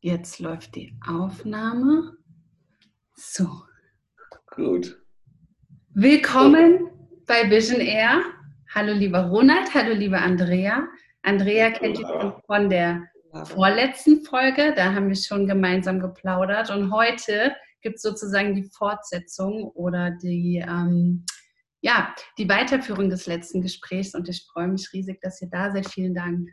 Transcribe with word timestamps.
Jetzt 0.00 0.38
läuft 0.38 0.74
die 0.76 0.94
Aufnahme. 1.06 2.16
So. 3.14 3.48
Gut. 4.50 5.00
Willkommen 5.90 6.90
bei 7.26 7.50
Vision 7.50 7.80
Air. 7.80 8.22
Hallo 8.74 8.92
lieber 8.92 9.26
Ronald, 9.26 9.74
hallo 9.74 9.94
liebe 9.94 10.18
Andrea. 10.18 10.86
Andrea 11.22 11.70
kennt 11.70 11.98
ihr 11.98 12.40
von 12.46 12.70
der 12.70 13.08
vorletzten 13.44 14.24
Folge, 14.24 14.72
da 14.74 14.94
haben 14.94 15.08
wir 15.08 15.16
schon 15.16 15.46
gemeinsam 15.46 16.00
geplaudert 16.00 16.70
und 16.70 16.92
heute 16.92 17.54
gibt 17.82 17.96
es 17.96 18.02
sozusagen 18.02 18.54
die 18.54 18.68
Fortsetzung 18.76 19.64
oder 19.74 20.10
die, 20.10 20.64
ähm, 20.66 21.24
ja, 21.80 22.14
die 22.38 22.48
Weiterführung 22.48 23.10
des 23.10 23.26
letzten 23.26 23.62
Gesprächs 23.62 24.14
und 24.14 24.28
ich 24.28 24.46
freue 24.52 24.68
mich 24.68 24.92
riesig, 24.92 25.20
dass 25.20 25.40
ihr 25.42 25.48
da 25.48 25.70
seid. 25.72 25.88
Vielen 25.88 26.14
Dank. 26.14 26.48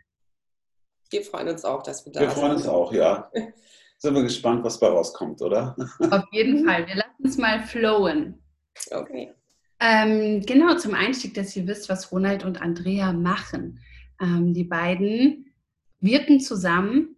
Wir 1.09 1.21
freuen 1.23 1.49
uns 1.49 1.63
auch, 1.65 1.83
dass 1.83 2.05
wir 2.05 2.11
da 2.11 2.19
sind. 2.21 2.29
Wir 2.29 2.35
freuen 2.35 2.51
uns 2.53 2.67
auch, 2.67 2.91
ja. 2.93 3.31
Sind 3.97 4.13
wir 4.13 4.23
gespannt, 4.23 4.63
was 4.63 4.79
bei 4.79 4.87
rauskommt, 4.87 5.41
oder? 5.41 5.75
Auf 6.11 6.25
jeden 6.31 6.65
Fall. 6.65 6.85
Wir 6.87 6.95
lassen 6.95 7.23
es 7.23 7.37
mal 7.37 7.61
flowen. 7.61 8.43
Okay. 8.91 9.33
Ähm, 9.79 10.41
genau, 10.45 10.75
zum 10.77 10.93
Einstieg, 10.93 11.33
dass 11.33 11.55
ihr 11.55 11.67
wisst, 11.67 11.89
was 11.89 12.11
Ronald 12.11 12.43
und 12.43 12.61
Andrea 12.61 13.13
machen. 13.13 13.79
Ähm, 14.21 14.53
die 14.53 14.63
beiden 14.63 15.53
wirken 15.99 16.39
zusammen 16.39 17.17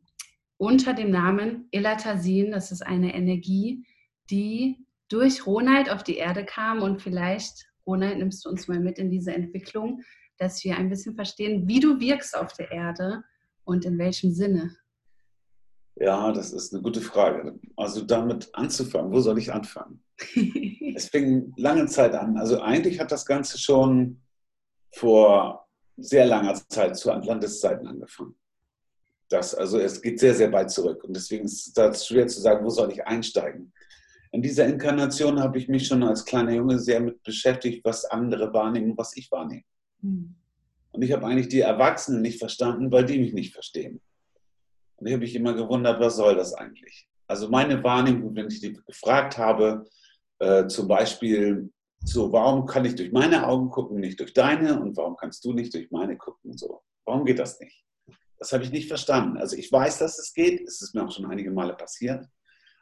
unter 0.58 0.94
dem 0.94 1.12
Namen 1.12 1.68
Elatasin. 1.72 2.52
Das 2.52 2.72
ist 2.72 2.82
eine 2.82 3.14
Energie, 3.16 3.86
die 4.30 4.86
durch 5.10 5.46
Ronald 5.46 5.90
auf 5.90 6.04
die 6.04 6.18
Erde 6.18 6.46
kam. 6.46 6.82
Und 6.82 7.02
vielleicht, 7.02 7.68
Ronald, 7.86 8.18
nimmst 8.18 8.46
du 8.46 8.50
uns 8.50 8.68
mal 8.68 8.80
mit 8.80 9.00
in 9.00 9.10
diese 9.10 9.34
Entwicklung, 9.34 10.02
dass 10.38 10.64
wir 10.64 10.78
ein 10.78 10.90
bisschen 10.90 11.16
verstehen, 11.16 11.68
wie 11.68 11.80
du 11.80 12.00
wirkst 12.00 12.38
auf 12.38 12.54
der 12.54 12.72
Erde 12.72 13.24
und 13.68 13.86
in 13.86 13.98
welchem 13.98 14.32
Sinne? 14.32 14.76
Ja, 15.96 16.32
das 16.32 16.54
ist 16.54 16.74
eine 16.74 16.82
gute 16.82 17.02
Frage. 17.02 17.60
Also 17.76 18.02
damit 18.02 18.50
anzufangen, 18.54 19.12
wo 19.12 19.20
soll 19.20 19.38
ich 19.40 19.52
anfangen? 19.52 20.04
es 20.96 21.10
fing 21.10 21.54
lange 21.58 21.86
Zeit 21.88 22.14
an. 22.14 22.38
Also 22.38 22.62
eigentlich 22.62 23.00
hat 23.00 23.12
das 23.12 23.26
Ganze 23.26 23.58
schon 23.58 24.22
vor 24.94 25.68
sehr 25.98 26.26
langer 26.26 26.54
Zeit 26.70 26.96
zu 26.98 27.12
Atlantis-Zeiten 27.12 27.88
angefangen. 27.88 28.36
Das, 29.30 29.54
also 29.54 29.80
es 29.80 30.02
geht 30.02 30.20
sehr, 30.20 30.36
sehr 30.36 30.52
weit 30.54 30.72
zurück. 30.72 31.04
Und 31.04 31.16
deswegen 31.16 31.46
ist 31.46 31.78
es 31.78 32.08
schwer 32.08 32.28
zu 32.28 32.40
sagen, 32.40 32.64
wo 32.64 32.70
soll 32.70 32.92
ich 32.92 33.06
einsteigen. 33.06 33.74
In 34.32 34.42
dieser 34.42 34.68
Inkarnation 34.68 35.40
habe 35.40 35.58
ich 35.58 35.68
mich 35.68 35.88
schon 35.88 36.04
als 36.04 36.24
kleiner 36.24 36.54
Junge 36.54 36.80
sehr 36.80 37.02
mit 37.02 37.22
beschäftigt, 37.24 37.84
was 37.84 38.06
andere 38.06 38.54
wahrnehmen 38.54 38.92
und 38.92 38.98
was 38.98 39.18
ich 39.18 39.32
wahrnehme. 39.32 39.64
Mhm. 40.02 40.36
Und 40.98 41.04
ich 41.04 41.12
habe 41.12 41.28
eigentlich 41.28 41.48
die 41.48 41.60
Erwachsenen 41.60 42.24
nicht 42.24 42.40
verstanden, 42.40 42.92
weil 42.92 43.06
die 43.06 43.20
mich 43.20 43.32
nicht 43.32 43.54
verstehen. 43.54 44.02
Und 44.96 45.06
ich 45.06 45.14
habe 45.14 45.22
mich 45.22 45.36
immer 45.36 45.54
gewundert, 45.54 46.00
was 46.00 46.16
soll 46.16 46.36
das 46.36 46.56
eigentlich? 46.56 47.08
Also 47.28 47.50
meine 47.50 47.84
Wahrnehmung, 47.84 48.36
wenn 48.36 48.48
ich 48.48 48.62
die 48.62 48.74
gefragt 48.74 49.38
habe, 49.38 49.86
äh, 50.40 50.66
zum 50.66 50.88
Beispiel, 50.88 51.72
so, 52.04 52.32
warum 52.32 52.66
kann 52.66 52.84
ich 52.84 52.96
durch 52.96 53.12
meine 53.12 53.46
Augen 53.46 53.70
gucken, 53.70 54.00
nicht 54.00 54.20
durch 54.20 54.34
deine? 54.34 54.82
Und 54.82 54.98
warum 54.98 55.16
kannst 55.16 55.46
du 55.46 55.54
nicht 55.54 55.72
durch 55.76 55.92
meine 55.92 56.18
gucken? 56.18 56.58
So, 56.58 56.82
warum 57.06 57.26
geht 57.26 57.38
das 57.38 57.60
nicht? 57.60 57.86
Das 58.40 58.52
habe 58.52 58.64
ich 58.64 58.72
nicht 58.72 58.88
verstanden. 58.88 59.38
Also 59.38 59.56
ich 59.56 59.72
weiß, 59.72 60.00
dass 60.00 60.18
es 60.18 60.34
geht. 60.34 60.68
Es 60.68 60.82
ist 60.82 60.96
mir 60.96 61.06
auch 61.06 61.12
schon 61.12 61.28
einige 61.28 61.52
Male 61.52 61.76
passiert. 61.76 62.26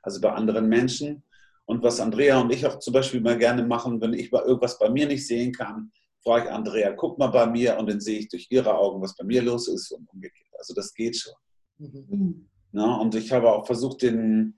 Also 0.04 0.22
bei 0.22 0.32
anderen 0.32 0.70
Menschen. 0.70 1.22
Und 1.66 1.84
was 1.84 2.00
Andrea 2.00 2.40
und 2.40 2.54
ich 2.54 2.66
auch 2.66 2.80
zum 2.80 2.94
Beispiel 2.94 3.20
mal 3.20 3.38
gerne 3.38 3.66
machen, 3.66 4.00
wenn 4.00 4.14
ich 4.14 4.32
irgendwas 4.32 4.80
bei 4.80 4.90
mir 4.90 5.06
nicht 5.06 5.28
sehen 5.28 5.52
kann, 5.52 5.92
frage 6.26 6.46
ich 6.46 6.52
Andrea, 6.52 6.92
guck 6.94 7.18
mal 7.18 7.28
bei 7.28 7.46
mir 7.46 7.78
und 7.78 7.90
dann 7.90 8.02
sehe 8.02 8.20
ich 8.20 8.30
durch 8.30 8.48
ihre 8.50 8.76
Augen, 8.76 9.02
was 9.02 9.16
bei 9.16 9.24
mir 9.24 9.42
los 9.42 9.68
ist 9.68 9.92
und 9.92 10.10
umgekehrt. 10.12 10.50
Also 10.58 10.74
das 10.74 10.94
geht 10.94 11.18
schon. 11.18 11.34
Mhm. 11.78 12.50
Na, 12.72 12.98
und 12.98 13.16
ich 13.16 13.32
habe 13.32 13.52
auch 13.52 13.66
versucht, 13.66 14.02
den, 14.02 14.56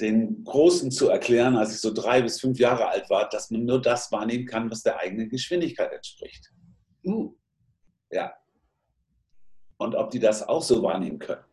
den 0.00 0.44
Großen 0.44 0.90
zu 0.90 1.08
erklären, 1.08 1.56
als 1.56 1.74
ich 1.74 1.80
so 1.80 1.92
drei 1.92 2.22
bis 2.22 2.40
fünf 2.40 2.58
Jahre 2.58 2.88
alt 2.88 3.10
war, 3.10 3.28
dass 3.28 3.50
man 3.50 3.64
nur 3.64 3.80
das 3.80 4.10
wahrnehmen 4.12 4.46
kann, 4.46 4.70
was 4.70 4.82
der 4.82 4.98
eigenen 4.98 5.28
Geschwindigkeit 5.28 5.92
entspricht. 5.92 6.52
Uh. 7.04 7.34
Ja. 8.10 8.32
Und 9.78 9.96
ob 9.96 10.10
die 10.10 10.20
das 10.20 10.46
auch 10.46 10.62
so 10.62 10.82
wahrnehmen 10.82 11.18
können. 11.18 11.44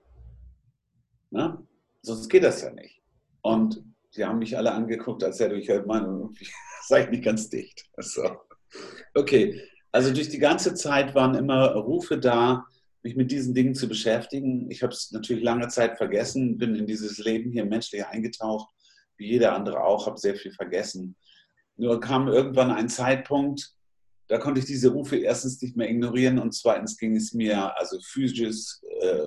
Na? 1.32 1.66
Sonst 2.02 2.30
geht 2.30 2.44
das 2.44 2.62
ja 2.62 2.72
nicht. 2.72 3.02
Und 3.42 3.84
sie 4.12 4.24
haben 4.24 4.40
mich 4.40 4.56
alle 4.56 4.72
angeguckt, 4.72 5.24
als 5.24 5.40
hätte 5.40 5.56
ich 5.56 5.70
halt 5.70 5.88
meine, 5.88 6.30
sei 6.88 7.06
nicht 7.08 7.24
ganz 7.24 7.50
dicht. 7.50 7.90
So. 7.98 8.24
Okay, 9.14 9.62
also 9.92 10.14
durch 10.14 10.30
die 10.30 10.40
ganze 10.40 10.74
Zeit 10.74 11.16
waren 11.16 11.36
immer 11.36 11.74
Rufe 11.74 12.18
da, 12.18 12.66
mich 13.02 13.16
mit 13.16 13.32
diesen 13.32 13.54
Dingen 13.54 13.76
zu 13.76 13.88
beschäftigen. 13.88 14.70
Ich 14.70 14.84
habe 14.84 14.94
es 14.94 15.12
natürlich 15.12 15.44
lange 15.44 15.68
Zeit 15.70 15.98
vergessen, 15.98 16.58
bin 16.58 16.76
in 16.76 16.86
dieses 16.86 17.18
Leben 17.18 17.52
hier 17.52 17.66
menschlich 17.66 18.06
eingetaucht, 18.06 18.70
wie 19.18 19.30
jeder 19.30 19.54
andere 19.56 19.84
auch, 19.84 20.06
habe 20.06 20.18
sehr 20.18 20.36
viel 20.36 20.52
vergessen. 20.52 21.16
Nur 21.78 22.00
kam 22.00 22.28
irgendwann 22.28 22.72
ein 22.72 22.90
Zeitpunkt, 22.90 23.74
da 24.28 24.38
konnte 24.38 24.60
ich 24.60 24.66
diese 24.66 24.90
Rufe 24.90 25.18
erstens 25.18 25.62
nicht 25.62 25.76
mehr 25.76 25.90
ignorieren 25.90 26.38
und 26.38 26.54
zweitens 26.54 26.98
ging 26.98 27.16
es 27.16 27.34
mir 27.34 27.76
also 27.78 28.00
physisch, 28.02 28.80
äh, 29.02 29.26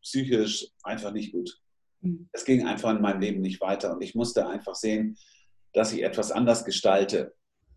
psychisch 0.00 0.68
einfach 0.84 1.12
nicht 1.12 1.32
gut. 1.32 1.58
Mhm. 2.02 2.28
Es 2.32 2.44
ging 2.44 2.66
einfach 2.66 2.94
in 2.94 3.02
meinem 3.02 3.20
Leben 3.20 3.40
nicht 3.40 3.60
weiter 3.60 3.92
und 3.94 4.02
ich 4.02 4.14
musste 4.14 4.46
einfach 4.46 4.76
sehen, 4.76 5.16
dass 5.72 5.92
ich 5.92 6.04
etwas 6.04 6.30
anders 6.30 6.64
gestalte. 6.64 7.34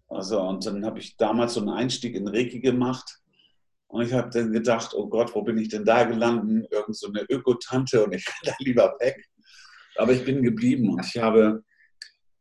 Also, 0.10 0.42
und 0.42 0.66
dann 0.66 0.86
habe 0.86 1.00
ich 1.00 1.18
damals 1.18 1.56
so 1.56 1.60
einen 1.60 1.70
Einstieg 1.70 2.16
in 2.16 2.28
Reiki 2.28 2.60
gemacht. 2.60 3.20
Und 3.88 4.06
ich 4.06 4.14
habe 4.14 4.30
dann 4.30 4.52
gedacht, 4.52 4.94
oh 4.94 5.08
Gott, 5.08 5.34
wo 5.34 5.42
bin 5.42 5.58
ich 5.58 5.70
denn 5.70 5.86
da 5.86 6.04
gelandet? 6.04 6.72
Irgend 6.72 6.98
so 6.98 7.08
eine 7.08 7.22
Ökotante 7.30 8.04
und 8.06 8.14
ich 8.14 8.26
kann 8.26 8.40
da 8.44 8.54
lieber 8.60 8.96
weg. 9.00 9.26
Aber 9.98 10.12
ich 10.12 10.24
bin 10.24 10.44
geblieben 10.44 10.90
und 10.90 11.06
ich 11.06 11.18
habe 11.18 11.64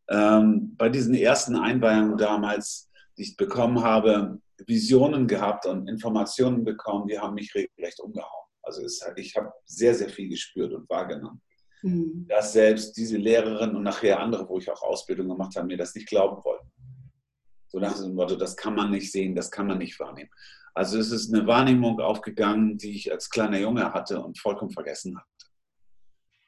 ähm, 0.08 0.74
bei 0.76 0.88
diesen 0.88 1.14
ersten 1.14 1.56
Einweihungen 1.56 2.16
damals, 2.16 2.90
die 3.16 3.22
ich 3.22 3.36
bekommen 3.36 3.82
habe, 3.82 4.40
Visionen 4.66 5.26
gehabt 5.26 5.66
und 5.66 5.88
Informationen 5.88 6.64
bekommen, 6.64 7.08
die 7.08 7.18
haben 7.18 7.34
mich 7.34 7.54
regelrecht 7.54 8.00
umgehauen. 8.00 8.46
Also 8.62 8.82
es, 8.82 9.04
ich 9.16 9.36
habe 9.36 9.52
sehr, 9.64 9.94
sehr 9.94 10.08
viel 10.08 10.28
gespürt 10.28 10.72
und 10.72 10.88
wahrgenommen. 10.88 11.40
Mhm. 11.82 12.26
Dass 12.28 12.52
selbst 12.52 12.96
diese 12.96 13.16
Lehrerin 13.16 13.76
und 13.76 13.82
nachher 13.82 14.20
andere, 14.20 14.48
wo 14.48 14.58
ich 14.58 14.70
auch 14.70 14.82
Ausbildung 14.82 15.28
gemacht 15.28 15.56
habe, 15.56 15.66
mir 15.66 15.76
das 15.76 15.94
nicht 15.94 16.08
glauben 16.08 16.42
wollten. 16.44 16.68
So 17.68 17.78
nach 17.78 17.98
dem 17.98 18.14
Motto, 18.14 18.36
das 18.36 18.56
kann 18.56 18.74
man 18.74 18.90
nicht 18.90 19.10
sehen, 19.10 19.34
das 19.34 19.50
kann 19.50 19.66
man 19.66 19.78
nicht 19.78 19.98
wahrnehmen. 19.98 20.30
Also 20.74 20.98
es 20.98 21.10
ist 21.10 21.32
eine 21.32 21.46
Wahrnehmung 21.46 22.00
aufgegangen, 22.00 22.76
die 22.78 22.96
ich 22.96 23.10
als 23.10 23.30
kleiner 23.30 23.58
Junge 23.58 23.92
hatte 23.92 24.20
und 24.20 24.38
vollkommen 24.38 24.70
vergessen 24.70 25.16
hatte. 25.16 25.26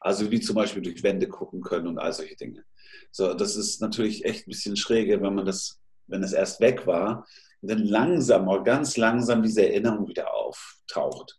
Also 0.00 0.30
wie 0.30 0.40
zum 0.40 0.54
Beispiel 0.54 0.82
durch 0.82 1.02
Wände 1.02 1.28
gucken 1.28 1.60
können 1.60 1.88
und 1.88 1.98
all 1.98 2.12
solche 2.12 2.36
Dinge. 2.36 2.64
So, 3.10 3.34
das 3.34 3.56
ist 3.56 3.80
natürlich 3.80 4.24
echt 4.24 4.46
ein 4.46 4.50
bisschen 4.50 4.76
schräge, 4.76 5.20
wenn 5.22 5.34
man 5.34 5.46
das, 5.46 5.80
wenn 6.06 6.22
es 6.22 6.32
erst 6.32 6.60
weg 6.60 6.86
war 6.86 7.26
dann 7.62 7.84
langsam, 7.84 8.46
ganz 8.64 8.96
langsam 8.96 9.42
diese 9.42 9.66
Erinnerung 9.66 10.08
wieder 10.08 10.32
auftaucht. 10.34 11.38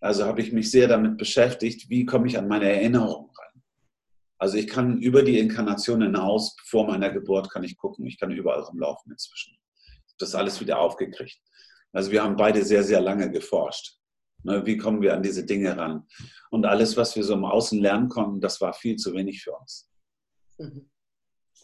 Also 0.00 0.24
habe 0.24 0.40
ich 0.40 0.52
mich 0.52 0.70
sehr 0.70 0.86
damit 0.86 1.16
beschäftigt, 1.16 1.90
wie 1.90 2.06
komme 2.06 2.28
ich 2.28 2.38
an 2.38 2.46
meine 2.46 2.70
Erinnerung 2.70 3.30
also 4.38 4.56
ich 4.56 4.68
kann 4.68 4.98
über 4.98 5.22
die 5.22 5.38
Inkarnation 5.38 6.02
hinaus, 6.02 6.56
vor 6.64 6.86
meiner 6.86 7.10
Geburt, 7.10 7.50
kann 7.50 7.64
ich 7.64 7.76
gucken. 7.76 8.06
Ich 8.06 8.18
kann 8.18 8.30
überall 8.30 8.60
rumlaufen 8.60 9.10
inzwischen. 9.10 9.56
Das 10.18 10.34
alles 10.34 10.60
wieder 10.60 10.78
aufgekriegt. 10.78 11.40
Also 11.92 12.12
wir 12.12 12.22
haben 12.22 12.36
beide 12.36 12.64
sehr, 12.64 12.84
sehr 12.84 13.00
lange 13.00 13.30
geforscht. 13.30 13.98
Ne, 14.44 14.64
wie 14.64 14.76
kommen 14.76 15.02
wir 15.02 15.14
an 15.14 15.22
diese 15.22 15.44
Dinge 15.44 15.76
ran? 15.76 16.06
Und 16.50 16.64
alles, 16.64 16.96
was 16.96 17.16
wir 17.16 17.24
so 17.24 17.34
im 17.34 17.44
Außen 17.44 17.80
lernen 17.80 18.08
konnten, 18.08 18.40
das 18.40 18.60
war 18.60 18.72
viel 18.72 18.96
zu 18.96 19.12
wenig 19.12 19.42
für 19.42 19.52
uns. 19.52 19.90
Mhm. 20.58 20.88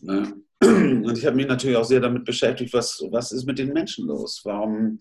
Ne? 0.01 0.43
Und 0.61 1.17
ich 1.17 1.25
habe 1.25 1.37
mich 1.37 1.47
natürlich 1.47 1.77
auch 1.77 1.85
sehr 1.85 2.01
damit 2.01 2.25
beschäftigt, 2.25 2.73
was, 2.73 3.01
was 3.11 3.31
ist 3.31 3.47
mit 3.47 3.59
den 3.59 3.73
Menschen 3.73 4.07
los? 4.07 4.41
Warum, 4.45 4.99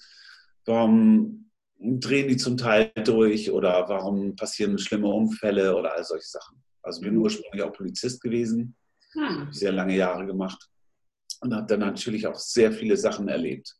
warum 0.65 1.49
drehen 1.79 2.27
die 2.27 2.37
zum 2.37 2.57
Teil 2.57 2.91
durch 3.03 3.49
oder 3.49 3.89
warum 3.89 4.35
passieren 4.35 4.77
schlimme 4.77 5.07
Unfälle 5.07 5.75
oder 5.75 5.95
all 5.95 6.03
solche 6.03 6.27
Sachen? 6.27 6.63
Also 6.83 7.01
bin 7.01 7.17
ursprünglich 7.17 7.63
auch 7.63 7.73
Polizist 7.73 8.21
gewesen, 8.21 8.75
hm. 9.13 9.51
sehr 9.51 9.71
lange 9.71 9.95
Jahre 9.95 10.25
gemacht 10.25 10.69
und 11.43 11.53
habe 11.53 11.67
dann 11.67 11.81
natürlich 11.81 12.27
auch 12.27 12.35
sehr 12.35 12.71
viele 12.71 12.97
Sachen 12.97 13.27
erlebt. 13.27 13.75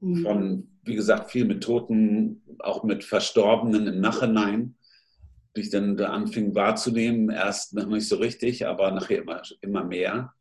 Mhm. 0.00 0.22
Von, 0.22 0.80
wie 0.84 0.94
gesagt, 0.94 1.30
viel 1.30 1.44
mit 1.44 1.62
Toten, 1.62 2.42
auch 2.58 2.84
mit 2.84 3.04
Verstorbenen 3.04 3.86
im 3.86 4.00
Nachhinein, 4.00 4.76
die 5.56 5.62
ich 5.62 5.70
dann 5.70 5.96
da 5.96 6.10
anfing 6.10 6.54
wahrzunehmen. 6.54 7.30
Erst 7.30 7.74
noch 7.74 7.86
nicht 7.86 8.08
so 8.08 8.16
richtig, 8.16 8.66
aber 8.66 8.90
nachher 8.90 9.22
immer, 9.22 9.42
immer 9.60 9.84
mehr. 9.84 10.34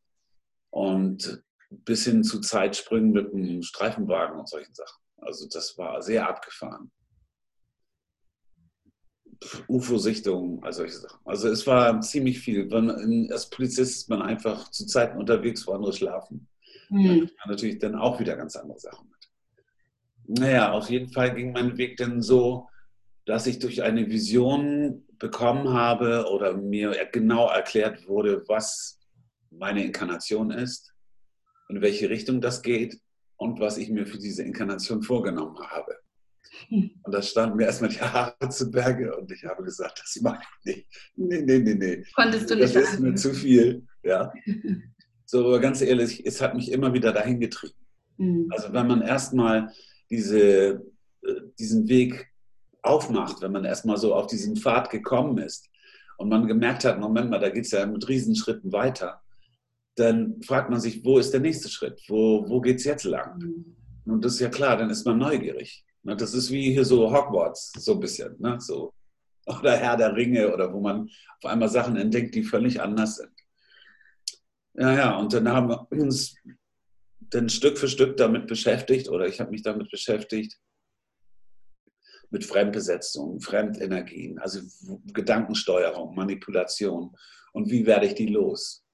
Und 0.72 1.44
bis 1.70 2.06
hin 2.06 2.24
zu 2.24 2.42
Zeitsprüngen 2.42 3.12
mit 3.12 3.34
einem 3.34 3.62
Streifenwagen 3.62 4.40
und 4.40 4.50
solchen 4.50 4.74
Sachen. 4.74 5.02
Also 5.18 5.48
das 5.48 5.78
war 5.78 6.02
sehr 6.02 6.28
abgefahren. 6.28 6.92
UFO-Sichtungen, 9.68 10.64
also 10.64 10.80
solche 10.80 10.98
Sachen. 10.98 11.20
Also 11.26 11.48
es 11.48 11.66
war 11.66 12.00
ziemlich 12.02 12.40
viel. 12.40 12.68
Man, 12.68 13.30
als 13.32 13.50
Polizist 13.50 13.96
ist 13.96 14.10
man 14.10 14.22
einfach 14.22 14.70
zu 14.70 14.86
Zeiten 14.86 15.18
unterwegs, 15.18 15.66
wo 15.66 15.74
andere 15.74 15.94
schlafen. 15.94 16.48
Mhm. 16.90 17.30
Da 17.44 17.50
natürlich 17.50 17.80
dann 17.80 17.96
auch 17.96 18.20
wieder 18.20 18.36
ganz 18.36 18.56
andere 18.56 18.80
Sachen 18.80 19.10
mit. 19.10 20.40
Naja, 20.40 20.72
auf 20.72 20.90
jeden 20.90 21.10
Fall 21.10 21.34
ging 21.34 21.52
mein 21.52 21.78
Weg 21.78 21.98
dann 21.98 22.22
so, 22.22 22.70
dass 23.26 23.48
ich 23.48 23.60
durch 23.60 23.82
eine 23.84 24.10
Vision 24.10 25.06
bekommen 25.18 25.70
habe 25.70 26.28
oder 26.32 26.54
mir 26.54 26.96
genau 27.12 27.48
erklärt 27.48 28.08
wurde, 28.08 28.44
was 28.48 29.00
meine 29.50 29.84
Inkarnation 29.84 30.52
ist, 30.52 30.94
in 31.70 31.82
welche 31.82 32.10
Richtung 32.10 32.42
das 32.42 32.62
geht 32.62 33.00
und 33.38 33.60
was 33.60 33.78
ich 33.78 33.90
mir 33.90 34.06
für 34.06 34.18
diese 34.18 34.44
Inkarnation 34.44 35.04
vorgenommen 35.04 35.60
habe. 35.60 35.98
Und 37.04 37.14
da 37.14 37.22
standen 37.22 37.58
mir 37.58 37.66
erstmal 37.66 37.90
die 37.90 38.02
Haare 38.02 38.50
zu 38.50 38.70
Berge 38.72 39.16
und 39.16 39.32
ich 39.32 39.44
habe 39.44 39.64
gesagt, 39.64 40.00
das 40.00 40.22
mag 40.22 40.42
ich 40.42 40.76
nicht. 40.76 40.88
Nee, 41.16 41.42
nee, 41.42 41.60
nee, 41.60 41.76
nee. 41.76 42.04
Konntest 42.16 42.50
du 42.50 42.56
nicht 42.56 42.76
Das 42.76 42.94
ist 42.94 43.00
mir 43.00 43.16
zu 43.16 43.34
viel. 43.34 43.86
Ja. 44.04 44.32
So, 45.32 45.48
aber 45.48 45.62
ganz 45.62 45.82
ehrlich, 45.82 46.26
es 46.26 46.42
hat 46.42 46.56
mich 46.56 46.74
immer 46.74 46.94
wieder 46.94 47.14
dahin 47.14 47.40
getrieben. 47.40 47.74
Mhm. 48.18 48.48
Also 48.50 48.74
wenn 48.74 48.86
man 48.86 49.02
erstmal 49.02 49.72
diese, 50.10 50.84
äh, 51.22 51.42
diesen 51.58 51.88
Weg 51.88 52.28
aufmacht, 52.82 53.42
wenn 53.42 53.54
man 53.54 53.64
erstmal 53.64 53.96
so 53.96 54.14
auf 54.14 54.28
diesen 54.28 54.58
Pfad 54.58 54.90
gekommen 54.90 55.38
ist 55.38 55.70
und 56.18 56.28
man 56.28 56.48
gemerkt 56.48 56.84
hat, 56.84 57.00
Moment 57.00 57.30
mal, 57.30 57.40
da 57.40 57.50
geht 57.50 57.64
es 57.64 57.72
ja 57.72 57.86
mit 57.86 58.10
Riesenschritten 58.10 58.74
weiter, 58.74 59.22
dann 59.96 60.42
fragt 60.42 60.70
man 60.70 60.82
sich, 60.82 61.06
wo 61.06 61.18
ist 61.18 61.32
der 61.32 61.40
nächste 61.40 61.70
Schritt? 61.70 62.02
Wo, 62.10 62.44
wo 62.50 62.60
geht 62.60 62.80
es 62.80 62.84
jetzt 62.84 63.06
lang? 63.06 63.40
Mhm. 63.40 64.14
Und 64.14 64.26
das 64.26 64.34
ist 64.34 64.42
ja 64.42 64.50
klar, 64.50 64.76
dann 64.76 64.90
ist 64.90 65.06
man 65.06 65.18
neugierig. 65.18 65.86
Ne, 66.04 66.16
das 66.16 66.34
ist 66.34 66.50
wie 66.52 66.72
hier 66.72 66.86
so 66.86 67.12
Hogwarts, 67.12 67.72
so 67.78 67.94
ein 67.94 68.00
bisschen. 68.00 68.36
Ne? 68.40 68.58
So. 68.60 68.94
Oder 69.46 69.78
Herr 69.78 69.98
der 69.98 70.16
Ringe, 70.16 70.54
oder 70.54 70.74
wo 70.74 70.80
man 70.80 71.10
auf 71.40 71.46
einmal 71.46 71.70
Sachen 71.70 71.96
entdeckt, 71.96 72.36
die 72.36 72.44
völlig 72.44 72.82
anders 72.82 73.18
sind. 73.18 73.32
Ja, 74.74 74.96
ja, 74.96 75.18
und 75.18 75.34
dann 75.34 75.50
haben 75.50 75.70
wir 75.70 75.88
uns 75.92 76.36
dann 77.20 77.50
Stück 77.50 77.78
für 77.78 77.88
Stück 77.88 78.18
damit 78.18 78.48
beschäftigt, 78.48 79.10
oder 79.10 79.28
ich 79.28 79.40
habe 79.40 79.52
mich 79.52 79.64
damit 79.64 79.90
beschäftigt, 79.90 80.60
mit 82.30 82.46
Fremdbesetzung, 82.46 83.42
Fremdenergien, 83.42 84.40
also 84.40 84.62
Gedankensteuerung, 85.14 86.16
Manipulation 86.16 87.16
und 87.52 87.70
wie 87.70 87.86
werde 87.86 88.06
ich 88.06 88.16
die 88.16 88.28
los. 88.28 88.86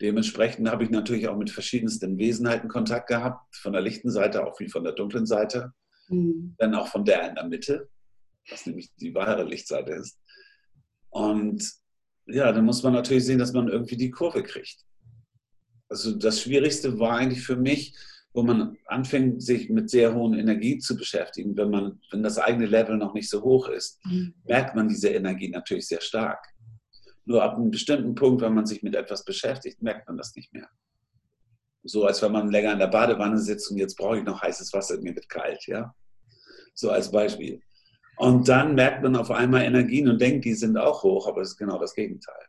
Dementsprechend 0.00 0.68
habe 0.70 0.84
ich 0.84 0.90
natürlich 0.90 1.28
auch 1.28 1.36
mit 1.36 1.50
verschiedensten 1.50 2.18
Wesenheiten 2.18 2.68
Kontakt 2.68 3.08
gehabt, 3.08 3.56
von 3.56 3.72
der 3.72 3.82
lichten 3.82 4.10
Seite, 4.10 4.46
auch 4.46 4.60
wie 4.60 4.68
von 4.68 4.84
der 4.84 4.92
dunklen 4.92 5.26
Seite, 5.26 5.72
mhm. 6.10 6.54
dann 6.58 6.74
auch 6.74 6.88
von 6.88 7.04
der 7.04 7.28
in 7.28 7.34
der 7.34 7.44
Mitte, 7.44 7.88
was 8.50 8.66
nämlich 8.66 8.94
die 8.96 9.14
wahre 9.14 9.44
Lichtseite 9.44 9.92
ist. 9.92 10.18
Und 11.08 11.62
ja, 12.26 12.52
dann 12.52 12.64
muss 12.64 12.82
man 12.82 12.92
natürlich 12.92 13.24
sehen, 13.24 13.38
dass 13.38 13.52
man 13.52 13.68
irgendwie 13.68 13.96
die 13.96 14.10
Kurve 14.10 14.42
kriegt. 14.42 14.84
Also 15.88 16.16
das 16.16 16.40
Schwierigste 16.40 16.98
war 16.98 17.16
eigentlich 17.16 17.42
für 17.42 17.56
mich, 17.56 17.96
wo 18.32 18.42
man 18.44 18.76
anfängt, 18.86 19.42
sich 19.42 19.70
mit 19.70 19.90
sehr 19.90 20.14
hohen 20.14 20.38
Energie 20.38 20.78
zu 20.78 20.96
beschäftigen, 20.96 21.56
wenn 21.56 21.70
man, 21.70 22.00
wenn 22.12 22.22
das 22.22 22.38
eigene 22.38 22.66
Level 22.66 22.96
noch 22.96 23.12
nicht 23.12 23.28
so 23.28 23.42
hoch 23.42 23.68
ist, 23.68 23.98
mhm. 24.04 24.34
merkt 24.44 24.76
man 24.76 24.88
diese 24.88 25.08
Energie 25.08 25.48
natürlich 25.48 25.88
sehr 25.88 26.00
stark. 26.00 26.46
Nur 27.24 27.42
ab 27.42 27.56
einem 27.56 27.70
bestimmten 27.70 28.14
Punkt, 28.14 28.42
wenn 28.42 28.54
man 28.54 28.66
sich 28.66 28.82
mit 28.82 28.94
etwas 28.94 29.24
beschäftigt, 29.24 29.82
merkt 29.82 30.06
man 30.06 30.16
das 30.16 30.34
nicht 30.36 30.52
mehr. 30.52 30.68
So 31.82 32.04
als 32.04 32.20
wenn 32.22 32.32
man 32.32 32.50
länger 32.50 32.72
in 32.72 32.78
der 32.78 32.88
Badewanne 32.88 33.38
sitzt 33.38 33.70
und 33.70 33.78
jetzt 33.78 33.96
brauche 33.96 34.18
ich 34.18 34.24
noch 34.24 34.42
heißes 34.42 34.72
Wasser, 34.72 35.00
mir 35.00 35.14
wird 35.14 35.28
kalt, 35.28 35.66
ja. 35.66 35.94
So 36.74 36.90
als 36.90 37.10
Beispiel. 37.10 37.60
Und 38.16 38.48
dann 38.48 38.74
merkt 38.74 39.02
man 39.02 39.16
auf 39.16 39.30
einmal 39.30 39.62
Energien 39.62 40.08
und 40.08 40.20
denkt, 40.20 40.44
die 40.44 40.54
sind 40.54 40.76
auch 40.76 41.02
hoch, 41.02 41.26
aber 41.26 41.40
es 41.40 41.50
ist 41.50 41.56
genau 41.56 41.78
das 41.78 41.94
Gegenteil. 41.94 42.44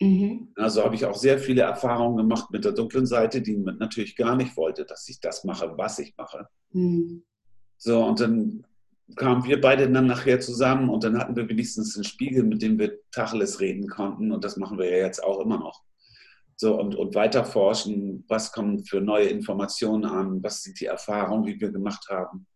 Mhm. 0.00 0.48
Also 0.56 0.84
habe 0.84 0.94
ich 0.94 1.06
auch 1.06 1.16
sehr 1.16 1.38
viele 1.38 1.62
Erfahrungen 1.62 2.18
gemacht 2.18 2.50
mit 2.50 2.64
der 2.64 2.72
dunklen 2.72 3.06
Seite, 3.06 3.40
die 3.40 3.56
natürlich 3.56 4.16
gar 4.16 4.36
nicht 4.36 4.56
wollte, 4.56 4.84
dass 4.84 5.08
ich 5.08 5.20
das 5.20 5.44
mache, 5.44 5.72
was 5.76 5.98
ich 5.98 6.14
mache. 6.16 6.48
Mhm. 6.72 7.22
So, 7.78 8.04
und 8.04 8.20
dann 8.20 8.66
kamen 9.16 9.44
wir 9.44 9.60
beide 9.60 9.90
dann 9.90 10.06
nachher 10.06 10.40
zusammen 10.40 10.88
und 10.88 11.04
dann 11.04 11.18
hatten 11.18 11.36
wir 11.36 11.48
wenigstens 11.48 11.96
einen 11.96 12.04
Spiegel, 12.04 12.42
mit 12.42 12.62
dem 12.62 12.78
wir 12.78 12.98
Tacheles 13.10 13.60
reden 13.60 13.88
konnten 13.88 14.32
und 14.32 14.44
das 14.44 14.56
machen 14.56 14.78
wir 14.78 14.90
ja 14.90 15.06
jetzt 15.06 15.22
auch 15.22 15.40
immer 15.40 15.58
noch. 15.58 15.82
So, 16.56 16.78
und, 16.78 16.94
und 16.94 17.14
weiter 17.14 17.44
forschen, 17.44 18.24
was 18.28 18.52
kommen 18.52 18.84
für 18.84 19.00
neue 19.00 19.26
Informationen 19.26 20.04
an, 20.04 20.42
was 20.42 20.62
sind 20.62 20.78
die 20.80 20.86
Erfahrungen, 20.86 21.44
die 21.44 21.60
wir 21.60 21.70
gemacht 21.70 22.06
haben. 22.08 22.46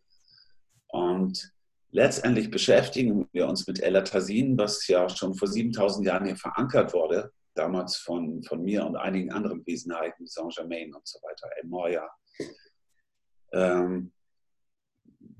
Und 0.86 1.52
letztendlich 1.90 2.50
beschäftigen 2.50 3.28
wir 3.32 3.48
uns 3.48 3.66
mit 3.66 3.82
Elatasin, 3.82 4.56
was 4.56 4.86
ja 4.86 5.08
schon 5.08 5.34
vor 5.34 5.48
7000 5.48 6.06
Jahren 6.06 6.26
hier 6.26 6.36
verankert 6.36 6.94
wurde, 6.94 7.32
damals 7.54 7.96
von, 7.96 8.42
von 8.44 8.62
mir 8.62 8.86
und 8.86 8.96
einigen 8.96 9.32
anderen 9.32 9.66
Wesenheiten, 9.66 10.26
Saint-Germain 10.26 10.94
und 10.94 11.06
so 11.06 11.18
weiter, 11.22 11.48
El 11.60 11.68
Moya. 11.68 12.08
Ähm, 13.52 14.12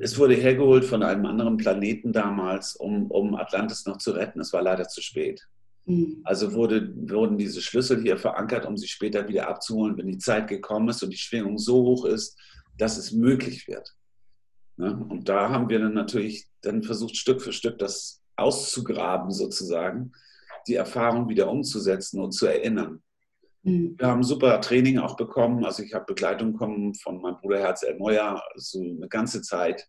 es 0.00 0.18
wurde 0.18 0.34
hergeholt 0.34 0.84
von 0.84 1.02
einem 1.02 1.26
anderen 1.26 1.56
Planeten 1.56 2.12
damals, 2.12 2.76
um, 2.76 3.10
um 3.10 3.34
Atlantis 3.34 3.84
noch 3.86 3.98
zu 3.98 4.12
retten. 4.12 4.40
Es 4.40 4.52
war 4.52 4.62
leider 4.62 4.88
zu 4.88 5.00
spät. 5.00 5.48
Mhm. 5.88 6.20
Also 6.24 6.52
wurde, 6.52 6.92
wurden 7.10 7.38
diese 7.38 7.62
Schlüssel 7.62 8.02
hier 8.02 8.18
verankert, 8.18 8.66
um 8.66 8.76
sie 8.76 8.86
später 8.86 9.26
wieder 9.26 9.48
abzuholen, 9.48 9.96
wenn 9.96 10.06
die 10.06 10.18
Zeit 10.18 10.46
gekommen 10.46 10.88
ist 10.88 11.02
und 11.02 11.10
die 11.10 11.16
Schwingung 11.16 11.58
so 11.58 11.82
hoch 11.82 12.04
ist, 12.04 12.38
dass 12.76 12.98
es 12.98 13.12
möglich 13.12 13.66
wird. 13.66 13.96
Ne? 14.76 15.04
Und 15.08 15.28
da 15.28 15.48
haben 15.48 15.68
wir 15.68 15.78
dann 15.78 15.94
natürlich 15.94 16.46
dann 16.60 16.82
versucht, 16.82 17.16
Stück 17.16 17.40
für 17.40 17.52
Stück 17.52 17.78
das 17.78 18.22
auszugraben, 18.36 19.30
sozusagen, 19.30 20.12
die 20.68 20.74
Erfahrung 20.74 21.28
wieder 21.28 21.50
umzusetzen 21.50 22.20
und 22.20 22.32
zu 22.32 22.46
erinnern. 22.46 23.02
Mhm. 23.62 23.94
Wir 23.98 24.06
haben 24.08 24.22
super 24.22 24.60
Training 24.60 24.98
auch 24.98 25.16
bekommen. 25.16 25.64
Also 25.64 25.82
ich 25.82 25.94
habe 25.94 26.04
Begleitung 26.04 26.52
bekommen 26.52 26.94
von 26.94 27.20
meinem 27.20 27.38
Bruder 27.38 27.60
Herz 27.60 27.82
Erneuer, 27.82 28.42
so 28.56 28.80
eine 28.80 29.08
ganze 29.08 29.40
Zeit, 29.40 29.88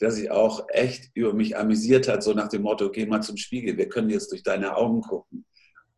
der 0.00 0.10
sich 0.10 0.30
auch 0.30 0.66
echt 0.68 1.10
über 1.14 1.32
mich 1.32 1.56
amüsiert 1.56 2.08
hat, 2.08 2.22
so 2.22 2.32
nach 2.32 2.48
dem 2.48 2.62
Motto, 2.62 2.90
geh 2.90 3.06
mal 3.06 3.22
zum 3.22 3.36
Spiegel, 3.36 3.76
wir 3.76 3.88
können 3.88 4.10
jetzt 4.10 4.30
durch 4.32 4.42
deine 4.42 4.76
Augen 4.76 5.00
gucken. 5.00 5.44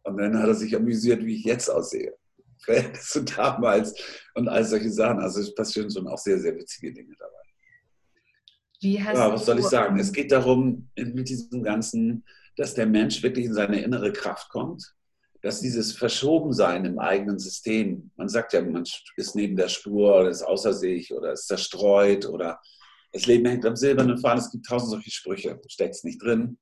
Und 0.03 0.19
dann 0.19 0.39
hat 0.39 0.49
er 0.49 0.55
sich 0.55 0.75
amüsiert, 0.77 1.25
wie 1.25 1.37
ich 1.37 1.45
jetzt 1.45 1.69
aussehe. 1.69 2.15
Verhältnis 2.65 3.23
damals 3.37 3.95
und 4.35 4.49
all 4.49 4.65
solche 4.65 4.91
Sachen. 4.91 5.21
Also 5.21 5.41
es 5.41 5.55
passieren 5.55 5.91
schon 5.91 6.09
auch 6.09 6.19
sehr, 6.19 6.39
sehr 6.39 6.57
witzige 6.57 6.93
Dinge 6.93 7.15
dabei. 7.19 7.33
ja, 9.19 9.33
was 9.33 9.47
soll 9.47 9.59
ich 9.59 9.67
sagen? 9.67 9.99
Es 9.99 10.13
geht 10.13 10.33
darum, 10.33 10.89
mit 10.97 11.29
diesem 11.29 11.63
Ganzen, 11.63 12.25
dass 12.57 12.75
der 12.75 12.87
Mensch 12.87 13.23
wirklich 13.23 13.47
in 13.47 13.55
seine 13.55 13.83
innere 13.83 14.13
Kraft 14.13 14.49
kommt 14.49 14.97
dass 15.47 15.61
dieses 15.61 15.93
Verschobensein 15.93 16.85
im 16.85 16.99
eigenen 16.99 17.39
System, 17.39 18.11
man 18.17 18.29
sagt 18.29 18.53
ja, 18.53 18.61
man 18.63 18.83
ist 19.17 19.37
neben 19.37 19.55
der 19.55 19.69
Spur 19.69 20.19
oder 20.19 20.29
ist 20.29 20.43
außer 20.43 20.73
sich 20.73 21.15
oder 21.15 21.33
ist 21.33 21.47
zerstreut 21.47 22.27
oder 22.27 22.61
das 23.13 23.27
Leben 23.27 23.47
hängt 23.47 23.65
am 23.65 23.77
silbernen 23.77 24.19
Faden. 24.19 24.39
Es 24.39 24.51
gibt 24.51 24.67
tausend 24.67 24.91
solche 24.91 25.11
Sprüche, 25.11 25.61
steckt 25.69 25.95
es 25.95 26.05
nicht 26.05 26.23
drin. 26.23 26.59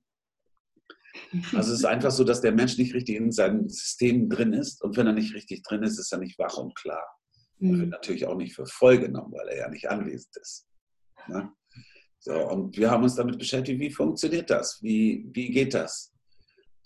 Also 1.52 1.72
es 1.72 1.80
ist 1.80 1.84
einfach 1.84 2.10
so, 2.10 2.24
dass 2.24 2.40
der 2.40 2.52
Mensch 2.52 2.76
nicht 2.76 2.94
richtig 2.94 3.16
in 3.16 3.30
seinem 3.30 3.68
System 3.68 4.28
drin 4.28 4.52
ist 4.52 4.82
und 4.82 4.96
wenn 4.96 5.06
er 5.06 5.12
nicht 5.12 5.34
richtig 5.34 5.62
drin 5.62 5.82
ist, 5.82 5.98
ist 5.98 6.12
er 6.12 6.18
nicht 6.18 6.38
wach 6.38 6.56
und 6.56 6.74
klar. 6.74 7.06
Er 7.60 7.68
wird 7.68 7.80
mhm. 7.80 7.88
natürlich 7.88 8.26
auch 8.26 8.36
nicht 8.36 8.54
für 8.54 8.66
voll 8.66 8.98
genommen, 8.98 9.32
weil 9.32 9.48
er 9.48 9.58
ja 9.58 9.68
nicht 9.68 9.88
anwesend 9.88 10.36
ist. 10.36 10.66
Ne? 11.28 11.52
So, 12.18 12.34
und 12.48 12.76
wir 12.76 12.90
haben 12.90 13.04
uns 13.04 13.14
damit 13.14 13.38
beschäftigt, 13.38 13.78
wie 13.78 13.90
funktioniert 13.90 14.50
das? 14.50 14.82
Wie, 14.82 15.28
wie 15.32 15.50
geht 15.50 15.74
das? 15.74 16.12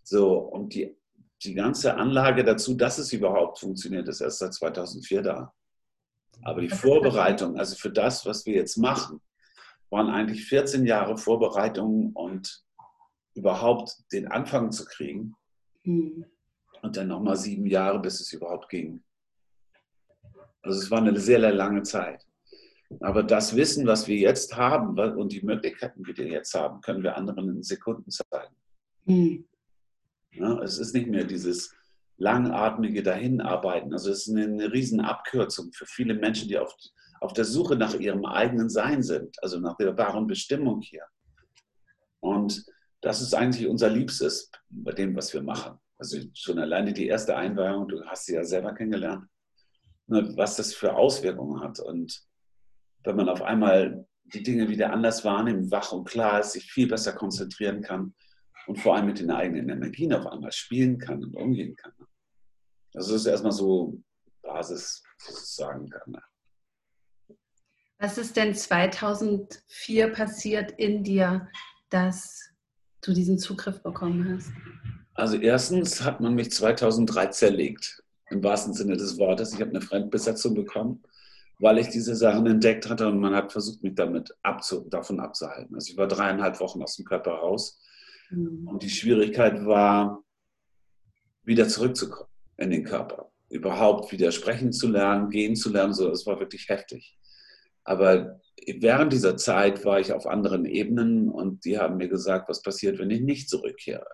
So, 0.04 0.38
und 0.38 0.74
die 0.74 0.98
die 1.44 1.54
ganze 1.54 1.94
Anlage 1.96 2.44
dazu, 2.44 2.74
dass 2.74 2.98
es 2.98 3.12
überhaupt 3.12 3.60
funktioniert, 3.60 4.08
ist 4.08 4.20
erst 4.20 4.38
seit 4.38 4.54
2004 4.54 5.22
da. 5.22 5.54
Aber 6.42 6.60
die 6.60 6.68
Vorbereitung, 6.68 7.58
also 7.58 7.76
für 7.76 7.90
das, 7.90 8.26
was 8.26 8.46
wir 8.46 8.54
jetzt 8.54 8.76
machen, 8.76 9.20
waren 9.90 10.10
eigentlich 10.10 10.44
14 10.46 10.86
Jahre 10.86 11.16
Vorbereitung 11.16 12.12
und 12.12 12.64
überhaupt 13.34 13.96
den 14.12 14.28
Anfang 14.28 14.70
zu 14.70 14.84
kriegen. 14.84 15.34
Mhm. 15.84 16.24
Und 16.82 16.96
dann 16.96 17.08
nochmal 17.08 17.36
sieben 17.36 17.66
Jahre, 17.66 17.98
bis 18.00 18.20
es 18.20 18.32
überhaupt 18.32 18.68
ging. 18.68 19.02
Also 20.62 20.80
es 20.80 20.90
war 20.90 20.98
eine 20.98 21.18
sehr, 21.18 21.40
sehr 21.40 21.52
lange 21.52 21.82
Zeit. 21.82 22.24
Aber 23.00 23.22
das 23.22 23.54
Wissen, 23.54 23.86
was 23.86 24.08
wir 24.08 24.16
jetzt 24.16 24.56
haben 24.56 24.98
und 24.98 25.32
die 25.32 25.42
Möglichkeiten, 25.42 26.04
die 26.04 26.16
wir 26.16 26.26
jetzt 26.26 26.54
haben, 26.54 26.80
können 26.80 27.02
wir 27.02 27.16
anderen 27.16 27.48
in 27.48 27.62
Sekunden 27.62 28.10
zeigen. 28.10 28.54
Mhm. 29.04 29.44
Ja, 30.32 30.60
es 30.62 30.78
ist 30.78 30.94
nicht 30.94 31.08
mehr 31.08 31.24
dieses 31.24 31.74
langatmige 32.16 33.02
Dahinarbeiten. 33.02 33.92
Also 33.92 34.10
es 34.10 34.26
ist 34.26 34.34
eine, 34.34 34.44
eine 34.44 34.72
Riesenabkürzung 34.72 35.72
für 35.72 35.86
viele 35.86 36.14
Menschen, 36.14 36.48
die 36.48 36.58
auf, 36.58 36.74
auf 37.20 37.32
der 37.32 37.44
Suche 37.44 37.76
nach 37.76 37.94
ihrem 37.94 38.24
eigenen 38.24 38.68
Sein 38.68 39.02
sind, 39.02 39.36
also 39.42 39.58
nach 39.60 39.76
der 39.76 39.96
wahren 39.96 40.26
Bestimmung 40.26 40.80
hier. 40.80 41.04
Und 42.20 42.64
das 43.00 43.20
ist 43.20 43.34
eigentlich 43.34 43.68
unser 43.68 43.90
Liebstes 43.90 44.50
bei 44.68 44.92
dem, 44.92 45.14
was 45.16 45.32
wir 45.32 45.42
machen. 45.42 45.78
Also 45.98 46.18
schon 46.34 46.58
alleine 46.58 46.92
die 46.92 47.06
erste 47.06 47.36
Einweihung, 47.36 47.88
du 47.88 48.04
hast 48.04 48.26
sie 48.26 48.34
ja 48.34 48.44
selber 48.44 48.74
kennengelernt, 48.74 49.26
ne, 50.06 50.32
was 50.36 50.56
das 50.56 50.74
für 50.74 50.94
Auswirkungen 50.94 51.60
hat. 51.60 51.80
Und 51.80 52.22
wenn 53.04 53.16
man 53.16 53.28
auf 53.28 53.42
einmal 53.42 54.06
die 54.24 54.42
Dinge 54.42 54.68
wieder 54.68 54.92
anders 54.92 55.24
wahrnimmt, 55.24 55.70
wach 55.70 55.92
und 55.92 56.04
klar 56.04 56.40
ist, 56.40 56.52
sich 56.52 56.70
viel 56.70 56.88
besser 56.88 57.12
konzentrieren 57.12 57.82
kann, 57.82 58.14
und 58.68 58.78
vor 58.78 58.94
allem 58.94 59.06
mit 59.06 59.18
den 59.18 59.30
eigenen 59.30 59.70
Energien 59.70 60.12
auf 60.12 60.26
einmal 60.26 60.52
spielen 60.52 60.98
kann 60.98 61.24
und 61.24 61.34
umgehen 61.34 61.74
kann. 61.74 61.92
Also 62.94 63.12
das 63.12 63.22
ist 63.22 63.26
erstmal 63.26 63.52
so 63.52 63.98
Basis, 64.42 65.02
was 65.26 65.42
ich 65.42 65.48
sagen 65.48 65.88
kann. 65.88 66.16
Was 68.00 68.16
ist 68.16 68.36
denn 68.36 68.54
2004 68.54 70.08
passiert 70.12 70.70
in 70.72 71.02
dir, 71.02 71.48
dass 71.90 72.50
du 73.02 73.12
diesen 73.12 73.38
Zugriff 73.38 73.82
bekommen 73.82 74.36
hast? 74.36 74.52
Also 75.14 75.36
erstens 75.36 76.02
hat 76.02 76.20
man 76.20 76.34
mich 76.34 76.52
2003 76.52 77.26
zerlegt, 77.26 78.04
im 78.30 78.42
wahrsten 78.44 78.72
Sinne 78.72 78.96
des 78.96 79.18
Wortes. 79.18 79.52
Ich 79.52 79.60
habe 79.60 79.70
eine 79.70 79.80
Fremdbesetzung 79.80 80.54
bekommen, 80.54 81.02
weil 81.58 81.78
ich 81.78 81.88
diese 81.88 82.14
Sachen 82.14 82.46
entdeckt 82.46 82.88
hatte 82.88 83.08
und 83.08 83.18
man 83.18 83.34
hat 83.34 83.50
versucht, 83.50 83.82
mich 83.82 83.96
damit 83.96 84.32
abzu 84.42 84.86
davon 84.88 85.18
abzuhalten. 85.18 85.74
Also 85.74 85.90
ich 85.90 85.98
war 85.98 86.06
dreieinhalb 86.06 86.60
Wochen 86.60 86.80
aus 86.82 86.94
dem 86.94 87.04
Körper 87.04 87.32
raus 87.32 87.80
mhm. 88.30 88.68
und 88.68 88.84
die 88.84 88.90
Schwierigkeit 88.90 89.66
war, 89.66 90.22
wieder 91.42 91.66
zurückzukommen 91.66 92.28
in 92.58 92.70
den 92.70 92.84
Körper. 92.84 93.32
Überhaupt 93.48 94.12
wieder 94.12 94.30
sprechen 94.30 94.72
zu 94.72 94.88
lernen, 94.88 95.30
gehen 95.30 95.56
zu 95.56 95.72
lernen, 95.72 95.94
so, 95.94 96.08
das 96.08 96.26
war 96.26 96.38
wirklich 96.38 96.68
heftig. 96.68 97.18
Aber 97.84 98.40
während 98.66 99.12
dieser 99.12 99.36
Zeit 99.36 99.84
war 99.84 100.00
ich 100.00 100.12
auf 100.12 100.26
anderen 100.26 100.66
Ebenen 100.66 101.28
und 101.28 101.64
die 101.64 101.78
haben 101.78 101.96
mir 101.96 102.08
gesagt, 102.08 102.48
was 102.48 102.62
passiert, 102.62 102.98
wenn 102.98 103.10
ich 103.10 103.20
nicht 103.20 103.48
zurückkehre. 103.48 104.06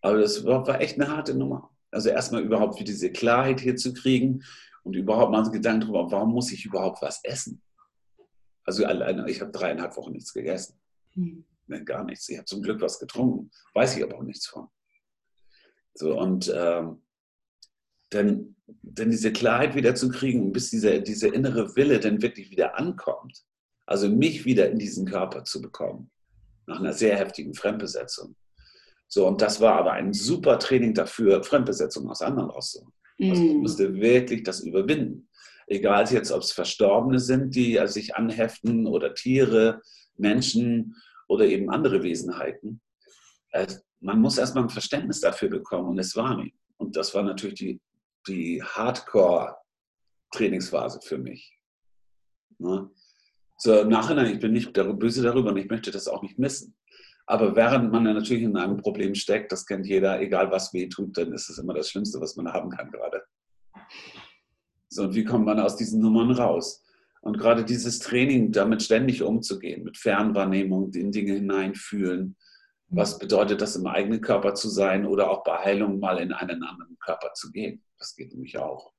Aber 0.00 0.18
das 0.18 0.44
war, 0.44 0.66
war 0.66 0.80
echt 0.80 1.00
eine 1.00 1.14
harte 1.14 1.34
Nummer. 1.34 1.70
Also 1.90 2.08
erstmal 2.08 2.42
überhaupt 2.42 2.78
für 2.78 2.84
diese 2.84 3.10
Klarheit 3.10 3.60
hier 3.60 3.76
zu 3.76 3.92
kriegen 3.92 4.42
und 4.82 4.94
überhaupt 4.94 5.30
mal 5.30 5.48
Gedanken 5.50 5.82
darüber, 5.82 6.10
warum 6.10 6.32
muss 6.32 6.52
ich 6.52 6.64
überhaupt 6.64 7.02
was 7.02 7.22
essen? 7.24 7.62
Also 8.64 8.84
alleine, 8.84 9.28
ich 9.30 9.40
habe 9.40 9.50
dreieinhalb 9.50 9.96
Wochen 9.96 10.12
nichts 10.12 10.32
gegessen. 10.32 10.80
Hm. 11.14 11.44
Nee, 11.66 11.84
gar 11.84 12.04
nichts. 12.04 12.28
Ich 12.28 12.36
habe 12.36 12.46
zum 12.46 12.62
Glück 12.62 12.80
was 12.80 12.98
getrunken, 12.98 13.50
weiß 13.74 13.96
ich 13.96 14.02
aber 14.02 14.18
auch 14.18 14.22
nichts 14.22 14.46
von. 14.46 14.68
So, 15.94 16.18
und 16.18 16.52
ähm, 16.54 17.02
dann, 18.14 18.56
dann 18.82 19.10
diese 19.10 19.32
Klarheit 19.32 19.74
wieder 19.74 19.94
zu 19.94 20.08
kriegen, 20.08 20.52
bis 20.52 20.70
dieser, 20.70 21.00
dieser 21.00 21.32
innere 21.32 21.74
Wille 21.76 22.00
dann 22.00 22.22
wirklich 22.22 22.50
wieder 22.50 22.78
ankommt. 22.78 23.42
Also 23.86 24.08
mich 24.08 24.44
wieder 24.44 24.70
in 24.70 24.78
diesen 24.78 25.06
Körper 25.06 25.44
zu 25.44 25.60
bekommen, 25.60 26.10
nach 26.66 26.78
einer 26.78 26.92
sehr 26.92 27.16
heftigen 27.16 27.54
Fremdbesetzung. 27.54 28.36
So, 29.08 29.26
und 29.26 29.42
das 29.42 29.60
war 29.60 29.74
aber 29.74 29.92
ein 29.92 30.12
super 30.12 30.58
Training 30.58 30.94
dafür, 30.94 31.42
Fremdbesetzung 31.42 32.08
aus 32.08 32.22
anderen 32.22 32.50
rauszuholen. 32.50 32.92
Also 33.20 33.42
ich 33.42 33.54
mm. 33.54 33.58
musste 33.58 33.94
wirklich 33.94 34.42
das 34.42 34.60
überwinden. 34.60 35.28
Egal 35.66 36.06
jetzt, 36.10 36.32
ob 36.32 36.42
es 36.42 36.52
Verstorbene 36.52 37.18
sind, 37.18 37.54
die 37.54 37.78
sich 37.86 38.16
anheften 38.16 38.86
oder 38.86 39.14
Tiere, 39.14 39.82
Menschen 40.16 40.96
oder 41.28 41.44
eben 41.46 41.70
andere 41.70 42.02
Wesenheiten. 42.02 42.80
Äh, 43.50 43.66
man 44.00 44.20
muss 44.20 44.38
erstmal 44.38 44.64
ein 44.64 44.70
Verständnis 44.70 45.20
dafür 45.20 45.48
bekommen 45.48 45.90
und 45.90 45.98
es 45.98 46.16
war 46.16 46.36
mir. 46.36 46.50
Und 46.76 46.96
das 46.96 47.14
war 47.14 47.22
natürlich 47.22 47.54
die, 47.54 47.80
die 48.26 48.62
Hardcore-Trainingsphase 48.62 51.00
für 51.02 51.18
mich. 51.18 51.58
Ne? 52.58 52.90
So 53.56 53.80
im 53.80 53.88
Nachhinein, 53.88 54.32
ich 54.32 54.40
bin 54.40 54.52
nicht 54.52 54.72
böse 54.72 55.22
darüber 55.22 55.50
und 55.50 55.56
ich 55.56 55.70
möchte 55.70 55.90
das 55.90 56.06
auch 56.08 56.22
nicht 56.22 56.38
missen. 56.38 56.76
Aber 57.26 57.54
während 57.54 57.92
man 57.92 58.02
natürlich 58.02 58.42
in 58.42 58.56
einem 58.56 58.78
Problem 58.78 59.14
steckt, 59.14 59.52
das 59.52 59.66
kennt 59.66 59.86
jeder, 59.86 60.20
egal 60.20 60.50
was 60.50 60.74
weh 60.74 60.88
tut, 60.88 61.16
dann 61.16 61.32
ist 61.32 61.48
es 61.48 61.58
immer 61.58 61.74
das 61.74 61.88
Schlimmste, 61.88 62.20
was 62.20 62.34
man 62.36 62.52
haben 62.52 62.70
kann 62.70 62.90
gerade. 62.90 63.22
So, 64.88 65.04
und 65.04 65.14
wie 65.14 65.22
kommt 65.24 65.46
man 65.46 65.60
aus 65.60 65.76
diesen 65.76 66.00
Nummern 66.00 66.32
raus? 66.32 66.84
Und 67.20 67.38
gerade 67.38 67.64
dieses 67.64 68.00
Training, 68.00 68.50
damit 68.50 68.82
ständig 68.82 69.22
umzugehen, 69.22 69.84
mit 69.84 69.96
Fernwahrnehmung, 69.96 70.92
in 70.92 71.12
Dinge 71.12 71.34
hineinfühlen, 71.34 72.36
was 72.92 73.18
bedeutet 73.18 73.62
das, 73.62 73.74
im 73.74 73.86
eigenen 73.86 74.20
Körper 74.20 74.54
zu 74.54 74.68
sein 74.68 75.06
oder 75.06 75.30
auch 75.30 75.42
bei 75.44 75.56
Heilung 75.58 75.98
mal 75.98 76.18
in 76.18 76.32
einen 76.32 76.62
anderen 76.62 76.98
Körper 76.98 77.32
zu 77.32 77.50
gehen? 77.50 77.82
Das 77.98 78.14
geht 78.14 78.32
nämlich 78.32 78.58
auch. 78.58 78.92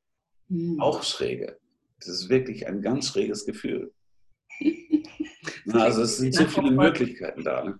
Mhm. 0.48 0.80
Auch 0.82 1.04
schräge. 1.04 1.60
Das 2.00 2.08
ist 2.08 2.30
wirklich 2.30 2.68
ein 2.68 2.82
ganz 2.82 3.10
schräges 3.10 3.46
Gefühl. 3.46 3.94
also 5.74 6.02
es 6.02 6.18
sind 6.18 6.34
so 6.34 6.46
viele 6.48 6.72
Möglichkeiten 6.72 7.44
da. 7.44 7.64
Ne? 7.64 7.80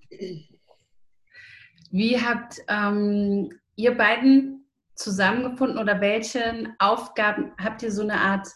Wie 1.90 2.20
habt 2.20 2.60
ähm, 2.68 3.50
ihr 3.76 3.98
beiden 3.98 4.68
zusammengefunden 4.96 5.80
oder 5.80 6.00
welche 6.00 6.76
Aufgaben 6.78 7.54
habt 7.60 7.82
ihr 7.82 7.92
so 7.92 8.04
eine 8.04 8.20
Art, 8.20 8.48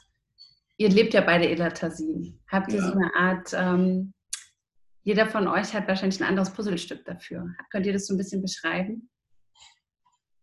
ihr 0.78 0.90
lebt 0.90 1.16
ja 1.16 1.22
beide 1.22 1.50
Elatasin, 1.50 2.40
habt 2.52 2.72
ihr 2.72 2.80
ja. 2.80 2.86
so 2.86 2.92
eine 2.94 3.16
Art 3.16 3.50
ähm, 3.54 4.14
jeder 5.08 5.26
von 5.26 5.48
euch 5.48 5.74
hat 5.74 5.88
wahrscheinlich 5.88 6.20
ein 6.20 6.28
anderes 6.28 6.50
Puzzlestück 6.50 7.06
dafür. 7.06 7.56
Könnt 7.72 7.86
ihr 7.86 7.94
das 7.94 8.08
so 8.08 8.14
ein 8.14 8.18
bisschen 8.18 8.42
beschreiben? 8.42 9.10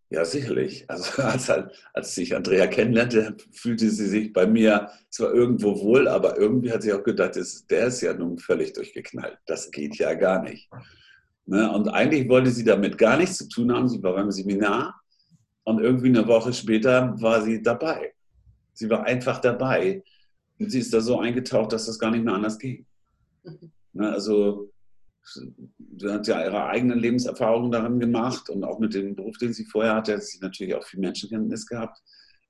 Ja, 0.08 0.24
sicherlich. 0.24 0.88
Also 0.88 1.22
als, 1.22 1.52
als 1.92 2.16
ich 2.16 2.34
Andrea 2.34 2.66
kennenlernte, 2.66 3.36
fühlte 3.52 3.90
sie 3.90 4.06
sich 4.06 4.32
bei 4.32 4.46
mir 4.46 4.88
zwar 5.10 5.34
irgendwo 5.34 5.78
wohl, 5.82 6.08
aber 6.08 6.38
irgendwie 6.38 6.72
hat 6.72 6.80
sie 6.80 6.94
auch 6.94 7.02
gedacht, 7.02 7.38
der 7.68 7.86
ist 7.88 8.00
ja 8.00 8.14
nun 8.14 8.38
völlig 8.38 8.72
durchgeknallt. 8.72 9.36
Das 9.44 9.70
geht 9.70 9.96
ja 9.96 10.14
gar 10.14 10.42
nicht. 10.42 10.70
Ne? 11.44 11.70
Und 11.70 11.88
eigentlich 11.88 12.26
wollte 12.30 12.50
sie 12.50 12.64
damit 12.64 12.96
gar 12.96 13.18
nichts 13.18 13.36
zu 13.36 13.46
tun 13.50 13.70
haben. 13.70 13.86
Sie 13.90 14.02
war 14.02 14.14
beim 14.14 14.30
Seminar 14.30 14.98
und 15.64 15.78
irgendwie 15.78 16.08
eine 16.08 16.26
Woche 16.26 16.54
später 16.54 17.20
war 17.20 17.42
sie 17.42 17.60
dabei. 17.60 18.14
Sie 18.72 18.88
war 18.88 19.04
einfach 19.04 19.42
dabei. 19.42 20.02
Und 20.58 20.70
sie 20.70 20.78
ist 20.78 20.94
da 20.94 21.02
so 21.02 21.20
eingetaucht, 21.20 21.74
dass 21.74 21.84
das 21.84 21.98
gar 21.98 22.10
nicht 22.10 22.24
mehr 22.24 22.32
anders 22.32 22.58
ging. 22.58 22.86
Mhm. 23.42 23.72
Ne, 23.94 24.10
also 24.10 24.70
sie 25.22 26.12
hat 26.12 26.26
ja 26.26 26.44
ihre 26.44 26.66
eigenen 26.66 26.98
Lebenserfahrungen 26.98 27.70
darin 27.70 27.98
gemacht 27.98 28.50
und 28.50 28.64
auch 28.64 28.78
mit 28.78 28.92
dem 28.92 29.16
Beruf, 29.16 29.38
den 29.38 29.52
sie 29.52 29.64
vorher 29.64 29.94
hatte, 29.94 30.14
hat 30.14 30.22
sie 30.22 30.38
natürlich 30.40 30.74
auch 30.74 30.84
viel 30.84 31.00
Menschenkenntnis 31.00 31.66
gehabt. 31.66 31.98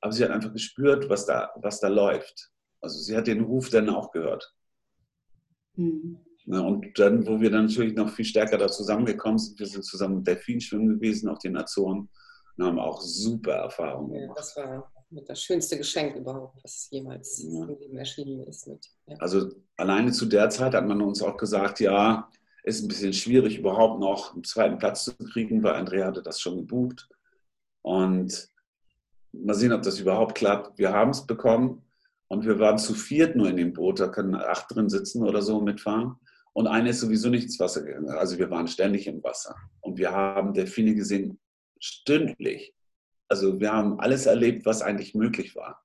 Aber 0.01 0.13
sie 0.13 0.25
hat 0.25 0.31
einfach 0.31 0.53
gespürt, 0.53 1.09
was 1.09 1.27
da, 1.27 1.51
was 1.57 1.81
da 1.81 1.89
läuft. 1.89 2.51
Also 2.81 2.99
sie 2.99 3.17
hat 3.17 3.27
den 3.27 3.43
Ruf 3.43 3.71
dann 3.71 3.89
auch 3.89 4.11
gehört. 4.11 4.55
Mhm. 5.77 6.19
Ne, 6.47 6.63
und 6.63 6.99
dann, 6.99 7.27
wo 7.27 7.41
wir 7.41 7.51
dann 7.51 7.67
natürlich 7.67 7.95
noch 7.95 8.11
viel 8.11 8.25
stärker 8.25 8.59
da 8.59 8.69
zusammengekommen 8.69 9.39
sind, 9.39 9.59
wir 9.59 9.67
sind 9.67 9.85
zusammen 9.85 10.17
mit 10.17 10.27
Delfin 10.27 10.61
schwimmen 10.61 10.89
gewesen 10.89 11.29
auf 11.29 11.39
den 11.39 11.57
Azoren 11.57 12.11
und 12.57 12.65
haben 12.65 12.79
auch 12.79 13.01
super 13.01 13.53
Erfahrungen 13.53 14.13
gemacht. 14.13 14.29
Ja, 14.29 14.35
das 14.35 14.57
war 14.57 14.94
mit 15.11 15.29
das 15.29 15.43
schönste 15.43 15.77
Geschenk 15.77 16.17
überhaupt, 16.17 16.63
was 16.63 16.89
jemals 16.91 17.43
ja. 17.43 17.65
im 17.65 17.79
Leben 17.79 17.97
erschienen 17.97 18.47
ist. 18.47 18.67
Mit, 18.67 18.87
ja. 19.07 19.17
Also 19.19 19.51
alleine 19.77 20.13
zu 20.13 20.27
der 20.27 20.51
Zeit 20.51 20.75
hat 20.75 20.87
man 20.87 21.01
uns 21.01 21.23
auch 21.23 21.37
gesagt, 21.37 21.81
ja, 21.81 22.29
ist 22.65 22.83
ein 22.83 22.89
bisschen 22.89 23.13
schwierig, 23.13 23.59
überhaupt 23.59 24.01
noch 24.01 24.35
einen 24.35 24.45
zweiten 24.45 24.79
Platz 24.79 25.05
zu 25.05 25.15
kriegen, 25.17 25.63
weil 25.63 25.75
Andrea 25.75 26.07
hatte 26.07 26.23
das 26.23 26.41
schon 26.41 26.57
gebucht. 26.57 27.09
Und 27.83 28.49
mal 29.33 29.55
sehen, 29.55 29.73
ob 29.73 29.83
das 29.83 30.01
überhaupt 30.01 30.35
klappt. 30.35 30.79
Wir 30.79 30.93
haben 30.93 31.11
es 31.11 31.27
bekommen 31.27 31.83
und 32.29 32.47
wir 32.47 32.59
waren 32.59 32.79
zu 32.79 32.95
viert 32.95 33.37
nur 33.37 33.49
in 33.49 33.57
dem 33.57 33.73
Boot, 33.73 34.01
da 34.01 34.09
können 34.09 34.35
acht 34.35 34.75
drin 34.75 34.89
sitzen 34.89 35.23
oder 35.23 35.43
so 35.43 35.61
mitfahren. 35.61 36.17
Und 36.55 36.69
eine 36.69 36.91
ist 36.91 37.01
sowieso 37.01 37.29
nicht 37.29 37.45
ins 37.45 37.61
Wasser 37.61 37.83
gegangen. 37.83 38.09
Also 38.11 38.39
wir 38.39 38.49
waren 38.49 38.69
ständig 38.69 39.07
im 39.09 39.23
Wasser. 39.23 39.57
Und 39.81 39.99
wir 39.99 40.13
haben 40.13 40.55
Delfine 40.55 40.95
gesehen, 40.95 41.39
stündlich. 41.81 42.73
Also 43.29 43.59
wir 43.61 43.73
haben 43.73 44.01
alles 44.01 44.27
erlebt, 44.27 44.67
was 44.67 44.83
eigentlich 44.83 45.15
möglich 45.15 45.57
war. 45.57 45.83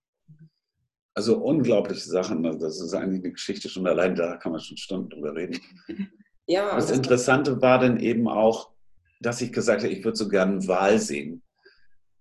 Also 1.14 1.38
unglaubliche 1.38 2.08
Sachen. 2.08 2.46
Also 2.46 2.60
das 2.60 2.82
ist 2.82 2.94
eigentlich 2.94 3.24
eine 3.24 3.34
Geschichte 3.34 3.70
schon 3.70 3.88
allein, 3.88 4.16
da 4.16 4.38
kann 4.38 4.52
man 4.52 4.62
schon 4.62 4.78
Stunden 4.78 5.10
drüber 5.10 5.36
reden. 5.36 5.60
Ja, 6.52 6.76
das 6.76 6.90
Interessante 6.90 7.62
war 7.62 7.78
dann 7.78 8.00
eben 8.00 8.28
auch, 8.28 8.72
dass 9.20 9.40
ich 9.40 9.54
gesagt 9.54 9.84
habe, 9.84 9.94
ich 9.94 10.04
würde 10.04 10.18
so 10.18 10.28
gerne 10.28 10.54
einen 10.54 10.68
Wal 10.68 10.98
sehen. 10.98 11.44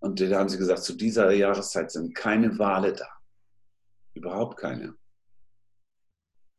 Und 0.01 0.21
da 0.21 0.39
haben 0.39 0.51
sie 0.51 0.59
gesagt, 0.59 0.83
zu 0.83 0.93
dieser 0.93 1.31
Jahreszeit 1.33 1.91
sind 1.91 2.15
keine 2.15 2.59
Wale 2.59 2.93
da. 2.93 3.09
Überhaupt 4.13 4.59
keine. 4.59 4.89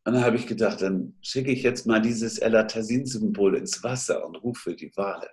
Und 0.03 0.13
dann 0.15 0.23
habe 0.23 0.37
ich 0.37 0.47
gedacht, 0.47 0.81
dann 0.81 1.15
schicke 1.21 1.51
ich 1.51 1.61
jetzt 1.61 1.85
mal 1.85 2.01
dieses 2.01 2.39
Elatasin-Symbol 2.39 3.55
ins 3.55 3.83
Wasser 3.83 4.25
und 4.25 4.37
rufe 4.37 4.75
die 4.75 4.91
Wale. 4.95 5.29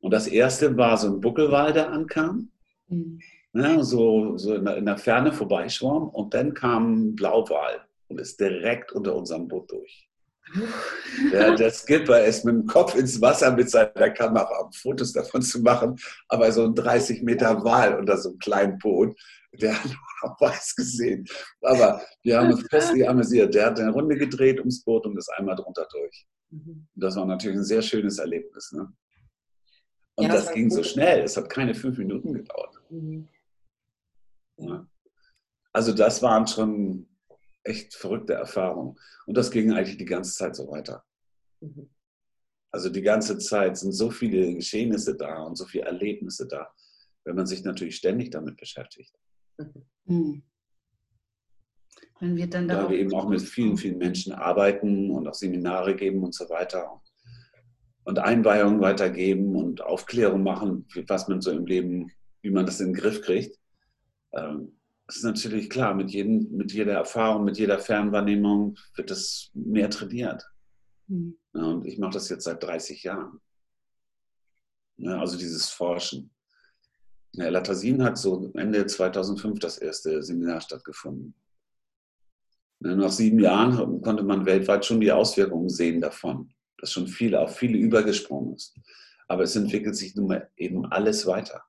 Und 0.00 0.12
das 0.12 0.26
erste 0.26 0.76
war 0.76 0.96
so 0.96 1.08
ein 1.08 1.20
Buckelwal, 1.20 1.72
der 1.72 1.90
ankam, 1.90 2.50
mhm. 2.88 3.20
ne, 3.52 3.84
so, 3.84 4.36
so 4.36 4.54
in, 4.54 4.64
der, 4.64 4.76
in 4.76 4.86
der 4.86 4.98
Ferne 4.98 5.32
vorbeischwamm. 5.32 6.08
Und 6.08 6.34
dann 6.34 6.54
kam 6.54 6.94
ein 6.94 7.14
Blauwal 7.16 7.80
und 8.08 8.20
ist 8.20 8.40
direkt 8.40 8.92
unter 8.92 9.14
unserem 9.14 9.48
Boot 9.48 9.70
durch. 9.70 10.10
Der, 11.32 11.54
der, 11.54 11.70
Skipper 11.70 12.24
ist 12.24 12.44
mit 12.44 12.54
dem 12.54 12.66
Kopf 12.66 12.96
ins 12.96 13.20
Wasser 13.20 13.52
mit 13.52 13.70
seiner 13.70 14.10
Kamera, 14.10 14.64
um 14.64 14.72
Fotos 14.72 15.12
davon 15.12 15.42
zu 15.42 15.60
machen, 15.60 15.96
aber 16.28 16.50
so 16.50 16.64
ein 16.64 16.74
30 16.74 17.22
Meter 17.22 17.62
Wal 17.62 17.96
unter 17.96 18.16
so 18.16 18.30
einem 18.30 18.38
kleinen 18.38 18.78
Boot, 18.78 19.14
der 19.52 19.74
hat 19.74 19.84
nur 19.84 19.94
noch 20.22 20.40
weiß 20.40 20.74
gesehen. 20.74 21.24
Aber 21.60 22.02
wir 22.22 22.38
haben 22.38 22.52
uns 22.52 22.66
festlich 22.68 23.08
amüsiert. 23.08 23.54
Der 23.54 23.66
hat 23.66 23.78
eine 23.78 23.92
Runde 23.92 24.16
gedreht 24.16 24.58
ums 24.58 24.82
Boot 24.82 25.06
und 25.06 25.16
ist 25.16 25.30
einmal 25.36 25.56
drunter 25.56 25.86
durch. 25.90 26.26
Mhm. 26.50 26.88
Das 26.94 27.16
war 27.16 27.26
natürlich 27.26 27.58
ein 27.58 27.64
sehr 27.64 27.82
schönes 27.82 28.18
Erlebnis. 28.18 28.72
Ne? 28.72 28.92
Und 30.20 30.26
ja, 30.26 30.32
das, 30.34 30.46
das 30.46 30.54
ging 30.54 30.68
gut. 30.68 30.76
so 30.76 30.82
schnell. 30.82 31.22
Es 31.22 31.36
hat 31.36 31.48
keine 31.48 31.74
fünf 31.74 31.96
Minuten 31.96 32.34
gedauert. 32.34 32.78
Mhm. 32.90 33.26
Ja. 34.58 34.86
Also 35.72 35.94
das 35.94 36.22
waren 36.22 36.46
schon 36.46 37.08
echt 37.64 37.94
verrückte 37.94 38.34
Erfahrungen. 38.34 38.98
Und 39.26 39.36
das 39.36 39.50
ging 39.50 39.72
eigentlich 39.72 39.96
die 39.96 40.04
ganze 40.04 40.34
Zeit 40.34 40.54
so 40.54 40.70
weiter. 40.70 41.02
Mhm. 41.60 41.88
Also 42.70 42.90
die 42.90 43.00
ganze 43.00 43.38
Zeit 43.38 43.78
sind 43.78 43.92
so 43.92 44.10
viele 44.10 44.54
Geschehnisse 44.54 45.16
da 45.16 45.42
und 45.42 45.56
so 45.56 45.64
viele 45.64 45.86
Erlebnisse 45.86 46.46
da, 46.46 46.70
wenn 47.24 47.36
man 47.36 47.46
sich 47.46 47.64
natürlich 47.64 47.96
ständig 47.96 48.30
damit 48.30 48.58
beschäftigt. 48.58 49.18
Mhm. 50.04 50.42
Man 52.20 52.36
wird 52.36 52.52
dann 52.52 52.68
da 52.68 52.90
wir 52.90 52.98
eben 52.98 53.14
auch 53.14 53.26
mit 53.26 53.40
vielen, 53.40 53.78
vielen 53.78 53.96
Menschen 53.96 54.34
arbeiten 54.34 55.10
und 55.10 55.26
auch 55.26 55.34
Seminare 55.34 55.96
geben 55.96 56.22
und 56.22 56.34
so 56.34 56.46
weiter 56.50 57.00
und 58.04 58.18
Einweihungen 58.18 58.80
weitergeben 58.80 59.56
und 59.56 59.82
Aufklärung 59.82 60.42
machen, 60.42 60.86
was 61.06 61.28
man 61.28 61.40
so 61.40 61.50
im 61.50 61.66
Leben, 61.66 62.10
wie 62.42 62.50
man 62.50 62.66
das 62.66 62.80
in 62.80 62.88
den 62.88 62.94
Griff 62.94 63.22
kriegt. 63.22 63.58
Ähm, 64.32 64.76
es 65.06 65.16
ist 65.16 65.24
natürlich 65.24 65.68
klar, 65.68 65.94
mit, 65.94 66.10
jedem, 66.10 66.48
mit 66.52 66.72
jeder 66.72 66.92
Erfahrung, 66.92 67.44
mit 67.44 67.58
jeder 67.58 67.78
Fernwahrnehmung 67.78 68.76
wird 68.94 69.10
das 69.10 69.50
mehr 69.54 69.90
trainiert. 69.90 70.48
Mhm. 71.08 71.36
Und 71.52 71.84
ich 71.84 71.98
mache 71.98 72.12
das 72.12 72.28
jetzt 72.28 72.44
seit 72.44 72.62
30 72.62 73.02
Jahren. 73.02 73.40
Ja, 74.96 75.18
also 75.18 75.36
dieses 75.36 75.68
Forschen. 75.68 76.30
Ja, 77.32 77.48
Latasin 77.48 78.02
hat 78.04 78.18
so 78.18 78.52
Ende 78.54 78.86
2005 78.86 79.58
das 79.58 79.78
erste 79.78 80.22
Seminar 80.22 80.60
stattgefunden. 80.60 81.34
Nach 82.80 83.10
sieben 83.10 83.40
Jahren 83.40 84.00
konnte 84.00 84.22
man 84.22 84.46
weltweit 84.46 84.86
schon 84.86 85.00
die 85.00 85.12
Auswirkungen 85.12 85.68
sehen 85.68 86.00
davon, 86.00 86.52
dass 86.80 86.92
schon 86.92 87.06
viel 87.06 87.34
auf 87.34 87.56
viele 87.56 87.78
übergesprungen 87.78 88.54
ist. 88.54 88.76
Aber 89.28 89.44
es 89.44 89.54
entwickelt 89.54 89.96
sich 89.96 90.16
nun 90.16 90.28
mal 90.28 90.50
eben 90.56 90.86
alles 90.86 91.26
weiter. 91.26 91.62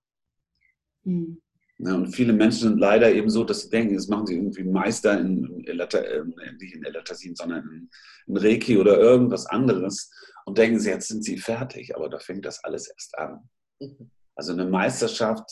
Mhm. 1.04 1.42
Ja, 1.84 1.96
und 1.96 2.14
viele 2.14 2.34
Menschen 2.34 2.70
sind 2.70 2.80
leider 2.80 3.12
eben 3.12 3.30
so, 3.30 3.44
dass 3.44 3.64
sie 3.64 3.70
denken, 3.70 3.96
jetzt 3.96 4.10
machen 4.10 4.28
sie 4.28 4.36
irgendwie 4.36 4.64
Meister 4.64 5.20
in, 5.20 5.64
in, 5.66 5.80
äh, 5.80 6.54
nicht 6.60 6.76
in 6.76 6.84
Elatasin, 6.84 7.36
sondern 7.36 7.64
in, 7.64 7.90
in, 8.28 8.38
Reiki 8.38 8.78
oder 8.78 9.00
irgendwas 9.00 9.48
anderes 9.48 10.12
und 10.46 10.60
denken 10.60 10.80
sie, 10.80 10.90
jetzt 10.90 11.08
sind 11.08 11.24
sie 11.24 11.38
fertig. 11.38 11.96
Aber 11.96 12.08
da 12.08 12.20
fängt 12.20 12.46
das 12.46 12.64
alles 12.64 12.88
erst 12.88 13.18
an. 13.18 13.50
Mhm. 13.80 14.12
Also 14.36 14.54
eine 14.54 14.66
Meisterschaft 14.66 15.50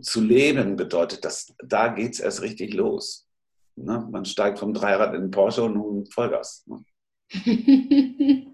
zu 0.00 0.20
leben 0.20 0.76
bedeutet, 0.76 1.24
dass 1.24 1.52
da 1.64 1.88
geht 1.88 2.14
es 2.14 2.20
erst 2.20 2.42
richtig 2.42 2.74
los. 2.74 3.28
Ne? 3.76 4.06
Man 4.10 4.24
steigt 4.24 4.60
vom 4.60 4.72
Dreirad 4.72 5.14
in 5.14 5.22
den 5.22 5.30
Porsche 5.30 5.64
und 5.64 5.74
nun 5.74 6.06
Vollgas. 6.06 6.64
Ne? 6.66 6.84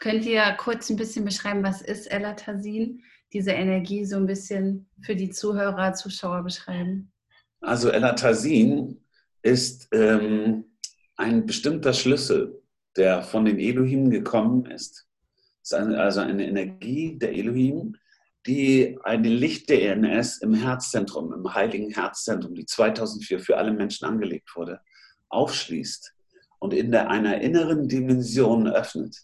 Könnt 0.00 0.24
ihr 0.24 0.42
kurz 0.58 0.90
ein 0.90 0.96
bisschen 0.96 1.24
beschreiben, 1.24 1.62
was 1.62 1.82
ist 1.82 2.10
Elatasin? 2.10 3.02
diese 3.34 3.50
Energie 3.50 4.04
so 4.04 4.16
ein 4.16 4.26
bisschen 4.26 4.86
für 5.02 5.16
die 5.16 5.30
Zuhörer, 5.30 5.92
Zuschauer 5.92 6.44
beschreiben? 6.44 7.12
Also 7.60 7.90
Elatasin 7.90 9.04
ist 9.42 9.88
ähm, 9.92 10.64
ein 11.16 11.44
bestimmter 11.44 11.92
Schlüssel, 11.92 12.62
der 12.96 13.22
von 13.22 13.44
den 13.44 13.58
Elohim 13.58 14.08
gekommen 14.08 14.66
ist. 14.66 15.06
Es 15.62 15.72
ist 15.72 15.74
eine, 15.74 16.00
also 16.00 16.20
eine 16.20 16.46
Energie 16.46 17.18
der 17.18 17.34
Elohim, 17.34 17.96
die 18.46 18.98
eine 19.02 19.28
Licht-DNS 19.28 20.38
im 20.38 20.54
Herzzentrum, 20.54 21.32
im 21.32 21.52
heiligen 21.52 21.90
Herzzentrum, 21.90 22.54
die 22.54 22.66
2004 22.66 23.40
für 23.40 23.56
alle 23.56 23.72
Menschen 23.72 24.06
angelegt 24.06 24.54
wurde, 24.54 24.80
aufschließt 25.28 26.14
und 26.60 26.72
in 26.72 26.92
der, 26.92 27.10
einer 27.10 27.40
inneren 27.40 27.88
Dimension 27.88 28.68
öffnet. 28.68 29.16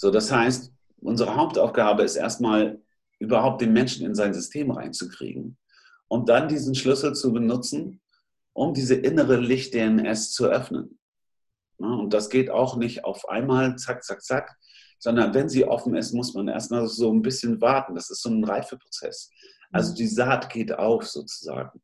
So, 0.00 0.12
das 0.12 0.30
heißt, 0.30 0.72
unsere 1.00 1.34
Hauptaufgabe 1.34 2.04
ist 2.04 2.14
erstmal 2.14 2.80
überhaupt 3.18 3.60
den 3.60 3.72
Menschen 3.72 4.06
in 4.06 4.14
sein 4.14 4.32
System 4.32 4.70
reinzukriegen 4.70 5.58
und 6.06 6.28
dann 6.28 6.48
diesen 6.48 6.76
Schlüssel 6.76 7.14
zu 7.14 7.32
benutzen, 7.32 8.00
um 8.52 8.74
diese 8.74 8.94
innere 8.94 9.36
Licht-DNS 9.36 10.30
zu 10.30 10.46
öffnen. 10.46 11.00
Und 11.78 12.14
das 12.14 12.30
geht 12.30 12.48
auch 12.48 12.76
nicht 12.76 13.04
auf 13.04 13.28
einmal, 13.28 13.74
zack, 13.74 14.04
zack, 14.04 14.22
zack, 14.22 14.56
sondern 15.00 15.34
wenn 15.34 15.48
sie 15.48 15.64
offen 15.64 15.96
ist, 15.96 16.12
muss 16.12 16.32
man 16.32 16.46
erstmal 16.46 16.86
so 16.86 17.12
ein 17.12 17.22
bisschen 17.22 17.60
warten. 17.60 17.96
Das 17.96 18.08
ist 18.08 18.22
so 18.22 18.30
ein 18.30 18.44
Reifeprozess. 18.44 19.32
Also 19.72 19.94
die 19.94 20.06
Saat 20.06 20.48
geht 20.48 20.72
auf 20.72 21.08
sozusagen. 21.08 21.80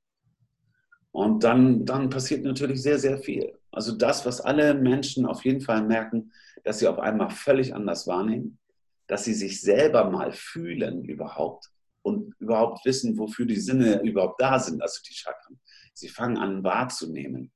Und 1.11 1.43
dann, 1.43 1.85
dann 1.85 2.11
passiert 2.11 2.45
natürlich 2.45 2.81
sehr, 2.81 2.99
sehr 3.01 3.19
viel. 3.19 3.59
Also 3.75 3.93
das, 3.93 4.25
was 4.25 4.41
alle 4.41 4.75
Menschen 4.75 5.27
auf 5.27 5.45
jeden 5.45 5.61
Fall 5.61 5.83
merken, 5.83 6.33
dass 6.63 6.79
sie 6.79 6.87
auf 6.87 6.99
einmal 6.99 7.31
völlig 7.31 7.75
anders 7.75 8.07
wahrnehmen, 8.07 8.59
dass 9.07 9.25
sie 9.25 9.35
sich 9.35 9.61
selber 9.61 10.11
mal 10.11 10.33
fühlen 10.33 11.05
überhaupt 11.05 11.71
und 12.03 12.35
überhaupt 12.39 12.85
wissen, 12.85 13.19
wofür 13.19 13.47
die 13.47 13.61
Sinne 13.61 14.01
überhaupt 14.03 14.41
da 14.41 14.59
sind, 14.59 14.81
also 14.81 15.01
die 15.09 15.15
Chakren. 15.15 15.61
Sie 15.93 16.09
fangen 16.09 16.39
an 16.39 16.63
wahrzunehmen 16.63 17.53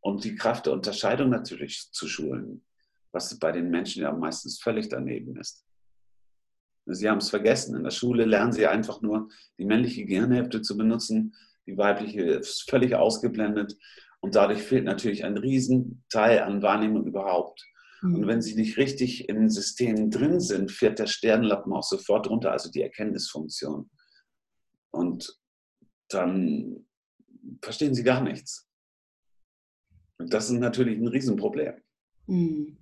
und 0.00 0.24
die 0.24 0.34
Kraft 0.34 0.66
der 0.66 0.72
Unterscheidung 0.72 1.30
natürlich 1.30 1.90
zu 1.92 2.08
schulen, 2.08 2.64
was 3.12 3.38
bei 3.38 3.52
den 3.52 3.70
Menschen 3.70 4.02
ja 4.02 4.12
meistens 4.12 4.60
völlig 4.60 4.88
daneben 4.88 5.36
ist. 5.36 5.66
Sie 6.86 7.08
haben 7.08 7.18
es 7.18 7.30
vergessen. 7.30 7.76
In 7.76 7.84
der 7.84 7.90
Schule 7.90 8.24
lernen 8.24 8.52
sie 8.52 8.66
einfach 8.66 9.02
nur, 9.02 9.28
die 9.58 9.64
männliche 9.64 10.04
Gehirnhälfte 10.04 10.62
zu 10.62 10.76
benutzen, 10.76 11.34
die 11.66 11.76
weibliche 11.76 12.22
ist 12.22 12.68
völlig 12.68 12.96
ausgeblendet 12.96 13.76
und 14.22 14.36
dadurch 14.36 14.62
fehlt 14.62 14.84
natürlich 14.84 15.24
ein 15.24 15.36
Riesenteil 15.36 16.40
an 16.40 16.62
Wahrnehmung 16.62 17.06
überhaupt. 17.06 17.66
Und 18.02 18.20
mhm. 18.20 18.26
wenn 18.28 18.40
sie 18.40 18.54
nicht 18.54 18.76
richtig 18.76 19.28
im 19.28 19.48
System 19.48 20.10
drin 20.10 20.38
sind, 20.38 20.70
fährt 20.70 21.00
der 21.00 21.08
Sternlappen 21.08 21.72
auch 21.72 21.82
sofort 21.82 22.30
runter, 22.30 22.52
also 22.52 22.70
die 22.70 22.82
Erkenntnisfunktion. 22.82 23.90
Und 24.92 25.36
dann 26.08 26.86
verstehen 27.62 27.94
sie 27.94 28.04
gar 28.04 28.22
nichts. 28.22 28.68
Und 30.18 30.32
das 30.32 30.50
ist 30.50 30.58
natürlich 30.58 30.98
ein 30.98 31.08
Riesenproblem. 31.08 31.74
Mhm. 32.28 32.78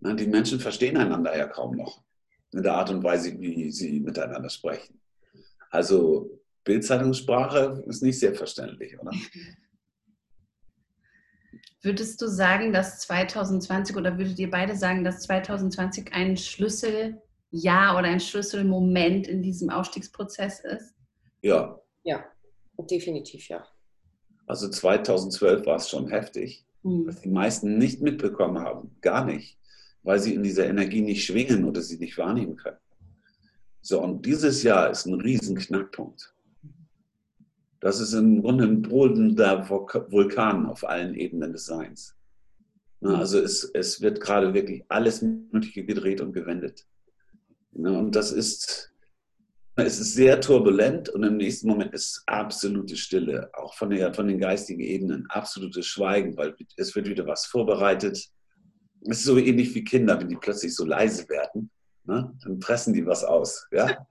Na, 0.00 0.14
die 0.14 0.26
Menschen 0.26 0.60
verstehen 0.60 0.98
einander 0.98 1.36
ja 1.36 1.46
kaum 1.46 1.76
noch 1.76 2.04
in 2.52 2.62
der 2.62 2.74
Art 2.74 2.90
und 2.90 3.02
Weise, 3.02 3.38
wie 3.40 3.70
sie 3.72 4.00
miteinander 4.00 4.50
sprechen. 4.50 5.00
Also 5.70 6.42
Bildzeitungssprache 6.64 7.84
ist 7.86 8.02
nicht 8.02 8.18
selbstverständlich, 8.18 8.98
oder? 9.00 9.12
Würdest 11.82 12.20
du 12.20 12.26
sagen, 12.26 12.72
dass 12.72 13.00
2020 13.00 13.96
oder 13.96 14.18
würdet 14.18 14.38
ihr 14.38 14.50
beide 14.50 14.76
sagen, 14.76 15.02
dass 15.02 15.20
2020 15.20 16.12
ein 16.12 16.36
Schlüsseljahr 16.36 17.96
oder 17.96 18.08
ein 18.08 18.20
Schlüsselmoment 18.20 19.26
in 19.26 19.42
diesem 19.42 19.70
Aufstiegsprozess 19.70 20.60
ist? 20.60 20.94
Ja. 21.40 21.80
Ja, 22.02 22.24
definitiv 22.90 23.48
ja. 23.48 23.66
Also 24.46 24.68
2012 24.68 25.64
war 25.64 25.76
es 25.76 25.88
schon 25.88 26.08
heftig, 26.08 26.66
hm. 26.82 27.06
was 27.06 27.22
die 27.22 27.30
meisten 27.30 27.78
nicht 27.78 28.02
mitbekommen 28.02 28.58
haben, 28.58 28.96
gar 29.00 29.24
nicht, 29.24 29.58
weil 30.02 30.18
sie 30.18 30.34
in 30.34 30.42
dieser 30.42 30.66
Energie 30.66 31.00
nicht 31.00 31.24
schwingen 31.24 31.64
oder 31.64 31.80
sie 31.80 31.98
nicht 31.98 32.18
wahrnehmen 32.18 32.56
können. 32.56 32.78
So, 33.80 34.02
und 34.02 34.26
dieses 34.26 34.62
Jahr 34.62 34.90
ist 34.90 35.06
ein 35.06 35.20
riesen 35.20 35.56
Knackpunkt. 35.56 36.34
Das 37.80 37.98
ist 38.00 38.12
im 38.12 38.42
Grunde 38.42 38.64
ein 38.64 38.82
brodelnder 38.82 39.68
Vulkan 39.68 40.66
auf 40.66 40.86
allen 40.86 41.14
Ebenen 41.14 41.52
des 41.52 41.64
Seins. 41.64 42.14
Also 43.02 43.38
es, 43.38 43.64
es 43.64 44.02
wird 44.02 44.20
gerade 44.20 44.52
wirklich 44.52 44.84
alles 44.88 45.22
Mögliche 45.22 45.84
gedreht 45.84 46.20
und 46.20 46.34
gewendet. 46.34 46.86
Und 47.72 48.14
das 48.14 48.32
ist, 48.32 48.92
es 49.76 49.98
ist 49.98 50.14
sehr 50.14 50.40
turbulent 50.42 51.08
und 51.08 51.22
im 51.22 51.38
nächsten 51.38 51.68
Moment 51.68 51.94
ist 51.94 52.22
absolute 52.26 52.96
Stille, 52.96 53.50
auch 53.54 53.72
von, 53.74 53.88
der, 53.88 54.12
von 54.12 54.28
den 54.28 54.38
geistigen 54.38 54.82
Ebenen, 54.82 55.26
absolutes 55.30 55.86
Schweigen, 55.86 56.36
weil 56.36 56.54
es 56.76 56.94
wird 56.94 57.08
wieder 57.08 57.26
was 57.26 57.46
vorbereitet. 57.46 58.28
Es 59.06 59.18
ist 59.18 59.24
so 59.24 59.38
ähnlich 59.38 59.74
wie 59.74 59.84
Kinder, 59.84 60.20
wenn 60.20 60.28
die 60.28 60.36
plötzlich 60.36 60.74
so 60.74 60.84
leise 60.84 61.26
werden 61.30 61.70
Ne? 62.04 62.34
Dann 62.42 62.58
pressen 62.58 62.92
die 62.92 63.06
was 63.06 63.24
aus. 63.24 63.66
Ja? 63.72 64.06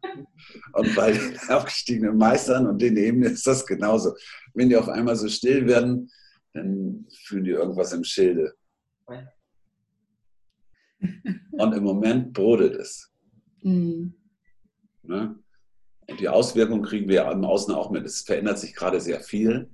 Und 0.74 0.96
bei 0.96 1.12
den 1.12 1.38
aufgestiegenen 1.50 2.18
Meistern 2.18 2.68
und 2.68 2.82
den 2.82 2.98
Ebenen 2.98 3.34
ist 3.34 3.48
das 3.48 3.66
genauso. 3.66 4.16
Wenn 4.54 4.70
die 4.70 4.78
auf 4.78 4.90
einmal 4.90 5.16
so 5.16 5.28
still 5.28 5.68
werden, 5.68 6.10
dann 6.54 7.08
fühlen 7.26 7.44
die 7.44 7.52
irgendwas 7.52 7.94
im 7.94 8.04
Schilde. 8.04 8.54
Und 11.52 11.74
im 11.74 11.84
Moment 11.84 12.34
brodelt 12.34 12.76
es. 12.76 13.12
Mhm. 13.62 14.14
Ne? 15.04 15.36
Und 16.08 16.20
die 16.20 16.30
Auswirkungen 16.30 16.84
kriegen 16.84 17.08
wir 17.08 17.30
im 17.32 17.46
Außen 17.46 17.74
auch 17.74 17.92
mit. 17.92 18.06
Es 18.06 18.22
verändert 18.22 18.60
sich 18.60 18.76
gerade 18.76 19.00
sehr 19.00 19.22
viel. 19.22 19.70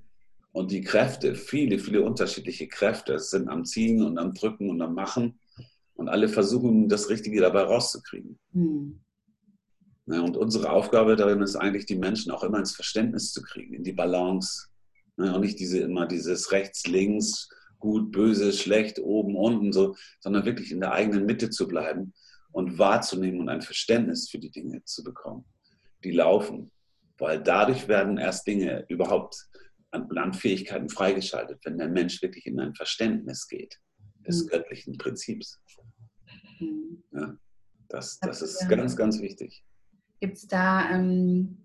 Und 0.51 0.71
die 0.71 0.81
Kräfte, 0.81 1.35
viele, 1.35 1.79
viele 1.79 2.01
unterschiedliche 2.01 2.67
Kräfte, 2.67 3.19
sind 3.19 3.49
am 3.49 3.65
Ziehen 3.65 4.03
und 4.03 4.17
am 4.17 4.33
Drücken 4.33 4.69
und 4.69 4.81
am 4.81 4.93
Machen. 4.93 5.39
Und 5.95 6.09
alle 6.09 6.27
versuchen, 6.27 6.89
das 6.89 7.09
Richtige 7.09 7.41
dabei 7.41 7.63
rauszukriegen. 7.63 8.37
Mhm. 8.51 9.01
Und 10.05 10.37
unsere 10.37 10.69
Aufgabe 10.69 11.15
darin 11.15 11.41
ist 11.41 11.55
eigentlich, 11.55 11.85
die 11.85 11.95
Menschen 11.95 12.31
auch 12.31 12.43
immer 12.43 12.59
ins 12.59 12.75
Verständnis 12.75 13.31
zu 13.31 13.41
kriegen, 13.41 13.73
in 13.73 13.83
die 13.83 13.93
Balance. 13.93 14.67
Ja, 15.17 15.33
und 15.33 15.41
nicht 15.41 15.59
diese, 15.59 15.79
immer 15.79 16.05
dieses 16.05 16.51
rechts, 16.51 16.85
links, 16.85 17.49
gut, 17.79 18.11
böse, 18.11 18.51
schlecht, 18.51 18.99
oben, 18.99 19.35
unten, 19.35 19.71
so, 19.71 19.95
sondern 20.19 20.45
wirklich 20.45 20.71
in 20.71 20.81
der 20.81 20.91
eigenen 20.91 21.25
Mitte 21.25 21.49
zu 21.49 21.67
bleiben 21.67 22.13
und 22.51 22.77
wahrzunehmen 22.77 23.39
und 23.39 23.49
ein 23.49 23.61
Verständnis 23.61 24.29
für 24.29 24.39
die 24.39 24.51
Dinge 24.51 24.83
zu 24.83 25.03
bekommen, 25.03 25.45
die 26.03 26.11
laufen. 26.11 26.71
Weil 27.17 27.41
dadurch 27.41 27.87
werden 27.87 28.17
erst 28.17 28.45
Dinge 28.45 28.85
überhaupt 28.89 29.47
an, 29.91 30.09
an 30.17 30.33
Fähigkeiten 30.33 30.89
freigeschaltet, 30.89 31.59
wenn 31.63 31.77
der 31.77 31.87
Mensch 31.87 32.21
wirklich 32.21 32.45
in 32.45 32.59
ein 32.59 32.75
Verständnis 32.75 33.47
geht 33.47 33.79
des 34.27 34.43
mhm. 34.43 34.47
göttlichen 34.49 34.97
Prinzips. 34.97 35.59
Mhm. 36.65 37.03
Ja, 37.11 37.37
das, 37.89 38.19
das 38.19 38.41
ist 38.41 38.67
ganz, 38.69 38.95
ganz 38.95 39.21
wichtig. 39.21 39.63
Gibt 40.19 40.37
es 40.37 40.47
da 40.47 40.89
ähm, 40.91 41.57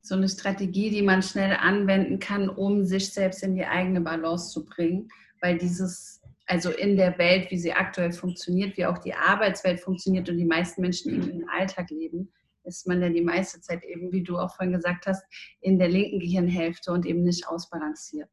so 0.00 0.14
eine 0.14 0.28
Strategie, 0.28 0.90
die 0.90 1.02
man 1.02 1.22
schnell 1.22 1.56
anwenden 1.56 2.18
kann, 2.18 2.48
um 2.48 2.84
sich 2.84 3.12
selbst 3.12 3.42
in 3.42 3.54
die 3.54 3.64
eigene 3.64 4.00
Balance 4.00 4.50
zu 4.50 4.64
bringen? 4.64 5.08
Weil 5.40 5.58
dieses 5.58 6.22
Also 6.46 6.70
in 6.70 6.96
der 6.96 7.16
Welt, 7.18 7.50
wie 7.50 7.58
sie 7.58 7.72
aktuell 7.72 8.12
funktioniert, 8.12 8.76
wie 8.76 8.86
auch 8.86 8.98
die 8.98 9.14
Arbeitswelt 9.14 9.80
funktioniert 9.80 10.28
und 10.28 10.36
die 10.36 10.44
meisten 10.44 10.82
Menschen 10.82 11.14
eben 11.14 11.30
im 11.30 11.48
Alltag 11.48 11.90
leben, 11.90 12.30
ist 12.64 12.86
man 12.86 13.02
ja 13.02 13.08
die 13.08 13.22
meiste 13.22 13.60
Zeit 13.60 13.84
eben, 13.84 14.12
wie 14.12 14.22
du 14.22 14.38
auch 14.38 14.54
vorhin 14.54 14.74
gesagt 14.74 15.06
hast, 15.06 15.24
in 15.60 15.78
der 15.78 15.88
linken 15.88 16.18
Gehirnhälfte 16.18 16.92
und 16.92 17.06
eben 17.06 17.22
nicht 17.22 17.46
ausbalanciert. 17.46 18.30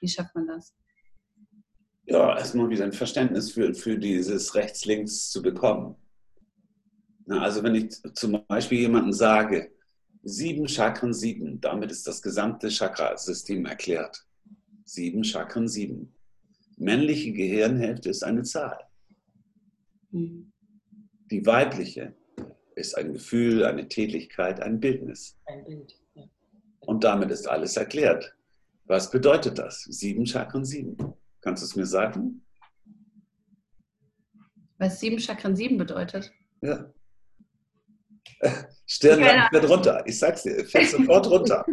Wie 0.00 0.08
schafft 0.08 0.34
man 0.34 0.46
das? 0.46 0.74
Ja, 2.10 2.36
erstmal 2.36 2.68
wieder 2.68 2.84
ein 2.84 2.92
Verständnis 2.92 3.52
für, 3.52 3.72
für 3.72 3.96
dieses 3.96 4.56
Rechts-Links 4.56 5.30
zu 5.30 5.42
bekommen. 5.42 5.94
Na, 7.24 7.40
also 7.40 7.62
wenn 7.62 7.76
ich 7.76 8.02
zum 8.14 8.44
Beispiel 8.48 8.80
jemandem 8.80 9.12
sage, 9.12 9.70
sieben 10.24 10.66
Chakren, 10.66 11.14
sieben, 11.14 11.60
damit 11.60 11.92
ist 11.92 12.08
das 12.08 12.20
gesamte 12.20 12.68
Chakrasystem 12.68 13.64
erklärt. 13.64 14.26
Sieben 14.84 15.22
Chakren, 15.22 15.68
sieben. 15.68 16.12
Männliche 16.76 17.32
Gehirnhälfte 17.32 18.08
ist 18.08 18.24
eine 18.24 18.42
Zahl. 18.42 18.80
Mhm. 20.10 20.50
Die 21.30 21.46
weibliche 21.46 22.16
ist 22.74 22.98
ein 22.98 23.12
Gefühl, 23.12 23.64
eine 23.64 23.86
Tätigkeit, 23.86 24.58
ein 24.58 24.80
Bildnis. 24.80 25.38
Ein 25.44 25.64
Bild. 25.64 25.96
Ja. 26.14 26.24
Und 26.80 27.04
damit 27.04 27.30
ist 27.30 27.46
alles 27.46 27.76
erklärt. 27.76 28.34
Was 28.86 29.12
bedeutet 29.12 29.60
das? 29.60 29.84
Sieben 29.84 30.26
Chakren, 30.26 30.64
sieben. 30.64 30.96
Kannst 31.40 31.62
du 31.62 31.66
es 31.66 31.76
mir 31.76 31.86
sagen? 31.86 32.44
Was 34.78 35.00
sieben 35.00 35.18
Chakren, 35.18 35.56
sieben 35.56 35.76
bedeutet? 35.78 36.32
Ja. 36.62 36.92
Stirnlappen 38.86 39.48
fährt 39.50 39.70
runter. 39.70 40.02
Ich 40.06 40.18
sag's 40.18 40.42
dir, 40.42 40.64
fährt 40.64 40.88
sofort 40.88 41.28
runter. 41.28 41.64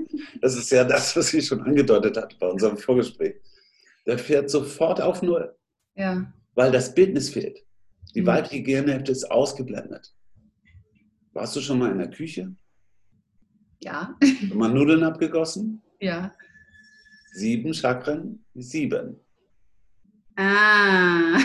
Das 0.41 0.55
ist 0.55 0.69
ja 0.71 0.83
das, 0.83 1.15
was 1.15 1.29
sie 1.29 1.41
schon 1.41 1.61
angedeutet 1.61 2.17
hat 2.17 2.37
bei 2.39 2.47
unserem 2.47 2.77
Vorgespräch. 2.77 3.35
Der 4.05 4.17
fährt 4.17 4.49
sofort 4.49 5.01
auf 5.01 5.21
Null. 5.21 5.55
Ja. 5.95 6.31
Weil 6.55 6.71
das 6.71 6.93
Bildnis 6.93 7.29
fehlt. 7.29 7.65
Die 8.15 8.21
mhm. 8.21 8.27
weibliche 8.27 8.63
Gehirnhälfte 8.63 9.11
ist 9.11 9.29
ausgeblendet. 9.31 10.13
Warst 11.33 11.55
du 11.55 11.61
schon 11.61 11.79
mal 11.79 11.91
in 11.91 11.99
der 11.99 12.09
Küche? 12.09 12.55
Ja. 13.79 14.17
Mal 14.53 14.69
Nudeln 14.69 15.03
abgegossen? 15.03 15.81
Ja. 15.99 16.33
Sieben 17.33 17.73
Chakren, 17.73 18.43
sieben. 18.55 19.19
Ah. 20.37 21.39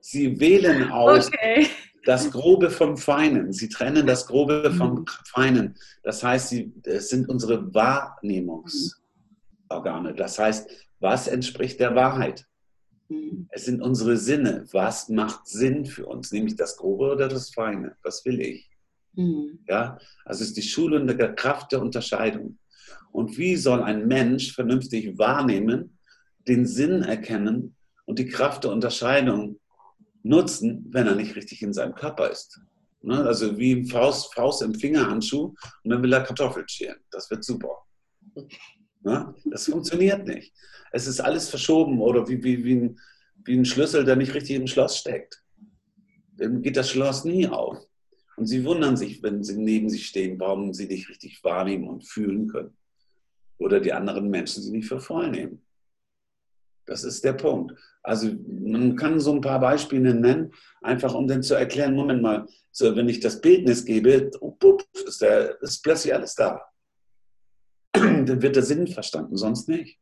Sie 0.00 0.38
wählen 0.38 0.90
aus 0.90 1.28
okay. 1.28 1.68
das 2.04 2.30
Grobe 2.30 2.70
vom 2.70 2.98
Feinen. 2.98 3.52
Sie 3.52 3.68
trennen 3.68 4.06
das 4.06 4.26
Grobe 4.26 4.72
vom 4.76 4.96
mhm. 4.96 5.06
Feinen. 5.26 5.74
Das 6.02 6.22
heißt, 6.22 6.50
sie, 6.50 6.72
es 6.82 7.08
sind 7.08 7.28
unsere 7.28 7.72
Wahrnehmungsorgane. 7.72 10.14
Das 10.14 10.38
heißt, 10.38 10.68
was 11.00 11.28
entspricht 11.28 11.80
der 11.80 11.94
Wahrheit? 11.94 12.46
Mhm. 13.08 13.48
Es 13.50 13.64
sind 13.64 13.80
unsere 13.80 14.16
Sinne. 14.16 14.66
Was 14.72 15.08
macht 15.08 15.46
Sinn 15.46 15.86
für 15.86 16.06
uns? 16.06 16.32
Nämlich 16.32 16.56
das 16.56 16.76
Grobe 16.76 17.12
oder 17.12 17.28
das 17.28 17.50
Feine? 17.50 17.96
Was 18.02 18.24
will 18.24 18.40
ich? 18.40 18.68
Mhm. 19.14 19.60
Ja, 19.68 19.98
also 20.24 20.42
es 20.42 20.48
ist 20.48 20.56
die 20.56 20.62
schulende 20.62 21.16
Kraft 21.34 21.70
der 21.72 21.80
Unterscheidung. 21.80 22.58
Und 23.12 23.38
wie 23.38 23.56
soll 23.56 23.82
ein 23.82 24.08
Mensch 24.08 24.52
vernünftig 24.52 25.16
wahrnehmen, 25.16 25.96
den 26.46 26.66
Sinn 26.66 27.02
erkennen 27.02 27.74
und 28.06 28.18
die 28.18 28.26
Kraft 28.26 28.64
der 28.64 28.72
Unterscheidung 28.72 29.60
nutzen, 30.22 30.86
wenn 30.90 31.06
er 31.06 31.14
nicht 31.14 31.36
richtig 31.36 31.62
in 31.62 31.72
seinem 31.72 31.94
Körper 31.94 32.30
ist? 32.30 32.60
Ne? 33.02 33.22
Also 33.24 33.58
wie 33.58 33.84
Faust, 33.84 34.34
Faust 34.34 34.62
im 34.62 34.74
Fingerhandschuh 34.74 35.54
und 35.82 35.90
dann 35.90 36.02
will 36.02 36.12
er 36.12 36.22
Kartoffeln 36.22 36.68
schälen. 36.68 36.98
Das 37.10 37.30
wird 37.30 37.44
super. 37.44 37.84
Ne? 39.02 39.34
Das 39.44 39.66
funktioniert 39.66 40.26
nicht. 40.26 40.54
Es 40.90 41.06
ist 41.06 41.20
alles 41.20 41.48
verschoben 41.50 42.00
oder 42.00 42.26
wie, 42.26 42.42
wie, 42.42 42.64
wie, 42.64 42.74
ein, 42.76 43.00
wie 43.44 43.58
ein 43.58 43.64
Schlüssel, 43.64 44.04
der 44.04 44.16
nicht 44.16 44.32
richtig 44.32 44.56
im 44.56 44.66
Schloss 44.66 44.96
steckt. 44.96 45.42
Dann 46.36 46.62
geht 46.62 46.76
das 46.76 46.90
Schloss 46.90 47.24
nie 47.24 47.46
auf. 47.46 47.78
Und 48.36 48.46
sie 48.46 48.64
wundern 48.64 48.96
sich, 48.96 49.22
wenn 49.22 49.44
sie 49.44 49.56
neben 49.56 49.88
sich 49.88 50.06
stehen, 50.06 50.40
warum 50.40 50.72
sie 50.72 50.88
dich 50.88 51.08
richtig 51.08 51.44
wahrnehmen 51.44 51.88
und 51.88 52.08
fühlen 52.08 52.48
können. 52.48 52.76
Oder 53.58 53.80
die 53.80 53.92
anderen 53.92 54.30
Menschen 54.30 54.62
sie 54.62 54.72
nicht 54.72 54.88
für 54.88 54.98
voll 54.98 55.30
nehmen. 55.30 55.64
Das 56.86 57.04
ist 57.04 57.22
der 57.24 57.34
Punkt. 57.34 57.78
Also 58.04 58.30
man 58.46 58.96
kann 58.96 59.18
so 59.18 59.32
ein 59.32 59.40
paar 59.40 59.58
Beispiele 59.58 60.14
nennen, 60.14 60.52
einfach 60.82 61.14
um 61.14 61.26
dann 61.26 61.42
zu 61.42 61.54
erklären, 61.54 61.94
Moment 61.94 62.22
mal, 62.22 62.46
so, 62.70 62.94
wenn 62.94 63.08
ich 63.08 63.20
das 63.20 63.40
Bildnis 63.40 63.84
gebe, 63.84 64.30
oh, 64.40 64.56
ist, 65.06 65.22
der, 65.22 65.60
ist 65.62 65.82
plötzlich 65.82 66.12
alles 66.12 66.34
da. 66.34 66.60
dann 67.92 68.42
wird 68.42 68.56
der 68.56 68.62
Sinn 68.62 68.86
verstanden, 68.86 69.36
sonst 69.36 69.68
nicht. 69.68 69.98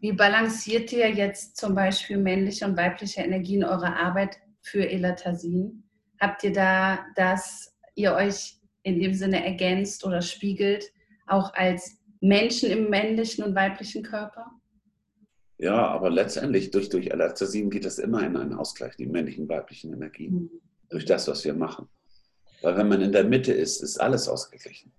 Wie 0.00 0.12
balanciert 0.12 0.92
ihr 0.92 1.10
jetzt 1.10 1.56
zum 1.56 1.74
Beispiel 1.74 2.18
männliche 2.18 2.64
und 2.64 2.76
weibliche 2.76 3.20
Energie 3.20 3.56
in 3.56 3.64
eurer 3.64 3.96
Arbeit 3.96 4.38
für 4.60 4.88
Elatasin? 4.88 5.84
Habt 6.20 6.42
ihr 6.42 6.52
da, 6.52 6.98
dass 7.14 7.76
ihr 7.94 8.12
euch 8.14 8.56
in 8.82 8.98
dem 9.00 9.14
Sinne 9.14 9.44
ergänzt 9.44 10.04
oder 10.04 10.20
spiegelt, 10.20 10.84
auch 11.26 11.54
als 11.54 11.98
Menschen 12.20 12.70
im 12.70 12.90
männlichen 12.90 13.44
und 13.44 13.54
weiblichen 13.54 14.02
Körper? 14.02 14.57
Ja, 15.58 15.88
aber 15.88 16.08
letztendlich 16.08 16.70
durch, 16.70 16.88
durch 16.88 17.08
Elatasin 17.08 17.68
geht 17.68 17.84
das 17.84 17.98
immer 17.98 18.24
in 18.24 18.36
einen 18.36 18.54
Ausgleich, 18.54 18.96
die 18.96 19.06
männlichen 19.06 19.48
weiblichen 19.48 19.92
Energien, 19.92 20.34
mhm. 20.34 20.50
durch 20.88 21.04
das, 21.04 21.26
was 21.26 21.44
wir 21.44 21.54
machen. 21.54 21.88
Weil 22.62 22.76
wenn 22.76 22.88
man 22.88 23.00
in 23.00 23.12
der 23.12 23.24
Mitte 23.24 23.52
ist, 23.52 23.82
ist 23.82 24.00
alles 24.00 24.28
ausgeglichen. 24.28 24.92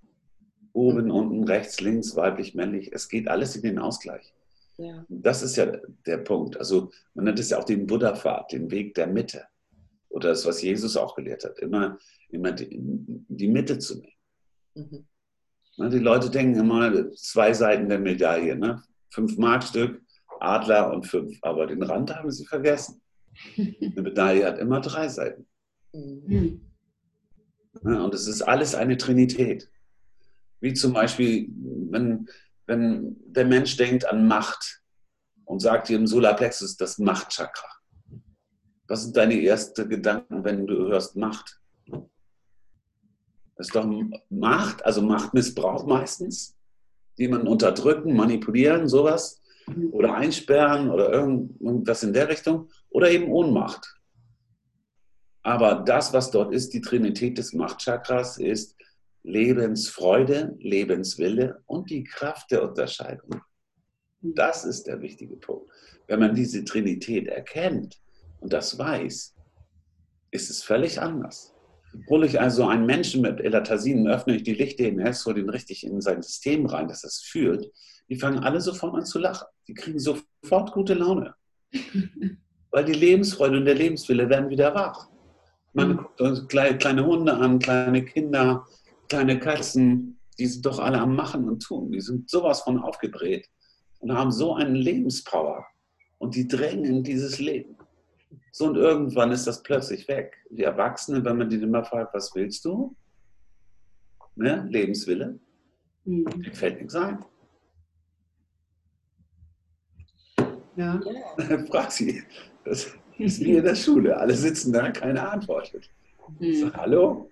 Oben, 0.74 1.06
mhm. 1.06 1.12
unten, 1.12 1.44
rechts, 1.46 1.80
links, 1.80 2.16
weiblich, 2.16 2.56
männlich, 2.56 2.92
es 2.94 3.08
geht 3.08 3.30
alles 3.30 3.56
in 3.56 3.62
den 3.62 3.80
Ausgleich. 3.80 4.34
Ja. 4.78 5.06
Das 5.10 5.42
ist 5.42 5.56
ja 5.56 5.66
der 6.06 6.18
Punkt. 6.18 6.58
Also 6.58 6.92
man 7.14 7.26
nennt 7.26 7.40
es 7.40 7.50
ja 7.50 7.58
auch 7.58 7.66
den 7.66 7.88
Buddha-Pfad, 7.88 8.52
den 8.52 8.70
Weg 8.72 8.96
der 8.96 9.08
Mitte. 9.08 9.44
Oder 10.10 10.30
das, 10.30 10.46
was 10.46 10.62
Jesus 10.62 10.98
auch 10.98 11.16
gelehrt 11.16 11.44
hat, 11.44 11.60
immer, 11.60 11.98
immer 12.30 12.52
die, 12.52 12.70
die 12.72 13.48
Mitte 13.48 13.80
zu 13.80 14.00
nehmen. 14.00 14.14
Mhm. 14.76 15.06
Ne, 15.78 15.90
die 15.90 16.00
Leute 16.00 16.30
denken 16.30 16.60
immer 16.60 17.12
zwei 17.14 17.54
Seiten 17.54 17.88
der 17.88 18.00
Medaille. 18.00 18.56
Ne? 18.56 18.84
Fünf 19.10 19.38
Markstück, 19.38 20.02
Adler 20.42 20.92
und 20.92 21.06
fünf. 21.06 21.38
Aber 21.42 21.68
den 21.68 21.84
Rand 21.84 22.16
haben 22.16 22.32
sie 22.32 22.46
vergessen. 22.46 23.02
Eine 23.58 24.02
Medaille 24.02 24.46
hat 24.46 24.60
immer 24.60 24.82
drei 24.82 25.08
Seiten. 25.08 25.48
Mhm. 25.94 26.62
Ne, 27.82 28.04
und 28.04 28.14
es 28.14 28.28
ist 28.28 28.42
alles 28.42 28.76
eine 28.76 28.98
Trinität. 28.98 29.70
Wie 30.60 30.74
zum 30.74 30.94
Beispiel, 30.94 31.50
wenn 31.90 32.28
wenn 32.70 33.18
der 33.26 33.46
Mensch 33.46 33.76
denkt 33.78 34.06
an 34.06 34.28
Macht 34.28 34.82
und 35.46 35.60
sagt 35.60 35.90
im 35.90 36.06
Solarplexus 36.06 36.78
das 36.78 37.00
Machtchakra. 37.00 37.68
Was 38.88 39.04
sind 39.04 39.18
deine 39.18 39.44
ersten 39.44 39.90
Gedanken, 39.90 40.44
wenn 40.44 40.68
du 40.68 40.88
hörst 40.88 41.16
Macht? 41.16 41.60
Das 43.56 43.68
ist 43.68 43.76
doch 43.76 43.92
Macht, 44.30 44.86
also 44.86 45.02
Machtmissbrauch 45.02 45.88
meistens. 45.88 46.56
Jemanden 47.18 47.48
unterdrücken, 47.48 48.16
manipulieren, 48.16 48.88
sowas. 48.88 49.42
Oder 49.92 50.16
einsperren 50.16 50.90
oder 50.90 51.12
irgendwas 51.12 52.04
in 52.04 52.14
der 52.14 52.30
Richtung. 52.30 52.70
Oder 52.90 53.12
eben 53.12 53.32
Ohnmacht. 53.32 54.00
Aber 55.44 55.84
das, 55.86 56.14
was 56.14 56.32
dort 56.32 56.54
ist, 56.54 56.74
die 56.74 56.82
Trinität 56.82 57.38
des 57.38 57.54
Machtchakras, 57.54 58.38
ist 58.38 58.76
Lebensfreude, 59.24 60.56
Lebenswille 60.60 61.62
und 61.66 61.90
die 61.90 62.04
Kraft 62.04 62.52
der 62.52 62.68
Unterscheidung. 62.68 63.42
Das 64.22 64.66
ist 64.66 64.88
der 64.88 65.02
wichtige 65.02 65.38
Punkt. 65.38 65.70
Wenn 66.08 66.20
man 66.20 66.36
diese 66.36 66.64
Trinität 66.64 67.28
erkennt 67.28 68.02
und 68.40 68.52
das 68.52 68.78
weiß, 68.78 69.36
ist 70.32 70.50
es 70.50 70.64
völlig 70.64 71.00
anders. 71.00 71.54
Hole 72.10 72.26
ich 72.26 72.40
also 72.40 72.68
einen 72.68 72.86
Menschen 72.86 73.22
mit 73.22 73.40
Elatasin, 73.40 74.08
öffne 74.08 74.36
ich 74.36 74.44
die 74.44 74.54
Licht-DNS, 74.54 75.26
hole 75.26 75.36
den 75.36 75.50
richtig 75.50 75.84
in 75.84 76.02
sein 76.02 76.22
System 76.22 76.66
rein, 76.66 76.88
dass 76.88 77.02
das 77.02 77.20
fühlt, 77.20 77.72
die 78.10 78.16
fangen 78.16 78.40
alle 78.40 78.62
sofort 78.62 78.96
an 78.96 79.06
zu 79.06 79.20
lachen. 79.20 79.48
Die 79.68 79.74
kriegen 79.74 80.00
sofort 80.00 80.72
gute 80.72 80.96
Laune. 80.96 81.36
Weil 82.72 82.86
die 82.86 82.94
Lebensfreude 82.94 83.58
und 83.58 83.66
der 83.66 83.76
Lebenswille 83.76 84.30
werden 84.30 84.50
wieder 84.50 84.74
wach. 84.74 85.10
Man 85.74 85.98
guckt 85.98 86.22
uns 86.22 86.48
kleine, 86.48 86.78
kleine 86.78 87.06
Hunde 87.06 87.34
an, 87.36 87.60
kleine 87.60 88.04
Kinder, 88.04 88.66
kleine 89.08 89.40
Katzen, 89.40 90.20
die 90.40 90.48
sind 90.48 90.66
doch 90.66 90.80
alle 90.80 91.00
am 91.00 91.16
Machen 91.16 91.48
und 91.48 91.62
Tun. 91.62 91.92
Die 91.92 92.02
sind 92.02 92.30
sowas 92.30 92.62
von 92.62 92.80
aufgedreht 92.80 93.48
und 94.00 94.14
haben 94.14 94.32
so 94.32 94.56
eine 94.56 94.78
Lebenspower. 94.78 95.66
Und 96.18 96.36
die 96.36 96.48
drängen 96.48 96.86
in 96.86 97.04
dieses 97.04 97.40
Leben. 97.40 97.78
So 98.52 98.66
und 98.68 98.76
irgendwann 98.76 99.32
ist 99.32 99.46
das 99.48 99.62
plötzlich 99.64 100.08
weg. 100.08 100.38
Die 100.50 100.64
Erwachsenen, 100.64 101.24
wenn 101.24 101.38
man 101.38 101.50
die 101.50 101.58
immer 101.62 101.84
fragt, 101.84 102.14
was 102.14 102.34
willst 102.36 102.66
du? 102.66 102.96
Ne? 104.36 104.66
Lebenswille. 104.70 105.40
Mhm. 106.06 106.26
Dir 106.42 106.54
fällt 106.54 106.80
nichts 106.80 106.96
ein. 106.96 107.24
Ja. 110.76 111.00
Frag 111.70 111.92
sie. 111.92 112.24
Das 112.64 112.88
ist 113.18 113.40
wie 113.42 113.58
in 113.58 113.64
der 113.64 113.76
Schule. 113.76 114.18
Alle 114.18 114.34
sitzen 114.34 114.72
da, 114.72 114.90
keiner 114.92 115.32
antwortet. 115.32 115.90
Mhm. 116.40 116.54
So, 116.56 116.74
hallo? 116.74 117.32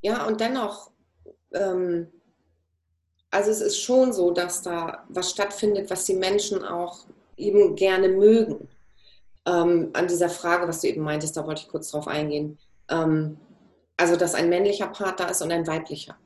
Ja, 0.00 0.26
und 0.26 0.40
dennoch, 0.40 0.90
ähm, 1.52 2.06
Also 3.30 3.50
es 3.50 3.60
ist 3.62 3.78
schon 3.82 4.12
so, 4.12 4.30
dass 4.30 4.62
da 4.62 5.04
was 5.08 5.30
stattfindet, 5.30 5.90
was 5.90 6.04
die 6.04 6.14
Menschen 6.14 6.62
auch 6.62 7.06
eben 7.36 7.74
gerne 7.76 8.08
mögen. 8.08 8.68
Ähm, 9.46 9.90
an 9.92 10.06
dieser 10.06 10.28
Frage, 10.28 10.68
was 10.68 10.80
du 10.80 10.88
eben 10.88 11.02
meintest, 11.02 11.36
da 11.36 11.46
wollte 11.46 11.62
ich 11.62 11.68
kurz 11.68 11.90
drauf 11.90 12.06
eingehen. 12.06 12.58
Ähm, 12.88 13.38
also, 13.96 14.16
dass 14.16 14.34
ein 14.34 14.48
männlicher 14.48 14.88
Part 14.88 15.20
da 15.20 15.28
ist 15.28 15.42
und 15.42 15.52
ein 15.52 15.66
weiblicher. 15.66 16.16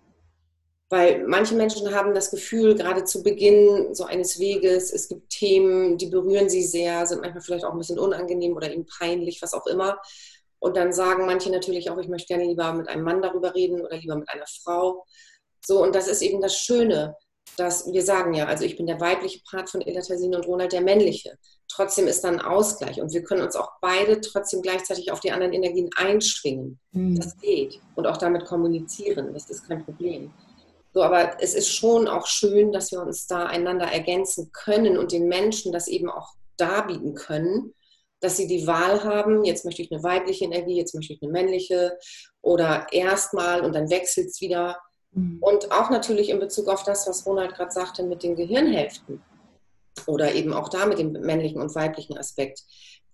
Weil 0.88 1.26
manche 1.26 1.56
Menschen 1.56 1.92
haben 1.92 2.14
das 2.14 2.30
Gefühl, 2.30 2.76
gerade 2.76 3.04
zu 3.04 3.22
Beginn 3.22 3.92
so 3.92 4.04
eines 4.04 4.38
Weges, 4.38 4.92
es 4.92 5.08
gibt 5.08 5.30
Themen, 5.30 5.98
die 5.98 6.06
berühren 6.06 6.48
sie 6.48 6.62
sehr, 6.62 7.06
sind 7.06 7.22
manchmal 7.22 7.42
vielleicht 7.42 7.64
auch 7.64 7.72
ein 7.72 7.78
bisschen 7.78 7.98
unangenehm 7.98 8.54
oder 8.54 8.72
ihnen 8.72 8.86
peinlich, 8.86 9.42
was 9.42 9.52
auch 9.52 9.66
immer. 9.66 9.98
Und 10.60 10.76
dann 10.76 10.92
sagen 10.92 11.26
manche 11.26 11.50
natürlich 11.50 11.90
auch, 11.90 11.98
ich 11.98 12.08
möchte 12.08 12.28
gerne 12.28 12.44
lieber 12.44 12.72
mit 12.72 12.88
einem 12.88 13.02
Mann 13.02 13.20
darüber 13.20 13.54
reden 13.54 13.80
oder 13.80 13.96
lieber 13.96 14.16
mit 14.16 14.28
einer 14.28 14.46
Frau. 14.62 15.04
So, 15.64 15.82
und 15.82 15.94
das 15.94 16.06
ist 16.06 16.22
eben 16.22 16.40
das 16.40 16.56
Schöne, 16.56 17.16
dass 17.56 17.90
wir 17.90 18.02
sagen 18.02 18.34
ja, 18.34 18.46
also 18.46 18.64
ich 18.64 18.76
bin 18.76 18.86
der 18.86 19.00
weibliche 19.00 19.40
Part 19.48 19.70
von 19.70 19.80
Elatassin 19.80 20.34
und 20.34 20.46
Ronald 20.46 20.72
der 20.72 20.82
männliche. 20.82 21.38
Trotzdem 21.68 22.06
ist 22.06 22.22
dann 22.22 22.40
ein 22.40 22.46
Ausgleich 22.46 23.00
und 23.00 23.12
wir 23.12 23.22
können 23.22 23.42
uns 23.42 23.56
auch 23.56 23.72
beide 23.80 24.20
trotzdem 24.20 24.62
gleichzeitig 24.62 25.10
auf 25.10 25.20
die 25.20 25.32
anderen 25.32 25.52
Energien 25.52 25.90
einschwingen. 25.96 26.78
Mhm. 26.92 27.18
Das 27.18 27.36
geht. 27.38 27.80
Und 27.94 28.06
auch 28.06 28.16
damit 28.18 28.44
kommunizieren. 28.44 29.32
Das 29.32 29.48
ist 29.48 29.66
kein 29.66 29.84
Problem. 29.84 30.32
So, 30.92 31.02
aber 31.02 31.42
es 31.42 31.54
ist 31.54 31.68
schon 31.68 32.08
auch 32.08 32.26
schön, 32.26 32.72
dass 32.72 32.90
wir 32.90 33.02
uns 33.02 33.26
da 33.26 33.46
einander 33.46 33.86
ergänzen 33.86 34.50
können 34.52 34.96
und 34.96 35.12
den 35.12 35.28
Menschen 35.28 35.72
das 35.72 35.88
eben 35.88 36.08
auch 36.08 36.34
darbieten 36.56 37.14
können, 37.14 37.74
dass 38.20 38.36
sie 38.38 38.46
die 38.46 38.66
Wahl 38.66 39.04
haben, 39.04 39.44
jetzt 39.44 39.64
möchte 39.64 39.82
ich 39.82 39.92
eine 39.92 40.02
weibliche 40.02 40.46
Energie, 40.46 40.76
jetzt 40.76 40.94
möchte 40.94 41.12
ich 41.12 41.22
eine 41.22 41.30
männliche 41.30 41.98
oder 42.40 42.86
erstmal 42.92 43.60
und 43.60 43.74
dann 43.74 43.90
wechselt 43.90 44.28
es 44.28 44.40
wieder. 44.40 44.78
Mhm. 45.16 45.38
Und 45.40 45.72
auch 45.72 45.90
natürlich 45.90 46.28
in 46.28 46.38
Bezug 46.38 46.68
auf 46.68 46.84
das, 46.84 47.08
was 47.08 47.26
Ronald 47.26 47.54
gerade 47.54 47.72
sagte 47.72 48.02
mit 48.02 48.22
den 48.22 48.36
Gehirnhälften 48.36 49.22
oder 50.06 50.34
eben 50.34 50.52
auch 50.52 50.68
da 50.68 50.86
mit 50.86 50.98
dem 50.98 51.12
männlichen 51.12 51.60
und 51.60 51.74
weiblichen 51.74 52.18
Aspekt. 52.18 52.62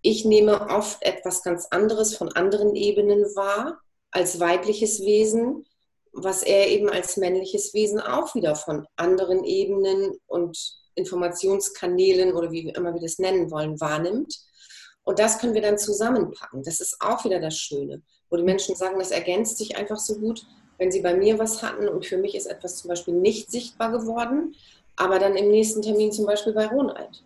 Ich 0.03 0.25
nehme 0.25 0.69
oft 0.69 1.01
etwas 1.03 1.43
ganz 1.43 1.69
anderes 1.71 2.17
von 2.17 2.31
anderen 2.33 2.75
Ebenen 2.75 3.23
wahr 3.37 3.81
als 4.11 4.41
weibliches 4.41 5.01
Wesen, 5.01 5.65
was 6.12 6.43
er 6.43 6.69
eben 6.69 6.91
als 6.91 7.17
männliches 7.17 7.73
Wesen 7.73 8.01
auch 8.01 8.35
wieder 8.35 8.57
von 8.57 8.85
anderen 8.97 9.45
Ebenen 9.45 10.19
und 10.27 10.59
Informationskanälen 10.97 12.35
oder 12.35 12.51
wie 12.51 12.69
immer 12.69 12.93
wir 12.93 13.01
das 13.01 13.19
nennen 13.19 13.51
wollen, 13.51 13.81
wahrnimmt. 13.81 14.37
Und 15.05 15.19
das 15.19 15.38
können 15.38 15.55
wir 15.55 15.62
dann 15.62 15.79
zusammenpacken. 15.79 16.62
Das 16.65 16.81
ist 16.81 16.97
auch 17.01 17.25
wieder 17.25 17.41
das 17.41 17.57
Schöne, 17.57 18.03
wo 18.29 18.37
die 18.37 18.43
Menschen 18.43 18.75
sagen, 18.75 18.99
das 18.99 19.12
ergänzt 19.12 19.57
sich 19.57 19.77
einfach 19.77 19.99
so 19.99 20.17
gut, 20.17 20.45
wenn 20.83 20.90
sie 20.90 21.01
bei 21.01 21.14
mir 21.14 21.38
was 21.38 21.62
hatten 21.62 21.87
und 21.87 22.05
für 22.05 22.16
mich 22.16 22.35
ist 22.35 22.47
etwas 22.47 22.79
zum 22.79 22.88
Beispiel 22.88 23.14
nicht 23.14 23.53
sichtbar 23.53 23.92
geworden, 23.92 24.57
aber 24.97 25.21
dann 25.21 25.37
im 25.37 25.49
nächsten 25.49 25.81
Termin 25.81 26.11
zum 26.11 26.27
Beispiel 26.27 26.53
bei 26.53 26.66
Ronald. 26.66 27.23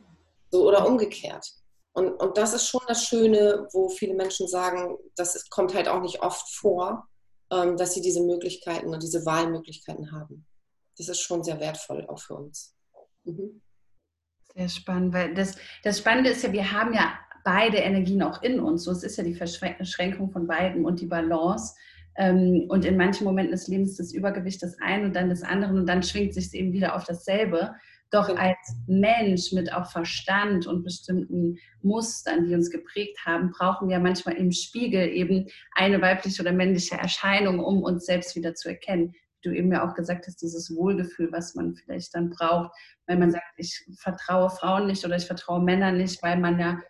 So 0.50 0.68
oder 0.68 0.86
umgekehrt. 0.86 1.54
Und, 1.94 2.12
und 2.20 2.36
das 2.36 2.52
ist 2.52 2.68
schon 2.68 2.82
das 2.86 3.06
Schöne, 3.06 3.66
wo 3.72 3.88
viele 3.88 4.12
Menschen 4.12 4.46
sagen, 4.46 4.98
das 5.16 5.48
kommt 5.48 5.74
halt 5.74 5.88
auch 5.88 6.02
nicht 6.02 6.20
oft 6.20 6.54
vor, 6.54 7.08
ähm, 7.50 7.78
dass 7.78 7.94
sie 7.94 8.02
diese 8.02 8.20
Möglichkeiten 8.20 8.92
und 8.92 9.02
diese 9.02 9.24
Wahlmöglichkeiten 9.24 10.12
haben. 10.12 10.44
Das 10.98 11.08
ist 11.08 11.22
schon 11.22 11.42
sehr 11.42 11.58
wertvoll 11.58 12.04
auch 12.08 12.20
für 12.20 12.34
uns. 12.34 12.74
Mhm. 13.24 13.62
Sehr 14.54 14.68
spannend, 14.68 15.14
weil 15.14 15.32
das, 15.32 15.56
das 15.82 15.98
Spannende 16.00 16.28
ist 16.28 16.42
ja, 16.42 16.52
wir 16.52 16.72
haben 16.72 16.92
ja 16.92 17.18
beide 17.42 17.78
Energien 17.78 18.22
auch 18.22 18.42
in 18.42 18.60
uns. 18.60 18.84
So, 18.84 18.90
es 18.90 19.02
ist 19.02 19.16
ja 19.16 19.24
die 19.24 19.34
Verschränkung 19.34 20.30
von 20.30 20.46
beiden 20.46 20.84
und 20.84 21.00
die 21.00 21.06
Balance. 21.06 21.74
Ähm, 22.18 22.66
und 22.68 22.84
in 22.84 22.96
manchen 22.96 23.24
Momenten 23.24 23.52
des 23.52 23.68
Lebens 23.68 23.96
das 23.96 24.12
Übergewicht 24.12 24.62
des 24.62 24.80
einen 24.80 25.06
und 25.06 25.16
dann 25.16 25.28
des 25.28 25.42
anderen 25.42 25.78
und 25.78 25.86
dann 25.86 26.02
schwingt 26.02 26.34
sich 26.34 26.46
es 26.46 26.54
eben 26.54 26.72
wieder 26.72 26.94
auf 26.96 27.04
dasselbe. 27.04 27.74
Doch 28.10 28.28
als 28.28 28.56
Mensch 28.86 29.52
mit 29.52 29.72
auch 29.72 29.90
Verstand 29.90 30.66
und 30.66 30.84
bestimmten 30.84 31.58
Mustern, 31.82 32.46
die 32.46 32.54
uns 32.54 32.70
geprägt 32.70 33.18
haben, 33.24 33.50
brauchen 33.50 33.88
wir 33.88 33.98
manchmal 33.98 34.36
im 34.36 34.52
Spiegel 34.52 35.08
eben 35.08 35.46
eine 35.72 36.00
weibliche 36.00 36.42
oder 36.42 36.52
männliche 36.52 36.96
Erscheinung, 36.96 37.58
um 37.58 37.82
uns 37.82 38.06
selbst 38.06 38.36
wieder 38.36 38.54
zu 38.54 38.68
erkennen. 38.68 39.12
Wie 39.42 39.48
du 39.48 39.56
eben 39.56 39.72
ja 39.72 39.86
auch 39.86 39.94
gesagt 39.94 40.26
hast, 40.26 40.40
dieses 40.40 40.74
Wohlgefühl, 40.74 41.32
was 41.32 41.56
man 41.56 41.74
vielleicht 41.74 42.14
dann 42.14 42.30
braucht, 42.30 42.70
weil 43.06 43.18
man 43.18 43.32
sagt, 43.32 43.44
ich 43.56 43.84
vertraue 43.98 44.50
Frauen 44.50 44.86
nicht 44.86 45.04
oder 45.04 45.16
ich 45.16 45.26
vertraue 45.26 45.62
Männern 45.62 45.96
nicht, 45.96 46.22
weil 46.22 46.38
man 46.38 46.60
ja 46.60 46.80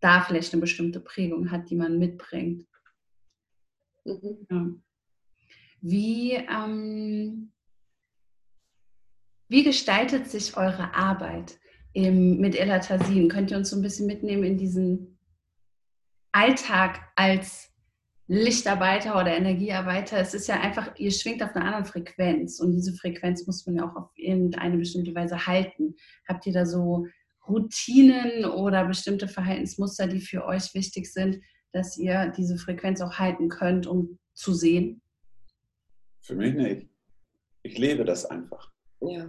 da 0.00 0.20
vielleicht 0.20 0.52
eine 0.52 0.60
bestimmte 0.60 1.00
Prägung 1.00 1.50
hat, 1.50 1.68
die 1.68 1.76
man 1.76 1.98
mitbringt. 1.98 2.64
Mhm. 4.04 4.46
Ja. 4.50 4.66
Wie, 5.80 6.32
ähm, 6.32 7.52
wie 9.48 9.64
gestaltet 9.64 10.30
sich 10.30 10.56
eure 10.56 10.94
Arbeit 10.94 11.58
im, 11.92 12.38
mit 12.38 12.54
Elatasin? 12.54 13.28
Könnt 13.28 13.50
ihr 13.50 13.58
uns 13.58 13.70
so 13.70 13.76
ein 13.76 13.82
bisschen 13.82 14.06
mitnehmen 14.06 14.44
in 14.44 14.56
diesen 14.56 15.18
Alltag 16.32 17.00
als 17.16 17.70
Lichtarbeiter 18.26 19.20
oder 19.20 19.36
Energiearbeiter? 19.36 20.18
Es 20.18 20.32
ist 20.32 20.48
ja 20.48 20.58
einfach, 20.58 20.96
ihr 20.96 21.10
schwingt 21.10 21.42
auf 21.42 21.54
einer 21.54 21.66
anderen 21.66 21.84
Frequenz 21.84 22.60
und 22.60 22.72
diese 22.72 22.94
Frequenz 22.94 23.46
muss 23.46 23.66
man 23.66 23.76
ja 23.76 23.88
auch 23.88 23.96
auf 23.96 24.10
irgendeine 24.16 24.78
bestimmte 24.78 25.14
Weise 25.14 25.46
halten. 25.46 25.96
Habt 26.26 26.46
ihr 26.46 26.54
da 26.54 26.64
so 26.64 27.06
Routinen 27.46 28.46
oder 28.46 28.86
bestimmte 28.86 29.28
Verhaltensmuster, 29.28 30.06
die 30.06 30.20
für 30.20 30.46
euch 30.46 30.72
wichtig 30.72 31.12
sind, 31.12 31.40
dass 31.74 31.98
ihr 31.98 32.32
diese 32.36 32.56
Frequenz 32.56 33.00
auch 33.00 33.18
halten 33.18 33.48
könnt, 33.48 33.86
um 33.86 34.18
zu 34.32 34.54
sehen? 34.54 35.02
Für 36.20 36.36
mich 36.36 36.54
nicht. 36.54 36.88
Ich 37.62 37.76
lebe 37.78 38.04
das 38.04 38.24
einfach. 38.26 38.70
Ja. 39.00 39.28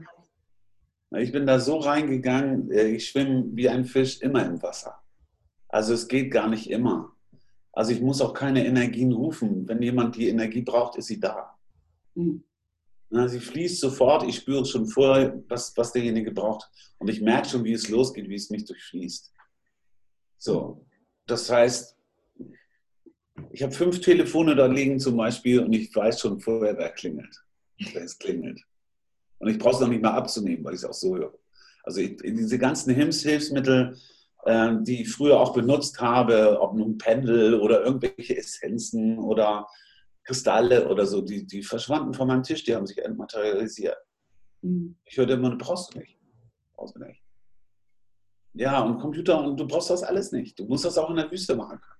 Ich 1.17 1.31
bin 1.31 1.47
da 1.47 1.59
so 1.59 1.77
reingegangen, 1.77 2.71
äh, 2.71 2.87
ich 2.87 3.09
schwimme 3.09 3.45
wie 3.53 3.67
ein 3.67 3.85
Fisch 3.85 4.21
immer 4.21 4.45
im 4.45 4.61
Wasser. 4.61 5.01
Also 5.69 5.93
es 5.93 6.07
geht 6.07 6.31
gar 6.31 6.47
nicht 6.47 6.69
immer. 6.69 7.15
Also 7.71 7.91
ich 7.91 8.01
muss 8.01 8.21
auch 8.21 8.33
keine 8.33 8.65
Energien 8.65 9.11
rufen. 9.11 9.67
Wenn 9.67 9.81
jemand 9.81 10.15
die 10.15 10.29
Energie 10.29 10.61
braucht, 10.61 10.97
ist 10.97 11.07
sie 11.07 11.19
da. 11.19 11.57
Mhm. 12.13 12.43
Sie 13.09 13.39
fließt 13.39 13.79
sofort, 13.79 14.23
ich 14.23 14.37
spüre 14.37 14.65
schon 14.65 14.87
vorher, 14.87 15.41
was, 15.47 15.75
was 15.77 15.93
derjenige 15.93 16.31
braucht. 16.31 16.69
Und 16.97 17.07
ich 17.09 17.21
merke 17.21 17.47
schon, 17.47 17.63
wie 17.63 17.73
es 17.73 17.89
losgeht, 17.89 18.29
wie 18.29 18.35
es 18.35 18.49
mich 18.49 18.65
durchfließt. 18.65 19.31
So, 20.37 20.85
das 21.25 21.49
heißt, 21.49 21.94
ich 23.51 23.63
habe 23.63 23.73
fünf 23.73 24.01
Telefone 24.01 24.55
da 24.55 24.65
liegen 24.65 24.99
zum 24.99 25.17
Beispiel 25.17 25.59
und 25.59 25.73
ich 25.73 25.93
weiß 25.95 26.19
schon 26.19 26.39
vorher, 26.39 26.77
wer 26.77 26.89
klingelt, 26.91 27.43
wer 27.93 28.03
es 28.03 28.17
klingelt. 28.17 28.61
Und 29.39 29.49
ich 29.49 29.57
brauche 29.57 29.75
es 29.75 29.81
noch 29.81 29.89
nicht 29.89 30.01
mal 30.01 30.11
abzunehmen, 30.11 30.63
weil 30.63 30.73
ich 30.73 30.79
es 30.79 30.85
auch 30.85 30.93
so 30.93 31.15
höre. 31.15 31.33
Also 31.83 32.01
ich, 32.01 32.17
diese 32.17 32.57
ganzen 32.57 32.93
Hilfsmittel, 32.93 33.97
äh, 34.45 34.71
die 34.81 35.01
ich 35.01 35.11
früher 35.11 35.39
auch 35.39 35.53
benutzt 35.53 35.99
habe, 35.99 36.59
ob 36.61 36.75
nun 36.75 36.97
Pendel 36.97 37.59
oder 37.59 37.83
irgendwelche 37.83 38.37
Essenzen 38.37 39.19
oder 39.19 39.67
Kristalle 40.23 40.87
oder 40.87 41.05
so, 41.05 41.21
die, 41.21 41.45
die 41.45 41.61
verschwanden 41.61 42.13
von 42.13 42.27
meinem 42.27 42.43
Tisch, 42.43 42.63
die 42.63 42.75
haben 42.75 42.87
sich 42.87 42.97
entmaterialisiert. 42.97 43.97
Mhm. 44.61 44.95
Ich 45.05 45.17
hörte 45.17 45.33
immer, 45.33 45.51
du 45.51 45.57
brauchst 45.57 45.93
du 45.93 45.99
nicht. 45.99 46.17
Brauchst 46.73 46.95
du 46.95 46.99
nicht. 46.99 47.21
Ja, 48.53 48.81
und 48.81 48.99
Computer, 48.99 49.43
und 49.43 49.59
du 49.59 49.67
brauchst 49.67 49.89
das 49.89 50.01
alles 50.01 50.31
nicht. 50.31 50.57
Du 50.57 50.65
musst 50.65 50.85
das 50.85 50.97
auch 50.97 51.09
in 51.09 51.17
der 51.17 51.29
Wüste 51.29 51.55
machen 51.55 51.79
können. 51.81 51.94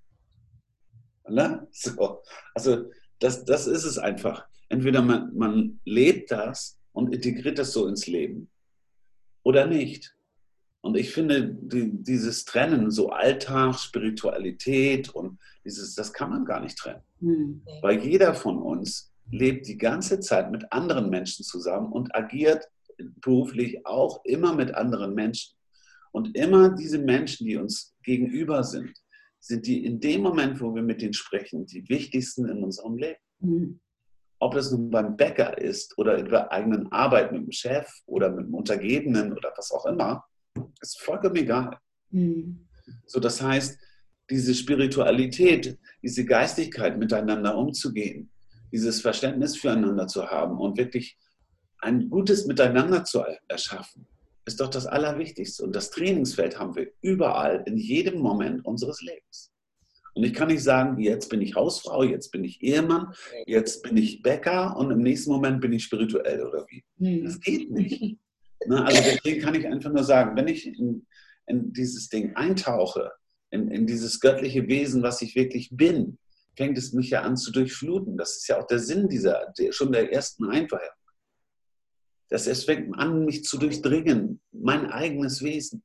Ne? 1.30 1.68
So. 1.72 2.22
Also 2.54 2.90
das, 3.20 3.46
das 3.46 3.68
ist 3.68 3.86
es 3.86 3.98
einfach. 3.98 4.48
Entweder 4.70 5.02
man, 5.02 5.36
man 5.36 5.80
lebt 5.86 6.32
das 6.32 6.80
und 6.92 7.14
integriert 7.14 7.60
das 7.60 7.72
so 7.72 7.88
ins 7.88 8.08
Leben 8.08 8.50
oder 9.44 9.68
nicht. 9.68 10.16
Und 10.82 10.98
ich 10.98 11.12
finde, 11.12 11.50
die, 11.50 11.92
dieses 12.04 12.46
Trennen, 12.46 12.92
so 12.92 13.10
Alltag, 13.10 13.76
Spiritualität 13.80 15.10
und 15.10 15.40
dieses, 15.64 15.96
das 15.96 16.14
kann 16.14 16.30
man 16.30 16.46
gar 16.46 16.62
nicht 16.62 16.78
trennen. 16.78 17.02
Mhm. 17.20 17.64
Weil 17.82 18.00
jeder 18.04 18.36
von 18.36 18.60
uns 18.62 19.12
lebt 19.32 19.68
die 19.68 19.78
ganze 19.78 20.20
Zeit 20.20 20.52
mit 20.52 20.72
anderen 20.72 21.10
Menschen 21.10 21.44
zusammen 21.44 21.92
und 21.92 22.16
agiert 22.16 22.66
beruflich 22.98 23.86
auch 23.86 24.24
immer 24.26 24.54
mit 24.54 24.76
anderen 24.76 25.16
Menschen. 25.16 25.56
Und 26.12 26.38
immer 26.38 26.70
diese 26.70 27.00
Menschen, 27.00 27.48
die 27.48 27.58
uns 27.58 27.96
gegenüber 28.04 28.64
sind, 28.64 28.94
sind 29.46 29.68
die 29.68 29.86
in 29.86 30.00
dem 30.00 30.22
Moment, 30.22 30.60
wo 30.60 30.74
wir 30.74 30.82
mit 30.82 31.02
denen 31.02 31.14
sprechen, 31.14 31.68
die 31.68 31.88
wichtigsten 31.88 32.50
in 32.50 32.64
unserem 32.64 32.98
Leben. 32.98 33.20
Mhm. 33.40 33.80
Ob 34.40 34.56
das 34.56 34.72
nun 34.72 34.90
beim 34.90 35.16
Bäcker 35.16 35.58
ist 35.58 35.98
oder 36.00 36.18
in 36.18 36.30
der 36.30 36.52
eigenen 36.52 36.92
Arbeit 36.92 37.32
mit 37.32 37.44
dem 37.44 37.52
Chef 37.52 37.88
oder 38.08 38.32
mit 38.32 38.48
dem 38.48 38.56
Untergebenen 38.56 39.34
oder 39.34 39.54
was 39.56 39.72
auch 39.72 39.86
immer, 39.86 40.26
ist 40.82 41.00
vollkommen 41.00 41.36
egal. 41.36 41.78
Mhm. 42.10 42.68
So, 43.06 43.20
das 43.20 43.40
heißt, 43.40 43.80
diese 44.32 44.56
Spiritualität, 44.56 45.78
diese 46.02 46.26
Geistigkeit 46.26 46.98
miteinander 46.98 47.56
umzugehen, 47.56 48.32
dieses 48.72 49.02
Verständnis 49.02 49.58
füreinander 49.58 50.08
zu 50.08 50.28
haben 50.28 50.58
und 50.58 50.78
wirklich 50.78 51.20
ein 51.80 52.10
gutes 52.10 52.48
Miteinander 52.48 53.04
zu 53.04 53.24
erschaffen, 53.48 54.08
ist 54.46 54.60
doch 54.60 54.70
das 54.70 54.86
Allerwichtigste. 54.86 55.64
Und 55.64 55.76
das 55.76 55.90
Trainingsfeld 55.90 56.60
haben 56.60 56.76
wir 56.76 56.92
überall, 57.02 57.64
in 57.66 57.78
jedem 57.78 58.20
Moment 58.20 58.66
unseres 58.66 59.02
Lebens. 59.02 59.52
Und 60.14 60.24
ich 60.24 60.34
kann 60.34 60.48
nicht 60.48 60.64
sagen, 60.64 61.00
jetzt 61.00 61.30
bin 61.30 61.42
ich 61.42 61.56
Hausfrau, 61.56 62.04
jetzt 62.04 62.32
bin 62.32 62.46
ich 62.46 62.62
Ehemann, 62.62 63.14
jetzt 63.48 63.84
bin 63.84 63.98
ich 63.98 64.22
Bäcker 64.22 64.78
und 64.78 64.90
im 64.90 65.00
nächsten 65.00 65.32
Moment 65.32 65.60
bin 65.60 65.74
ich 65.74 65.84
spirituell 65.84 66.42
oder 66.42 66.66
wie. 66.70 66.86
Hm. 67.00 67.26
Das 67.26 67.40
geht 67.42 67.70
nicht. 67.70 68.18
Ne? 68.66 68.86
Also 68.86 69.02
deswegen 69.04 69.42
kann 69.42 69.56
ich 69.56 69.68
einfach 69.68 69.92
nur 69.92 70.06
sagen, 70.06 70.38
wenn 70.38 70.48
ich 70.48 70.68
in, 70.68 71.06
in 71.48 71.74
dieses 71.74 72.08
Ding 72.08 72.34
eintauche, 72.36 73.12
in, 73.52 73.70
in, 73.70 73.86
dieses 73.88 74.22
göttliche 74.22 74.68
Wesen, 74.68 75.04
was 75.04 75.22
ich 75.22 75.36
wirklich 75.36 75.70
bin, 75.72 76.18
fängt 76.56 76.78
es 76.78 76.94
mich 76.94 77.10
ja 77.10 77.22
an 77.22 77.36
zu 77.36 77.52
durchfluten. 77.52 78.18
Das 78.18 78.38
ist 78.38 78.48
ja 78.48 78.60
auch 78.60 78.68
der 78.68 78.80
Sinn 78.80 79.10
dieser, 79.10 79.54
schon 79.72 79.92
der 79.92 80.14
ersten 80.14 80.46
Einweihung. 80.46 80.96
Dass 82.30 82.48
es 82.48 82.66
fängt 82.66 82.98
an, 82.98 83.26
mich 83.26 83.44
zu 83.44 83.58
durchdringen, 83.58 84.42
mein 84.52 84.88
eigenes 84.88 85.42
Wesen. 85.42 85.84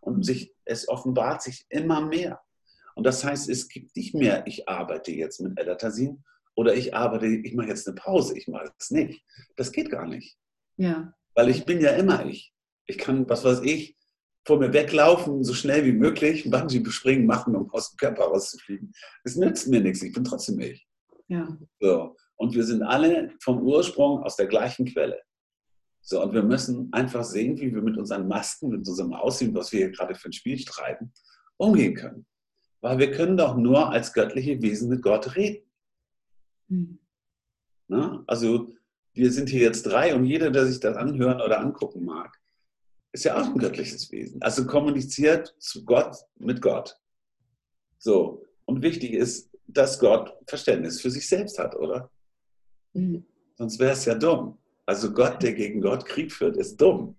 Und 0.00 0.24
sich, 0.24 0.54
es 0.64 0.88
offenbart 0.88 1.42
sich 1.42 1.66
immer 1.68 2.04
mehr. 2.06 2.40
Und 2.94 3.04
das 3.04 3.24
heißt, 3.24 3.48
es 3.48 3.68
gibt 3.68 3.96
nicht 3.96 4.14
mehr, 4.14 4.46
ich 4.46 4.68
arbeite 4.68 5.12
jetzt 5.12 5.40
mit 5.40 5.58
Elatasin 5.58 6.22
oder 6.54 6.74
ich 6.74 6.94
arbeite, 6.94 7.26
ich 7.26 7.54
mache 7.54 7.68
jetzt 7.68 7.88
eine 7.88 7.96
Pause, 7.96 8.36
ich 8.38 8.46
mache 8.46 8.72
es 8.78 8.90
nicht. 8.90 9.22
Das 9.56 9.72
geht 9.72 9.90
gar 9.90 10.06
nicht. 10.06 10.36
Ja. 10.76 11.12
Weil 11.34 11.48
ich 11.48 11.64
bin 11.64 11.80
ja 11.80 11.90
immer 11.92 12.24
ich. 12.26 12.52
Ich 12.86 12.98
kann, 12.98 13.28
was 13.28 13.44
weiß 13.44 13.62
ich, 13.62 13.96
vor 14.46 14.58
mir 14.58 14.72
weglaufen, 14.72 15.42
so 15.42 15.54
schnell 15.54 15.84
wie 15.84 15.92
möglich, 15.92 16.48
Bungee 16.50 16.80
bespringen 16.80 17.26
machen, 17.26 17.56
um 17.56 17.70
aus 17.72 17.90
dem 17.90 17.96
Körper 17.96 18.24
rauszufliegen. 18.24 18.92
Es 19.24 19.36
nützt 19.36 19.68
mir 19.68 19.80
nichts, 19.80 20.02
ich 20.02 20.12
bin 20.12 20.24
trotzdem 20.24 20.60
ich. 20.60 20.86
Ja. 21.28 21.56
So. 21.80 22.16
Und 22.36 22.54
wir 22.54 22.64
sind 22.64 22.82
alle 22.82 23.32
vom 23.40 23.62
Ursprung 23.62 24.22
aus 24.22 24.36
der 24.36 24.46
gleichen 24.46 24.84
Quelle. 24.84 25.20
So, 26.06 26.22
und 26.22 26.34
wir 26.34 26.42
müssen 26.42 26.92
einfach 26.92 27.24
sehen, 27.24 27.58
wie 27.58 27.74
wir 27.74 27.80
mit 27.80 27.96
unseren 27.96 28.28
Masken, 28.28 28.68
mit 28.68 28.86
unserem 28.86 29.14
Aussehen, 29.14 29.54
was 29.54 29.72
wir 29.72 29.80
hier 29.80 29.90
gerade 29.90 30.14
für 30.14 30.28
ein 30.28 30.34
Spiel 30.34 30.62
treiben, 30.62 31.10
umgehen 31.56 31.94
können. 31.94 32.26
Weil 32.82 32.98
wir 32.98 33.10
können 33.10 33.38
doch 33.38 33.56
nur 33.56 33.88
als 33.88 34.12
göttliche 34.12 34.60
Wesen 34.60 34.90
mit 34.90 35.00
Gott 35.00 35.34
reden. 35.34 35.64
Mhm. 36.68 36.98
Na? 37.88 38.22
Also 38.26 38.74
wir 39.14 39.32
sind 39.32 39.48
hier 39.48 39.62
jetzt 39.62 39.84
drei 39.84 40.14
und 40.14 40.26
jeder, 40.26 40.50
der 40.50 40.66
sich 40.66 40.78
das 40.78 40.94
anhören 40.94 41.40
oder 41.40 41.58
angucken 41.60 42.04
mag, 42.04 42.38
ist 43.12 43.24
ja 43.24 43.40
auch 43.40 43.46
ein 43.46 43.56
göttliches 43.56 44.12
Wesen. 44.12 44.42
Also 44.42 44.66
kommuniziert 44.66 45.54
zu 45.58 45.86
Gott 45.86 46.18
mit 46.36 46.60
Gott. 46.60 47.00
So. 47.96 48.44
Und 48.66 48.82
wichtig 48.82 49.14
ist, 49.14 49.50
dass 49.66 49.98
Gott 49.98 50.36
Verständnis 50.46 51.00
für 51.00 51.10
sich 51.10 51.26
selbst 51.26 51.58
hat, 51.58 51.74
oder? 51.74 52.10
Mhm. 52.92 53.24
Sonst 53.56 53.78
wäre 53.78 53.92
es 53.92 54.04
ja 54.04 54.14
dumm. 54.14 54.58
Also 54.86 55.12
Gott, 55.12 55.42
der 55.42 55.54
gegen 55.54 55.80
Gott 55.80 56.04
Krieg 56.04 56.32
führt, 56.32 56.56
ist 56.56 56.80
dumm. 56.80 57.16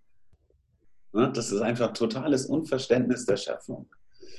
Ne? 1.13 1.31
Das 1.33 1.51
ist 1.51 1.61
einfach 1.61 1.93
totales 1.93 2.45
Unverständnis 2.45 3.25
der 3.25 3.37
Schöpfung. 3.37 3.89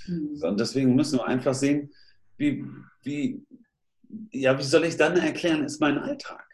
Mhm. 0.07 0.41
Und 0.43 0.61
deswegen 0.61 0.95
müssen 0.95 1.19
wir 1.19 1.27
einfach 1.27 1.55
sehen, 1.55 1.93
wie, 2.37 2.65
wie, 3.03 3.43
ja, 4.31 4.57
wie 4.59 4.63
soll 4.63 4.85
ich 4.85 4.97
dann 4.97 5.17
erklären, 5.17 5.65
ist 5.65 5.81
mein 5.81 5.99
Alltag. 5.99 6.45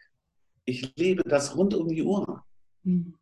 Ich 0.64 0.94
lebe 0.96 1.24
das 1.24 1.56
rund 1.56 1.74
um 1.74 1.88
die 1.88 2.02
Uhr. 2.02 2.44
Mhm. 2.85 3.14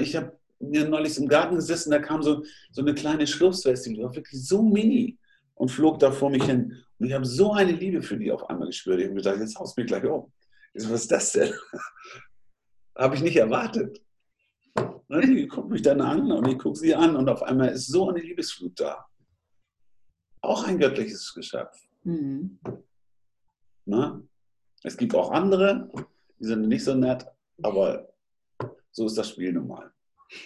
Ich 0.00 0.14
habe 0.16 0.38
mir 0.58 0.88
neulich 0.88 1.16
im 1.18 1.28
Garten 1.28 1.56
gesessen, 1.56 1.90
da 1.90 1.98
kam 1.98 2.22
so, 2.22 2.44
so 2.70 2.82
eine 2.82 2.94
kleine 2.94 3.26
Schlupfwespe, 3.26 3.90
die 3.90 4.02
war 4.02 4.14
wirklich 4.14 4.46
so 4.46 4.62
mini 4.62 5.18
und 5.54 5.70
flog 5.70 5.98
da 5.98 6.12
vor 6.12 6.30
mich 6.30 6.44
hin. 6.44 6.76
Und 6.98 7.06
ich 7.06 7.12
habe 7.12 7.24
so 7.24 7.52
eine 7.52 7.72
Liebe 7.72 8.02
für 8.02 8.16
die 8.16 8.30
auf 8.30 8.48
einmal 8.48 8.66
gespürt. 8.66 9.00
Ich 9.00 9.06
habe 9.06 9.16
gedacht, 9.16 9.38
jetzt 9.38 9.58
haust 9.58 9.76
du 9.76 9.80
mich 9.80 9.88
gleich 9.88 10.04
um. 10.04 10.30
Was 10.74 10.90
ist 10.90 11.10
das 11.10 11.32
denn? 11.32 11.52
habe 12.96 13.14
ich 13.14 13.22
nicht 13.22 13.36
erwartet. 13.36 14.02
Die 15.08 15.48
guckt 15.48 15.70
mich 15.70 15.82
dann 15.82 16.00
an 16.00 16.30
und 16.30 16.46
ich 16.46 16.58
gucke 16.58 16.78
sie 16.78 16.94
an 16.94 17.16
und 17.16 17.28
auf 17.28 17.42
einmal 17.42 17.70
ist 17.70 17.88
so 17.88 18.08
eine 18.08 18.20
Liebesflut 18.20 18.78
da. 18.78 19.06
Auch 20.42 20.64
ein 20.64 20.78
göttliches 20.78 21.34
Geschöpf. 21.34 21.76
Mhm. 22.04 22.60
Na? 23.86 24.22
Es 24.82 24.96
gibt 24.96 25.14
auch 25.14 25.32
andere, 25.32 25.90
die 26.38 26.44
sind 26.44 26.68
nicht 26.68 26.84
so 26.84 26.94
nett, 26.94 27.26
aber 27.62 28.12
so 28.92 29.06
ist 29.06 29.18
das 29.18 29.30
Spiel 29.30 29.52
nun 29.52 29.68
mal. 29.68 29.92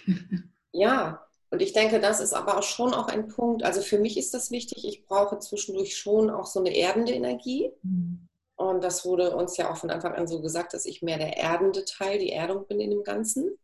Ja, 0.77 1.25
und 1.51 1.63
ich 1.63 1.73
denke, 1.73 2.01
das 2.01 2.19
ist 2.19 2.33
aber 2.33 2.59
auch 2.59 2.65
schon 2.65 2.95
auch 2.95 3.07
ein 3.07 3.29
Punkt. 3.29 3.63
Also 3.63 3.81
für 3.81 4.01
mich 4.01 4.19
ist 4.19 4.35
das 4.35 4.51
wichtig. 4.51 4.85
Ich 4.89 5.07
brauche 5.07 5.39
zwischendurch 5.39 5.97
schon 5.97 6.29
auch 6.29 6.47
so 6.47 6.59
eine 6.59 6.75
erdende 6.75 7.13
Energie. 7.13 7.71
Mhm. 7.85 8.29
Und 8.57 8.85
das 8.85 9.05
wurde 9.05 9.35
uns 9.35 9.57
ja 9.57 9.73
auch 9.73 9.77
von 9.77 9.90
Anfang 9.90 10.14
an 10.14 10.29
so 10.29 10.40
gesagt, 10.40 10.75
dass 10.75 10.87
ich 10.87 11.03
mehr 11.03 11.19
der 11.19 11.37
erdende 11.37 11.85
Teil, 11.85 12.19
die 12.19 12.31
Erdung 12.31 12.67
bin 12.67 12.81
in 12.81 12.90
dem 12.90 13.03
Ganzen. 13.03 13.59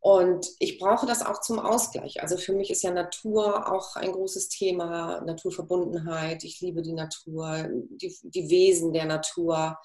Und 0.00 0.46
ich 0.60 0.78
brauche 0.78 1.06
das 1.06 1.26
auch 1.26 1.40
zum 1.40 1.58
Ausgleich. 1.58 2.22
Also 2.22 2.36
für 2.36 2.52
mich 2.52 2.70
ist 2.70 2.82
ja 2.82 2.92
Natur 2.92 3.72
auch 3.72 3.96
ein 3.96 4.12
großes 4.12 4.48
Thema, 4.48 5.20
Naturverbundenheit. 5.22 6.44
Ich 6.44 6.60
liebe 6.60 6.82
die 6.82 6.92
Natur, 6.92 7.68
die, 7.72 8.14
die 8.22 8.48
Wesen 8.48 8.92
der 8.92 9.06
Natur. 9.06 9.76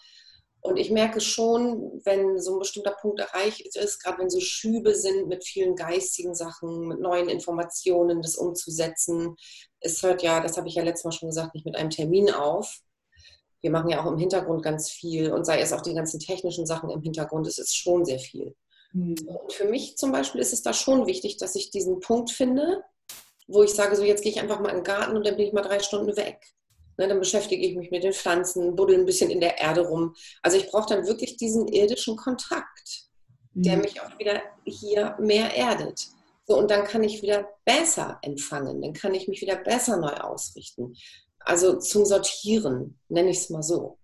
Und 0.60 0.78
ich 0.78 0.92
merke 0.92 1.22
schon, 1.22 2.02
wenn 2.06 2.40
so 2.40 2.54
ein 2.54 2.60
bestimmter 2.60 2.92
Punkt 2.92 3.20
erreicht 3.20 3.76
ist, 3.76 4.04
gerade 4.04 4.20
wenn 4.20 4.30
so 4.30 4.40
Schübe 4.40 4.94
sind 4.94 5.28
mit 5.28 5.44
vielen 5.44 5.76
geistigen 5.76 6.36
Sachen, 6.36 6.88
mit 6.88 7.00
neuen 7.00 7.28
Informationen, 7.28 8.22
das 8.22 8.36
umzusetzen. 8.36 9.36
Es 9.80 10.04
hört 10.04 10.22
ja, 10.22 10.40
das 10.40 10.56
habe 10.56 10.68
ich 10.68 10.76
ja 10.76 10.84
letztes 10.84 11.06
Mal 11.06 11.12
schon 11.14 11.30
gesagt, 11.30 11.56
nicht 11.56 11.66
mit 11.66 11.76
einem 11.76 11.90
Termin 11.90 12.30
auf. 12.30 12.82
Wir 13.62 13.72
machen 13.72 13.90
ja 13.90 14.04
auch 14.04 14.12
im 14.12 14.18
Hintergrund 14.18 14.64
ganz 14.64 14.90
viel 14.90 15.32
und 15.32 15.46
sei 15.46 15.62
es 15.62 15.74
auch 15.74 15.82
die 15.82 15.94
ganzen 15.94 16.20
technischen 16.20 16.66
Sachen 16.66 16.90
im 16.90 17.02
Hintergrund, 17.02 17.48
es 17.48 17.58
ist 17.58 17.76
schon 17.76 18.06
sehr 18.06 18.20
viel. 18.20 18.56
Mhm. 18.94 19.16
Und 19.26 19.54
für 19.54 19.66
mich 19.66 19.98
zum 19.98 20.12
Beispiel 20.12 20.42
ist 20.42 20.54
es 20.54 20.62
da 20.62 20.74
schon 20.74 21.06
wichtig, 21.06 21.38
dass 21.38 21.56
ich 21.56 21.72
diesen 21.72 22.00
Punkt 22.00 22.32
finde, 22.32 22.84
wo 23.48 23.64
ich 23.64 23.72
sage, 23.72 23.96
so 23.96 24.04
jetzt 24.04 24.24
gehe 24.24 24.32
ich 24.32 24.40
einfach 24.40 24.60
mal 24.60 24.70
in 24.70 24.78
den 24.78 24.84
Garten 24.84 25.16
und 25.16 25.26
dann 25.26 25.36
bin 25.36 25.48
ich 25.48 25.54
mal 25.54 25.62
drei 25.62 25.80
Stunden 25.80 26.16
weg. 26.16 26.40
Ne, 26.98 27.08
dann 27.08 27.20
beschäftige 27.20 27.66
ich 27.66 27.76
mich 27.76 27.90
mit 27.90 28.04
den 28.04 28.14
Pflanzen, 28.14 28.76
buddel 28.76 29.00
ein 29.00 29.06
bisschen 29.06 29.30
in 29.30 29.40
der 29.40 29.58
Erde 29.58 29.88
rum. 29.88 30.14
Also 30.42 30.58
ich 30.58 30.68
brauche 30.68 30.94
dann 30.94 31.08
wirklich 31.08 31.38
diesen 31.38 31.68
irdischen 31.68 32.16
Kontakt, 32.18 33.06
mhm. 33.54 33.64
der 33.64 33.78
mich 33.78 34.02
auch 34.02 34.20
wieder 34.20 34.42
hier 34.66 35.16
mehr 35.20 35.56
erdet. 35.56 36.10
So, 36.48 36.58
und 36.58 36.70
dann 36.70 36.84
kann 36.84 37.04
ich 37.04 37.22
wieder 37.22 37.50
besser 37.66 38.20
empfangen, 38.24 38.82
dann 38.82 38.94
kann 38.94 39.14
ich 39.14 39.28
mich 39.28 39.42
wieder 39.42 39.56
besser 39.56 39.98
neu 39.98 40.14
ausrichten. 40.14 40.96
Also 41.44 41.80
zum 41.80 42.06
Sortieren, 42.06 43.00
nenne 43.10 43.32
ich 43.32 43.40
es 43.40 43.50
mal 43.50 43.64
so. 43.64 43.98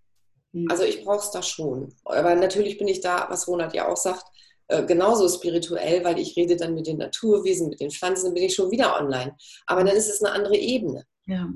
Mhm. 0.52 0.70
Also 0.70 0.84
ich 0.84 1.04
brauche 1.04 1.20
es 1.20 1.32
da 1.32 1.42
schon. 1.42 1.94
Aber 2.06 2.36
natürlich 2.36 2.78
bin 2.78 2.88
ich 2.88 3.02
da, 3.02 3.28
was 3.30 3.48
Ronald 3.48 3.74
ja 3.74 3.88
auch 3.88 3.98
sagt, 3.98 4.26
äh, 4.68 4.84
genauso 4.86 5.30
spirituell, 5.30 6.04
weil 6.04 6.20
ich 6.20 6.36
rede 6.36 6.58
dann 6.58 6.74
mit 6.74 6.88
den 6.88 6.98
Naturwesen, 6.98 7.70
mit 7.70 7.80
den 7.80 7.92
Pflanzen, 7.92 8.26
dann 8.26 8.34
bin 8.34 8.44
ich 8.44 8.56
schon 8.56 8.72
wieder 8.72 9.00
online. 9.00 9.36
Aber 9.66 9.84
dann 9.84 9.96
ist 9.96 10.10
es 10.10 10.22
eine 10.22 10.34
andere 10.34 10.58
Ebene. 10.58 11.06
Ja. 11.26 11.48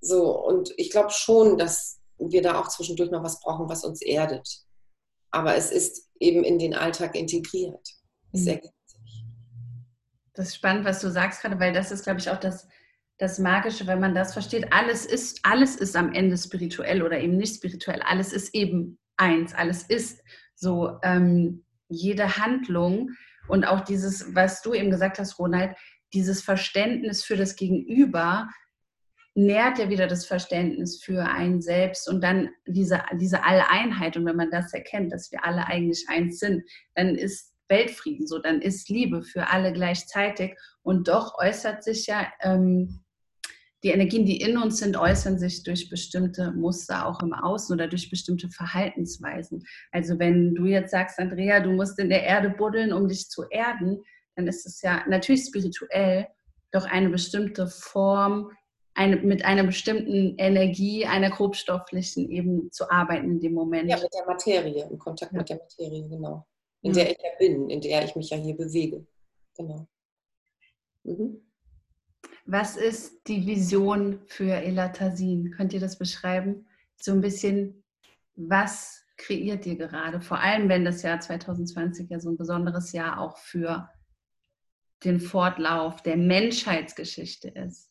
So, 0.00 0.38
und 0.44 0.74
ich 0.76 0.90
glaube 0.90 1.10
schon, 1.10 1.56
dass 1.56 2.00
wir 2.18 2.42
da 2.42 2.60
auch 2.60 2.68
zwischendurch 2.68 3.10
noch 3.10 3.22
was 3.22 3.40
brauchen, 3.40 3.68
was 3.68 3.84
uns 3.84 4.02
erdet. 4.02 4.46
Aber 5.30 5.56
es 5.56 5.70
ist 5.70 6.10
eben 6.20 6.44
in 6.44 6.58
den 6.58 6.74
Alltag 6.74 7.14
integriert. 7.14 7.88
Mhm. 8.32 8.60
Das 10.34 10.48
ist 10.48 10.56
spannend, 10.56 10.84
was 10.84 11.00
du 11.00 11.10
sagst 11.10 11.40
gerade, 11.40 11.58
weil 11.60 11.72
das 11.72 11.92
ist, 11.92 12.02
glaube 12.02 12.20
ich, 12.20 12.28
auch 12.28 12.38
das, 12.38 12.66
das 13.18 13.38
Magische, 13.38 13.86
wenn 13.86 14.00
man 14.00 14.14
das 14.14 14.32
versteht. 14.32 14.72
Alles 14.72 15.06
ist, 15.06 15.40
alles 15.44 15.76
ist 15.76 15.96
am 15.96 16.12
Ende 16.12 16.36
spirituell 16.36 17.02
oder 17.02 17.20
eben 17.20 17.36
nicht 17.36 17.56
spirituell. 17.56 18.02
Alles 18.02 18.32
ist 18.32 18.54
eben 18.54 18.98
eins. 19.16 19.54
Alles 19.54 19.84
ist 19.84 20.22
so. 20.54 20.98
Ähm, 21.02 21.64
jede 21.88 22.36
Handlung 22.38 23.10
und 23.48 23.64
auch 23.64 23.80
dieses, 23.80 24.34
was 24.34 24.62
du 24.62 24.74
eben 24.74 24.90
gesagt 24.90 25.18
hast, 25.18 25.38
Ronald, 25.38 25.76
dieses 26.12 26.42
Verständnis 26.42 27.24
für 27.24 27.36
das 27.36 27.56
Gegenüber 27.56 28.48
nährt 29.34 29.78
ja 29.78 29.90
wieder 29.90 30.06
das 30.06 30.26
Verständnis 30.26 31.02
für 31.02 31.24
einen 31.24 31.60
selbst 31.60 32.08
und 32.08 32.22
dann 32.22 32.50
diese, 32.66 33.02
diese 33.14 33.42
Alleinheit. 33.42 34.16
Und 34.16 34.26
wenn 34.26 34.36
man 34.36 34.50
das 34.50 34.72
erkennt, 34.72 35.12
dass 35.12 35.32
wir 35.32 35.44
alle 35.44 35.66
eigentlich 35.66 36.06
eins 36.08 36.38
sind, 36.38 36.62
dann 36.94 37.16
ist 37.16 37.52
Weltfrieden 37.68 38.26
so, 38.26 38.38
dann 38.38 38.60
ist 38.60 38.88
Liebe 38.88 39.22
für 39.22 39.48
alle 39.48 39.72
gleichzeitig. 39.72 40.54
Und 40.82 41.08
doch 41.08 41.36
äußert 41.38 41.82
sich 41.82 42.06
ja 42.06 42.28
ähm, 42.40 43.03
die 43.84 43.90
Energien, 43.90 44.24
die 44.24 44.40
in 44.40 44.56
uns 44.56 44.78
sind, 44.78 44.96
äußern 44.96 45.38
sich 45.38 45.62
durch 45.62 45.90
bestimmte 45.90 46.52
Muster 46.52 47.06
auch 47.06 47.20
im 47.20 47.34
Außen 47.34 47.74
oder 47.74 47.86
durch 47.86 48.08
bestimmte 48.08 48.48
Verhaltensweisen. 48.48 49.62
Also 49.92 50.18
wenn 50.18 50.54
du 50.54 50.64
jetzt 50.64 50.90
sagst, 50.90 51.18
Andrea, 51.18 51.60
du 51.60 51.70
musst 51.70 51.98
in 51.98 52.08
der 52.08 52.22
Erde 52.22 52.48
buddeln, 52.48 52.94
um 52.94 53.06
dich 53.08 53.28
zu 53.28 53.44
erden, 53.50 54.02
dann 54.36 54.48
ist 54.48 54.66
es 54.66 54.80
ja 54.80 55.04
natürlich 55.06 55.44
spirituell, 55.44 56.26
doch 56.72 56.86
eine 56.86 57.10
bestimmte 57.10 57.66
Form, 57.66 58.50
eine, 58.94 59.16
mit 59.16 59.44
einer 59.44 59.64
bestimmten 59.64 60.34
Energie, 60.38 61.04
einer 61.04 61.28
grobstofflichen 61.28 62.30
eben 62.30 62.72
zu 62.72 62.90
arbeiten 62.90 63.32
in 63.32 63.40
dem 63.40 63.52
Moment. 63.52 63.90
Ja, 63.90 63.98
mit 63.98 64.14
der 64.14 64.24
Materie, 64.26 64.88
im 64.90 64.98
Kontakt 64.98 65.32
ja. 65.32 65.38
mit 65.38 65.48
der 65.50 65.58
Materie, 65.58 66.08
genau. 66.08 66.46
In 66.80 66.92
mhm. 66.92 66.94
der 66.94 67.10
ich 67.10 67.18
ja 67.22 67.30
bin, 67.38 67.68
in 67.68 67.82
der 67.82 68.04
ich 68.04 68.16
mich 68.16 68.30
ja 68.30 68.38
hier 68.38 68.56
bewege. 68.56 69.06
Genau. 69.58 69.86
Mhm. 71.02 71.42
Was 72.46 72.76
ist 72.76 73.26
die 73.26 73.46
Vision 73.46 74.20
für 74.26 74.52
Elatasin? 74.52 75.50
Könnt 75.50 75.72
ihr 75.72 75.80
das 75.80 75.98
beschreiben? 75.98 76.66
So 76.96 77.12
ein 77.12 77.22
bisschen, 77.22 77.82
was 78.36 79.02
kreiert 79.16 79.64
ihr 79.64 79.76
gerade? 79.76 80.20
Vor 80.20 80.38
allem, 80.38 80.68
wenn 80.68 80.84
das 80.84 81.02
Jahr 81.02 81.20
2020 81.20 82.10
ja 82.10 82.20
so 82.20 82.28
ein 82.28 82.36
besonderes 82.36 82.92
Jahr 82.92 83.18
auch 83.18 83.38
für 83.38 83.88
den 85.04 85.20
Fortlauf 85.20 86.02
der 86.02 86.16
Menschheitsgeschichte 86.16 87.48
ist. 87.48 87.90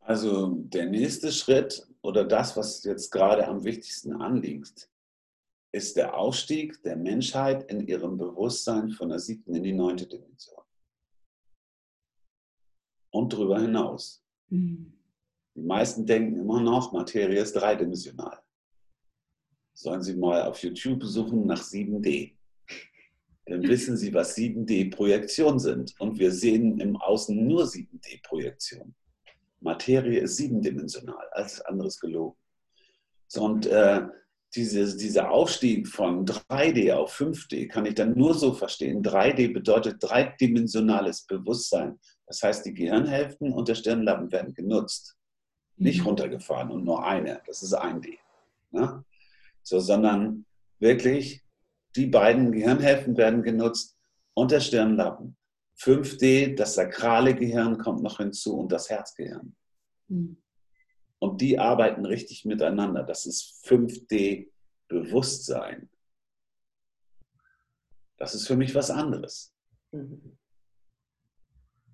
Also 0.00 0.54
der 0.54 0.86
nächste 0.86 1.30
Schritt 1.30 1.86
oder 2.00 2.24
das, 2.24 2.56
was 2.56 2.82
jetzt 2.84 3.10
gerade 3.10 3.46
am 3.46 3.64
wichtigsten 3.64 4.14
anliegt, 4.14 4.88
ist 5.72 5.96
der 5.96 6.16
Aufstieg 6.16 6.82
der 6.82 6.96
Menschheit 6.96 7.70
in 7.70 7.86
ihrem 7.86 8.16
Bewusstsein 8.16 8.90
von 8.90 9.10
der 9.10 9.18
siebten 9.18 9.54
in 9.54 9.62
die 9.62 9.74
neunte 9.74 10.06
Dimension. 10.06 10.62
Und 13.10 13.32
darüber 13.32 13.60
hinaus. 13.60 14.24
Mhm. 14.50 14.92
Die 15.54 15.62
meisten 15.62 16.06
denken 16.06 16.40
immer 16.40 16.60
noch, 16.60 16.92
Materie 16.92 17.40
ist 17.40 17.54
dreidimensional. 17.54 18.38
Sollen 19.74 20.02
Sie 20.02 20.16
mal 20.16 20.42
auf 20.42 20.62
YouTube 20.62 21.02
suchen 21.04 21.46
nach 21.46 21.62
7D. 21.62 22.34
Dann 23.46 23.62
wissen 23.68 23.96
Sie, 23.96 24.12
was 24.12 24.36
7D-Projektionen 24.36 25.58
sind. 25.58 25.94
Und 25.98 26.18
wir 26.18 26.32
sehen 26.32 26.80
im 26.80 26.96
Außen 26.96 27.46
nur 27.46 27.64
7D-Projektionen. 27.64 28.94
Materie 29.60 30.20
ist 30.20 30.36
siebendimensional, 30.36 31.28
alles 31.32 31.60
anderes 31.62 31.98
gelogen. 31.98 32.36
So, 33.26 33.44
und 33.44 33.66
äh, 33.66 34.06
diese, 34.54 34.96
dieser 34.96 35.30
Aufstieg 35.30 35.88
von 35.88 36.24
3D 36.24 36.92
auf 36.94 37.18
5D 37.18 37.68
kann 37.68 37.86
ich 37.86 37.94
dann 37.94 38.16
nur 38.16 38.34
so 38.34 38.54
verstehen. 38.54 39.02
3D 39.02 39.52
bedeutet 39.52 39.96
dreidimensionales 40.00 41.26
Bewusstsein. 41.26 41.98
Das 42.26 42.42
heißt, 42.42 42.64
die 42.64 42.74
Gehirnhälften 42.74 43.52
und 43.52 43.68
der 43.68 43.74
Stirnlappen 43.74 44.32
werden 44.32 44.54
genutzt. 44.54 45.16
Nicht 45.76 46.00
mhm. 46.00 46.08
runtergefahren 46.08 46.70
und 46.70 46.84
nur 46.84 47.04
eine. 47.04 47.42
Das 47.46 47.62
ist 47.62 47.74
1D. 47.74 48.18
Ne? 48.70 49.04
So, 49.62 49.80
sondern 49.80 50.46
wirklich 50.78 51.44
die 51.96 52.06
beiden 52.06 52.52
Gehirnhälften 52.52 53.16
werden 53.16 53.42
genutzt 53.42 53.96
und 54.34 54.50
der 54.50 54.60
Stirnlappen. 54.60 55.36
5D, 55.78 56.56
das 56.56 56.74
sakrale 56.74 57.34
Gehirn 57.34 57.78
kommt 57.78 58.02
noch 58.02 58.16
hinzu 58.16 58.56
und 58.58 58.72
das 58.72 58.90
Herzgehirn. 58.90 59.54
Mhm. 60.08 60.38
Und 61.20 61.40
die 61.40 61.58
arbeiten 61.58 62.04
richtig 62.04 62.44
miteinander. 62.44 63.02
Das 63.02 63.26
ist 63.26 63.64
5D 63.66 64.50
Bewusstsein. 64.88 65.90
Das 68.16 68.34
ist 68.34 68.46
für 68.46 68.56
mich 68.56 68.74
was 68.74 68.90
anderes. 68.90 69.54
Mhm. 69.92 70.38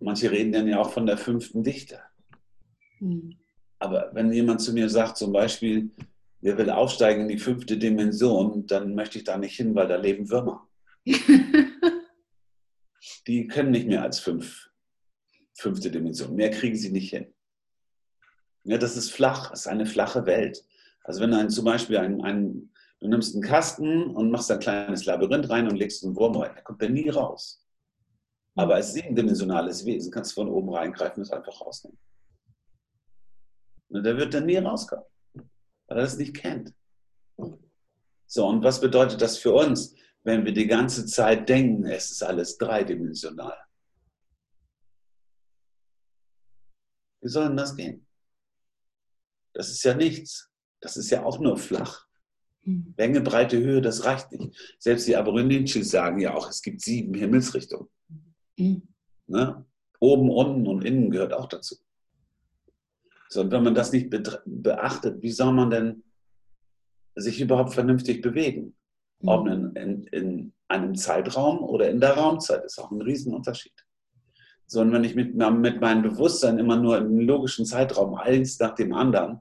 Manche 0.00 0.30
reden 0.30 0.52
dann 0.52 0.68
ja 0.68 0.80
auch 0.80 0.90
von 0.90 1.06
der 1.06 1.16
fünften 1.16 1.62
Dichte. 1.62 2.00
Mhm. 3.00 3.36
Aber 3.78 4.10
wenn 4.14 4.32
jemand 4.32 4.60
zu 4.60 4.72
mir 4.72 4.88
sagt, 4.88 5.16
zum 5.16 5.32
Beispiel, 5.32 5.90
wer 6.40 6.56
will 6.58 6.70
aufsteigen 6.70 7.22
in 7.22 7.28
die 7.28 7.38
fünfte 7.38 7.76
Dimension, 7.78 8.66
dann 8.66 8.94
möchte 8.94 9.18
ich 9.18 9.24
da 9.24 9.36
nicht 9.36 9.56
hin, 9.56 9.74
weil 9.74 9.88
da 9.88 9.96
leben 9.96 10.30
Würmer. 10.30 10.68
die 13.26 13.46
können 13.46 13.70
nicht 13.70 13.86
mehr 13.86 14.02
als 14.02 14.20
fünf, 14.20 14.70
fünfte 15.54 15.90
Dimension. 15.90 16.34
Mehr 16.34 16.50
kriegen 16.50 16.76
sie 16.76 16.90
nicht 16.90 17.10
hin. 17.10 17.32
Ja, 18.64 18.78
das 18.78 18.96
ist 18.96 19.12
flach, 19.12 19.50
das 19.50 19.60
ist 19.60 19.66
eine 19.66 19.86
flache 19.86 20.26
Welt. 20.26 20.64
Also 21.02 21.20
wenn 21.20 21.30
du 21.30 21.48
zum 21.48 21.64
Beispiel 21.64 21.98
ein, 21.98 22.22
ein, 22.22 22.70
du 23.00 23.08
nimmst 23.08 23.34
einen 23.34 23.44
Kasten 23.44 24.14
und 24.14 24.30
machst 24.30 24.50
ein 24.50 24.58
kleines 24.58 25.04
Labyrinth 25.04 25.50
rein 25.50 25.68
und 25.68 25.76
legst 25.76 26.04
einen 26.04 26.16
Wurm 26.16 26.36
rein, 26.36 26.54
der 26.54 26.64
kommt 26.64 26.80
da 26.80 26.88
nie 26.88 27.08
raus. 27.08 27.62
Aber 28.56 28.76
als 28.76 28.94
siebendimensionales 28.94 29.84
Wesen 29.84 30.10
kannst 30.10 30.32
du 30.32 30.42
von 30.42 30.48
oben 30.48 30.72
reingreifen 30.72 31.18
und 31.18 31.22
es 31.22 31.32
einfach 31.32 31.60
rausnehmen. 31.60 31.98
Und 33.88 34.04
der 34.04 34.16
wird 34.16 34.32
dann 34.32 34.46
nie 34.46 34.56
rauskommen, 34.56 35.04
weil 35.34 35.98
er 35.98 36.02
das 36.02 36.16
nicht 36.16 36.34
kennt. 36.34 36.72
So, 38.26 38.46
und 38.46 38.64
was 38.64 38.80
bedeutet 38.80 39.20
das 39.20 39.36
für 39.36 39.52
uns? 39.52 39.94
wenn 40.24 40.44
wir 40.44 40.52
die 40.52 40.66
ganze 40.66 41.06
Zeit 41.06 41.48
denken, 41.48 41.84
es 41.84 42.10
ist 42.10 42.22
alles 42.22 42.56
dreidimensional. 42.56 43.58
Wie 47.20 47.28
soll 47.28 47.48
denn 47.48 47.56
das 47.56 47.76
gehen? 47.76 48.03
Das 49.54 49.70
ist 49.70 49.82
ja 49.84 49.94
nichts. 49.94 50.50
Das 50.80 50.96
ist 50.96 51.10
ja 51.10 51.24
auch 51.24 51.38
nur 51.38 51.56
flach. 51.56 52.06
Hm. 52.64 52.94
Länge, 52.96 53.20
Breite, 53.20 53.58
Höhe, 53.58 53.80
das 53.80 54.04
reicht 54.04 54.32
nicht. 54.32 54.76
Selbst 54.78 55.06
die 55.06 55.16
Aborigines 55.16 55.90
sagen 55.90 56.20
ja 56.20 56.34
auch, 56.34 56.50
es 56.50 56.60
gibt 56.60 56.82
sieben 56.82 57.14
Himmelsrichtungen. 57.14 57.88
Mhm. 58.58 58.82
Ne? 59.26 59.64
Oben, 60.00 60.30
unten 60.30 60.66
und 60.66 60.84
innen 60.84 61.10
gehört 61.10 61.32
auch 61.32 61.48
dazu. 61.48 61.76
So, 63.28 63.40
und 63.40 63.50
wenn 63.50 63.64
man 63.64 63.74
das 63.74 63.92
nicht 63.92 64.10
beachtet, 64.10 65.22
wie 65.22 65.32
soll 65.32 65.52
man 65.52 65.70
denn 65.70 66.04
sich 67.16 67.40
überhaupt 67.40 67.72
vernünftig 67.72 68.20
bewegen? 68.22 68.76
Ob 69.22 69.46
in, 69.46 69.74
in, 69.76 70.04
in, 70.04 70.52
einem 70.66 70.94
Zeitraum 70.94 71.62
oder 71.62 71.90
in 71.90 72.00
der 72.00 72.12
Raumzeit 72.12 72.64
ist 72.64 72.78
auch 72.78 72.90
ein 72.90 73.02
Riesenunterschied. 73.02 73.83
So, 74.66 74.80
und 74.80 74.92
wenn 74.92 75.04
ich 75.04 75.14
mit, 75.14 75.34
mit 75.34 75.80
meinem 75.80 76.02
Bewusstsein 76.02 76.58
immer 76.58 76.76
nur 76.76 76.98
im 76.98 77.20
logischen 77.20 77.66
Zeitraum 77.66 78.14
eins 78.14 78.58
nach 78.58 78.74
dem 78.74 78.92
anderen 78.94 79.40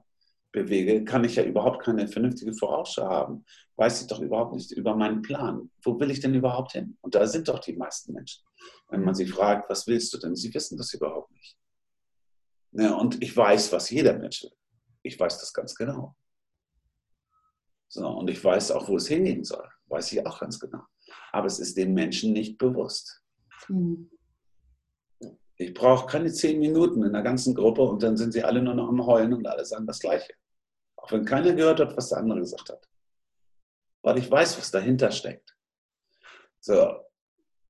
bewege, 0.52 1.04
kann 1.04 1.24
ich 1.24 1.36
ja 1.36 1.42
überhaupt 1.42 1.82
keine 1.82 2.06
vernünftige 2.06 2.54
Vorausschau 2.54 3.08
haben. 3.08 3.44
Weiß 3.76 4.02
ich 4.02 4.06
doch 4.06 4.20
überhaupt 4.20 4.54
nicht 4.54 4.70
über 4.70 4.94
meinen 4.94 5.22
Plan. 5.22 5.70
Wo 5.82 5.98
will 5.98 6.10
ich 6.10 6.20
denn 6.20 6.34
überhaupt 6.34 6.72
hin? 6.72 6.96
Und 7.00 7.14
da 7.14 7.26
sind 7.26 7.48
doch 7.48 7.58
die 7.58 7.74
meisten 7.74 8.12
Menschen. 8.12 8.44
Wenn 8.88 9.02
man 9.02 9.14
sie 9.14 9.26
fragt, 9.26 9.68
was 9.68 9.86
willst 9.86 10.12
du 10.14 10.18
denn? 10.18 10.36
Sie 10.36 10.54
wissen 10.54 10.78
das 10.78 10.94
überhaupt 10.94 11.32
nicht. 11.32 11.56
Ja, 12.72 12.94
und 12.94 13.22
ich 13.22 13.36
weiß, 13.36 13.72
was 13.72 13.90
jeder 13.90 14.16
Mensch 14.16 14.44
will. 14.44 14.52
Ich 15.02 15.18
weiß 15.18 15.38
das 15.38 15.52
ganz 15.52 15.74
genau. 15.74 16.14
So, 17.88 18.08
und 18.08 18.28
ich 18.28 18.42
weiß 18.42 18.72
auch, 18.72 18.88
wo 18.88 18.96
es 18.96 19.08
hingehen 19.08 19.44
soll. 19.44 19.68
Weiß 19.86 20.12
ich 20.12 20.26
auch 20.26 20.40
ganz 20.40 20.58
genau. 20.58 20.82
Aber 21.32 21.46
es 21.46 21.58
ist 21.58 21.76
den 21.76 21.94
Menschen 21.94 22.32
nicht 22.32 22.58
bewusst. 22.58 23.22
Mhm. 23.68 24.10
Ich 25.56 25.72
brauche 25.72 26.06
keine 26.06 26.32
zehn 26.32 26.58
Minuten 26.58 27.04
in 27.04 27.12
der 27.12 27.22
ganzen 27.22 27.54
Gruppe 27.54 27.82
und 27.82 28.02
dann 28.02 28.16
sind 28.16 28.32
sie 28.32 28.42
alle 28.42 28.60
nur 28.60 28.74
noch 28.74 28.88
am 28.88 29.04
Heulen 29.06 29.32
und 29.32 29.46
alle 29.46 29.64
sagen 29.64 29.86
das 29.86 30.00
Gleiche. 30.00 30.34
Auch 30.96 31.12
wenn 31.12 31.24
keiner 31.24 31.52
gehört 31.52 31.80
hat, 31.80 31.96
was 31.96 32.08
der 32.08 32.18
andere 32.18 32.40
gesagt 32.40 32.70
hat. 32.70 32.88
Weil 34.02 34.18
ich 34.18 34.30
weiß, 34.30 34.58
was 34.58 34.70
dahinter 34.70 35.10
steckt. 35.10 35.56
So. 36.60 37.00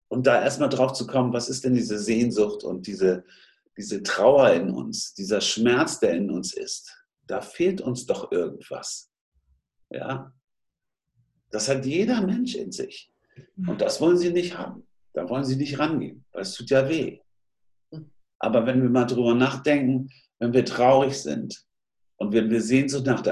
Und 0.08 0.26
da 0.26 0.42
erstmal 0.42 0.68
drauf 0.68 0.92
zu 0.92 1.06
kommen, 1.06 1.32
was 1.32 1.48
ist 1.48 1.64
denn 1.64 1.74
diese 1.74 1.98
Sehnsucht 1.98 2.64
und 2.64 2.86
diese, 2.86 3.24
diese 3.76 4.02
Trauer 4.02 4.52
in 4.52 4.70
uns, 4.70 5.14
dieser 5.14 5.40
Schmerz, 5.40 5.98
der 5.98 6.14
in 6.14 6.30
uns 6.30 6.54
ist. 6.54 6.96
Da 7.26 7.40
fehlt 7.40 7.80
uns 7.80 8.06
doch 8.06 8.30
irgendwas. 8.32 9.10
Ja? 9.90 10.32
Das 11.50 11.68
hat 11.68 11.84
jeder 11.84 12.22
Mensch 12.22 12.54
in 12.54 12.72
sich. 12.72 13.12
Und 13.56 13.80
das 13.80 14.00
wollen 14.00 14.16
sie 14.16 14.30
nicht 14.30 14.56
haben. 14.56 14.86
Da 15.12 15.28
wollen 15.28 15.44
sie 15.44 15.56
nicht 15.56 15.78
rangehen, 15.78 16.24
weil 16.32 16.42
es 16.42 16.54
tut 16.54 16.70
ja 16.70 16.88
weh. 16.88 17.20
Aber 18.44 18.66
wenn 18.66 18.82
wir 18.82 18.90
mal 18.90 19.06
drüber 19.06 19.34
nachdenken, 19.34 20.10
wenn 20.38 20.52
wir 20.52 20.64
traurig 20.64 21.20
sind 21.20 21.64
und 22.16 22.32
wenn 22.32 22.50
wir 22.50 22.60
Sehnsucht 22.60 23.06
nach, 23.06 23.22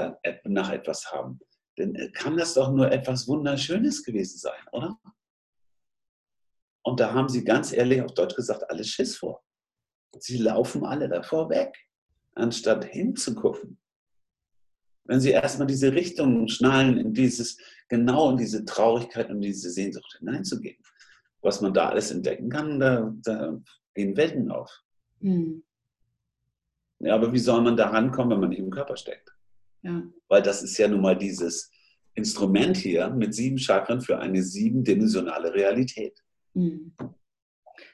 nach 0.45 0.71
etwas 0.71 1.11
haben, 1.11 1.39
dann 1.77 1.95
kann 2.13 2.37
das 2.37 2.53
doch 2.53 2.71
nur 2.71 2.91
etwas 2.91 3.27
Wunderschönes 3.27 4.03
gewesen 4.03 4.37
sein, 4.37 4.61
oder? 4.71 4.97
Und 6.83 6.99
da 6.99 7.13
haben 7.13 7.29
sie 7.29 7.43
ganz 7.43 7.71
ehrlich 7.71 8.01
auf 8.01 8.13
Deutsch 8.13 8.35
gesagt, 8.35 8.69
alle 8.69 8.83
Schiss 8.83 9.17
vor. 9.17 9.43
Sie 10.19 10.37
laufen 10.37 10.85
alle 10.85 11.07
davor 11.07 11.49
weg, 11.49 11.73
anstatt 12.35 12.85
hinzugucken 12.85 13.79
wenn 15.05 15.19
sie 15.19 15.31
erstmal 15.31 15.67
diese 15.67 15.93
Richtung 15.93 16.47
schnallen, 16.47 16.97
in 16.97 17.13
dieses, 17.13 17.57
genau 17.89 18.31
in 18.31 18.37
diese 18.37 18.65
Traurigkeit 18.65 19.29
und 19.29 19.41
diese 19.41 19.69
Sehnsucht 19.69 20.15
hineinzugehen. 20.19 20.81
Was 21.41 21.61
man 21.61 21.73
da 21.73 21.89
alles 21.89 22.11
entdecken 22.11 22.49
kann, 22.49 22.79
da, 22.79 23.13
da 23.23 23.59
gehen 23.93 24.15
Welten 24.15 24.49
auf. 24.49 24.71
Mhm. 25.23 25.63
Ja, 26.99 27.15
aber 27.15 27.33
wie 27.33 27.39
soll 27.39 27.61
man 27.61 27.75
da 27.75 27.89
rankommen, 27.89 28.31
wenn 28.31 28.39
man 28.39 28.49
nicht 28.49 28.59
im 28.59 28.69
Körper 28.69 28.95
steckt? 28.95 29.33
Ja. 29.81 30.03
Weil 30.29 30.41
das 30.41 30.63
ist 30.63 30.77
ja 30.77 30.87
nun 30.87 31.01
mal 31.01 31.17
dieses 31.17 31.71
Instrument 32.13 32.77
hier 32.77 33.09
mit 33.09 33.33
sieben 33.33 33.57
Chakren 33.57 34.01
für 34.01 34.19
eine 34.19 34.41
siebendimensionale 34.41 35.53
Realität. 35.53 36.17
Mhm. 36.53 36.93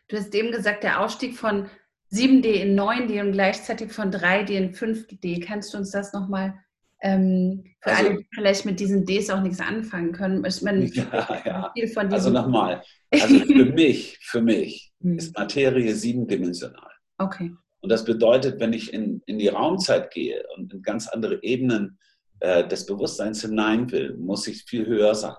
Du 0.08 0.18
hast 0.18 0.34
eben 0.36 0.52
gesagt, 0.52 0.84
der 0.84 1.02
Ausstieg 1.02 1.38
von 1.38 1.70
7D 2.12 2.46
in 2.46 2.80
9D 2.80 3.22
und 3.22 3.32
gleichzeitig 3.32 3.92
von 3.94 4.12
3D 4.12 4.52
in 4.52 4.74
5D. 4.74 5.44
Kannst 5.46 5.74
du 5.74 5.78
uns 5.78 5.92
das 5.92 6.14
nochmal 6.14 6.56
ähm, 7.02 7.64
für 7.82 7.92
also, 7.92 8.10
alle, 8.10 8.18
die 8.18 8.28
vielleicht 8.34 8.66
mit 8.66 8.80
diesen 8.80 9.06
Ds 9.06 9.30
auch 9.30 9.42
nichts 9.42 9.60
anfangen 9.60 10.12
können. 10.12 10.44
Ich 10.46 10.62
meine, 10.62 10.86
ja, 10.86 11.42
ja. 11.46 11.72
Viel 11.74 11.88
von 11.88 12.12
also 12.12 12.30
nochmal, 12.30 12.84
also 13.12 13.40
für 13.40 13.66
mich, 13.66 14.18
für 14.22 14.42
mich 14.42 14.92
hm. 15.02 15.18
ist 15.18 15.38
Materie 15.38 15.96
siebendimensional. 15.96 16.89
Okay. 17.20 17.56
Und 17.82 17.90
das 17.90 18.04
bedeutet, 18.04 18.60
wenn 18.60 18.74
ich 18.74 18.94
in, 18.94 19.22
in 19.26 19.38
die 19.38 19.48
Raumzeit 19.48 20.12
gehe 20.12 20.44
und 20.56 20.74
in 20.74 20.82
ganz 20.82 21.08
andere 21.08 21.42
Ebenen 21.44 22.00
äh, 22.40 22.68
des 22.68 22.86
Bewusstseins 22.86 23.42
hinein 23.42 23.92
will, 23.92 24.18
muss 24.18 24.48
ich 24.48 24.64
viel 24.64 24.86
höher 24.88 25.14
sein. 25.14 25.36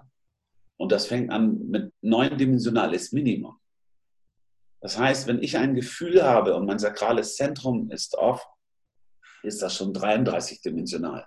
Und 0.76 0.92
das 0.92 1.06
fängt 1.06 1.30
an 1.30 1.68
mit 1.68 1.92
neundimensionales 2.00 3.12
Minimum. 3.12 3.58
Das 4.80 4.98
heißt, 4.98 5.26
wenn 5.26 5.42
ich 5.42 5.58
ein 5.58 5.74
Gefühl 5.74 6.22
habe 6.22 6.54
und 6.54 6.66
mein 6.66 6.78
sakrales 6.78 7.36
Zentrum 7.36 7.90
ist 7.90 8.14
off, 8.16 8.46
ist 9.42 9.60
das 9.60 9.76
schon 9.76 9.92
33 9.92 10.62
dimensional 10.62 11.26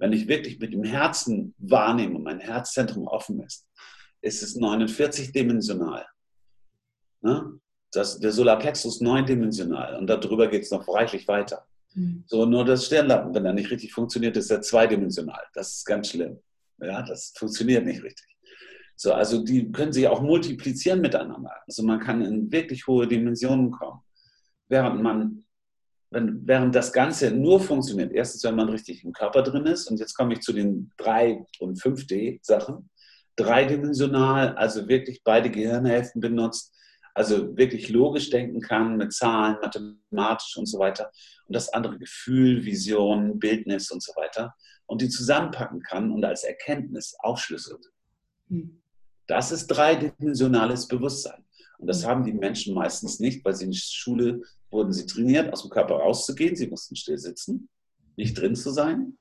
wenn 0.00 0.14
ich 0.14 0.26
wirklich 0.26 0.58
mit 0.58 0.72
dem 0.72 0.82
Herzen 0.82 1.54
wahrnehme 1.58 2.16
und 2.16 2.24
mein 2.24 2.40
Herzzentrum 2.40 3.06
offen 3.06 3.42
ist, 3.42 3.68
ist 4.22 4.42
es 4.42 4.58
49-dimensional. 4.58 6.06
Ne? 7.20 7.60
Das, 7.92 8.20
der 8.20 8.32
Solarplexus 8.32 9.00
neundimensional 9.00 9.96
und 9.96 10.06
darüber 10.06 10.46
geht 10.46 10.62
es 10.62 10.70
noch 10.70 10.86
reichlich 10.88 11.26
weiter. 11.26 11.66
Mhm. 11.94 12.24
So, 12.26 12.46
nur 12.46 12.64
das 12.64 12.86
Sternlappen, 12.86 13.34
wenn 13.34 13.44
er 13.44 13.52
nicht 13.52 13.70
richtig 13.70 13.92
funktioniert, 13.92 14.36
ist 14.36 14.50
er 14.50 14.62
zweidimensional. 14.62 15.42
Das 15.54 15.76
ist 15.76 15.84
ganz 15.84 16.10
schlimm. 16.10 16.38
Ja, 16.80 17.02
das 17.02 17.32
funktioniert 17.36 17.84
nicht 17.84 18.02
richtig. 18.02 18.26
So, 18.96 19.14
also 19.14 19.42
die 19.42 19.72
können 19.72 19.92
sich 19.92 20.06
auch 20.06 20.20
multiplizieren 20.20 21.00
miteinander. 21.00 21.52
Also 21.66 21.82
man 21.82 22.00
kann 22.00 22.22
in 22.22 22.52
wirklich 22.52 22.86
hohe 22.86 23.08
Dimensionen 23.08 23.70
kommen. 23.70 24.00
Während 24.68 25.02
man, 25.02 25.44
wenn, 26.10 26.46
während 26.46 26.74
das 26.74 26.92
Ganze 26.92 27.30
nur 27.30 27.60
funktioniert, 27.60 28.12
erstens, 28.12 28.44
wenn 28.44 28.56
man 28.56 28.68
richtig 28.68 29.02
im 29.02 29.12
Körper 29.12 29.42
drin 29.42 29.66
ist, 29.66 29.90
und 29.90 29.98
jetzt 29.98 30.14
komme 30.14 30.34
ich 30.34 30.40
zu 30.40 30.52
den 30.52 30.92
3 30.98 31.46
und 31.60 31.80
5D-Sachen, 31.80 32.90
dreidimensional, 33.36 34.54
also 34.56 34.86
wirklich 34.86 35.22
beide 35.24 35.50
Gehirnhälften 35.50 36.20
benutzt, 36.20 36.74
also 37.14 37.56
wirklich 37.56 37.88
logisch 37.88 38.30
denken 38.30 38.60
kann 38.60 38.96
mit 38.96 39.12
Zahlen, 39.12 39.56
mathematisch 39.60 40.56
und 40.56 40.66
so 40.66 40.78
weiter. 40.78 41.10
Und 41.46 41.54
das 41.54 41.72
andere 41.72 41.98
Gefühl, 41.98 42.64
Vision, 42.64 43.38
Bildnis 43.38 43.90
und 43.90 44.02
so 44.02 44.12
weiter. 44.16 44.54
Und 44.86 45.02
die 45.02 45.08
zusammenpacken 45.08 45.82
kann 45.82 46.10
und 46.10 46.24
als 46.24 46.44
Erkenntnis 46.44 47.14
aufschlüsselt. 47.18 47.86
Hm. 48.48 48.82
Das 49.26 49.52
ist 49.52 49.68
dreidimensionales 49.68 50.88
Bewusstsein. 50.88 51.44
Und 51.78 51.86
das 51.86 52.04
haben 52.04 52.24
die 52.24 52.32
Menschen 52.32 52.74
meistens 52.74 53.20
nicht, 53.20 53.44
weil 53.44 53.54
sie 53.54 53.64
in 53.64 53.70
der 53.70 53.78
Schule 53.78 54.42
wurden 54.70 54.92
sie 54.92 55.06
trainiert, 55.06 55.52
aus 55.52 55.62
dem 55.62 55.70
Körper 55.70 55.96
rauszugehen. 55.96 56.56
Sie 56.56 56.66
mussten 56.66 56.96
still 56.96 57.18
sitzen, 57.18 57.68
nicht 58.16 58.38
drin 58.38 58.54
zu 58.54 58.70
sein. 58.70 59.16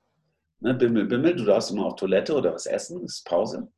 Ne, 0.60 0.74
bimmel, 0.74 1.06
bimmel, 1.06 1.36
du 1.36 1.46
darfst 1.46 1.72
immer 1.72 1.86
auf 1.86 1.96
Toilette 1.96 2.36
oder 2.36 2.54
was 2.54 2.66
essen, 2.66 3.02
das 3.02 3.18
ist 3.18 3.26
Pause. 3.26 3.72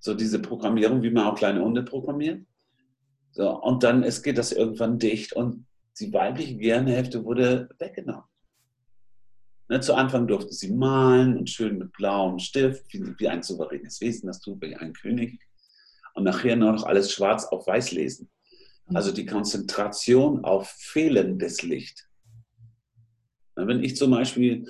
So 0.00 0.12
diese 0.12 0.40
Programmierung, 0.40 1.02
wie 1.02 1.10
man 1.10 1.26
auch 1.26 1.36
kleine 1.36 1.62
Hunde 1.62 1.84
programmiert. 1.84 2.44
So, 3.36 3.50
und 3.50 3.82
dann 3.82 4.02
es 4.02 4.22
geht 4.22 4.38
das 4.38 4.50
irgendwann 4.50 4.98
dicht 4.98 5.34
und 5.34 5.66
die 6.00 6.10
weibliche 6.10 6.56
Gehirnhälfte 6.56 7.22
wurde 7.22 7.68
weggenommen. 7.78 8.24
Ne, 9.68 9.80
zu 9.80 9.92
Anfang 9.92 10.26
durfte 10.26 10.54
sie 10.54 10.72
malen 10.72 11.36
und 11.36 11.50
schön 11.50 11.76
mit 11.76 11.92
blauem 11.92 12.38
Stift, 12.38 12.90
wie, 12.94 13.04
wie 13.18 13.28
ein 13.28 13.42
souveränes 13.42 14.00
Wesen, 14.00 14.28
das 14.28 14.40
tut 14.40 14.62
wie 14.62 14.74
ein 14.74 14.94
König. 14.94 15.38
Und 16.14 16.24
nachher 16.24 16.56
noch 16.56 16.84
alles 16.84 17.12
schwarz 17.12 17.44
auf 17.44 17.66
weiß 17.66 17.92
lesen. 17.92 18.30
Also 18.86 19.12
die 19.12 19.26
Konzentration 19.26 20.42
auf 20.42 20.70
fehlendes 20.70 21.60
Licht. 21.60 22.08
Wenn 23.54 23.84
ich 23.84 23.96
zum 23.96 24.12
Beispiel 24.12 24.66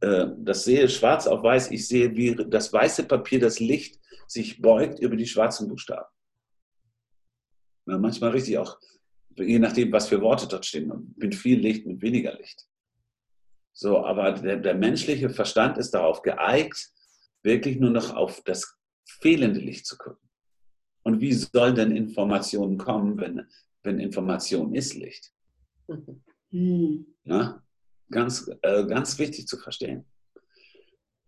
äh, 0.00 0.26
das 0.38 0.64
sehe, 0.64 0.88
schwarz 0.88 1.28
auf 1.28 1.44
weiß, 1.44 1.70
ich 1.70 1.86
sehe, 1.86 2.16
wie 2.16 2.34
das 2.34 2.72
weiße 2.72 3.04
Papier 3.04 3.38
das 3.38 3.60
Licht 3.60 4.00
sich 4.26 4.60
beugt 4.60 4.98
über 4.98 5.14
die 5.14 5.26
schwarzen 5.26 5.68
Buchstaben. 5.68 6.08
Ja, 7.86 7.98
manchmal 7.98 8.30
richtig 8.30 8.58
auch, 8.58 8.78
je 9.36 9.58
nachdem, 9.58 9.92
was 9.92 10.08
für 10.08 10.20
Worte 10.20 10.46
dort 10.48 10.64
stehen, 10.64 11.14
mit 11.16 11.34
viel 11.34 11.58
Licht, 11.58 11.86
mit 11.86 12.00
weniger 12.00 12.34
Licht. 12.34 12.66
So, 13.72 14.04
aber 14.04 14.32
der, 14.32 14.58
der 14.58 14.74
menschliche 14.74 15.30
Verstand 15.30 15.78
ist 15.78 15.90
darauf 15.90 16.22
geeigt, 16.22 16.90
wirklich 17.42 17.78
nur 17.78 17.90
noch 17.90 18.14
auf 18.14 18.42
das 18.44 18.78
fehlende 19.04 19.60
Licht 19.60 19.86
zu 19.86 19.98
gucken. 19.98 20.28
Und 21.02 21.20
wie 21.20 21.32
soll 21.32 21.74
denn 21.74 21.94
Informationen 21.94 22.78
kommen, 22.78 23.18
wenn, 23.18 23.46
wenn 23.82 24.00
Information 24.00 24.74
ist 24.74 24.94
Licht? 24.94 25.32
Mhm. 26.50 27.06
Na? 27.24 27.62
Ganz, 28.10 28.50
äh, 28.62 28.84
ganz 28.86 29.18
wichtig 29.18 29.46
zu 29.46 29.58
verstehen. 29.58 30.04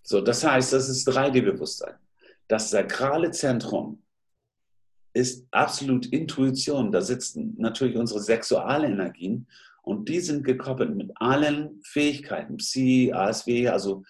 So, 0.03 0.21
das 0.21 0.45
heißt, 0.45 0.73
das 0.73 0.89
ist 0.89 1.09
3D-Bewusstsein. 1.09 1.97
Das 2.47 2.71
sakrale 2.71 3.33
Zentrum 3.33 4.06
ist 5.17 5.47
absolut 5.51 6.07
Intuition. 6.07 6.93
Da 6.93 7.01
sitzen 7.01 7.55
natürlich 7.57 7.97
unsere 7.97 8.21
Sexualenergien 8.21 9.49
und 9.83 10.09
die 10.09 10.21
sind 10.21 10.45
gekoppelt 10.45 10.95
mit 10.95 11.11
allen 11.15 11.81
Fähigkeiten, 11.83 12.59
Psi, 12.59 13.13
ASW, 13.15 13.69
also 13.69 14.05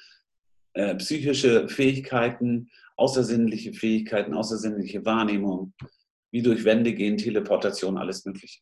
äh, 0.72 0.96
psychische 0.96 1.68
Fähigkeiten, 1.68 2.70
außersinnliche 2.96 3.72
Fähigkeiten, 3.72 4.34
außersinnliche 4.34 5.04
Wahrnehmung, 5.04 5.74
wie 6.32 6.42
durch 6.42 6.64
Wände 6.64 6.92
gehen, 6.92 7.18
Teleportation, 7.18 7.98
alles 7.98 8.24
Mögliche. 8.24 8.60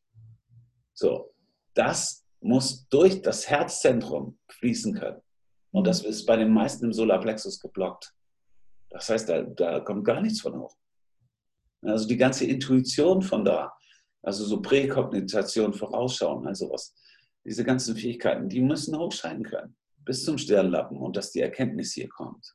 So, 0.93 1.33
das 1.73 2.27
muss 2.41 2.87
durch 2.89 3.23
das 3.23 3.49
Herzzentrum 3.49 4.39
fließen 4.49 4.95
können. 4.95 5.23
Und 5.71 5.87
das 5.87 6.05
ist 6.05 6.27
bei 6.27 6.37
den 6.37 6.53
meisten 6.53 6.85
im 6.85 6.93
Solarplexus 6.93 7.59
geblockt. 7.59 8.13
Das 8.91 9.09
heißt, 9.09 9.29
da, 9.29 9.43
da 9.43 9.81
kommt 9.81 10.05
gar 10.05 10.21
nichts 10.21 10.43
von 10.43 10.57
hoch. 10.59 10.77
Also 11.85 12.07
die 12.07 12.17
ganze 12.17 12.47
Intuition 12.47 13.23
von 13.23 13.45
da, 13.45 13.73
also 14.23 14.45
so 14.45 14.61
Präkognition, 14.61 15.73
Vorausschauen, 15.73 16.47
also 16.47 16.71
was, 16.71 16.95
diese 17.45 17.65
ganzen 17.65 17.97
Fähigkeiten, 17.97 18.49
die 18.49 18.63
müssen 18.63 18.97
hochscheinen 18.97 19.45
können 19.45 19.77
bis 20.05 20.25
zum 20.25 20.39
Sternlappen 20.39 20.99
und 20.99 21.17
dass 21.17 21.33
die 21.33 21.41
Erkenntnis 21.41 21.93
hier 21.93 22.09
kommt 22.09 22.55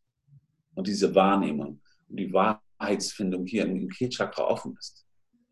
und 0.75 0.87
diese 0.87 1.13
Wahrnehmung 1.15 1.81
und 2.07 2.19
die 2.19 2.31
Wahrheitsfindung 2.31 3.45
hier 3.45 3.65
im 3.65 3.89
Kehlchakra 3.89 4.43
offen 4.43 4.75
ist. 4.77 5.05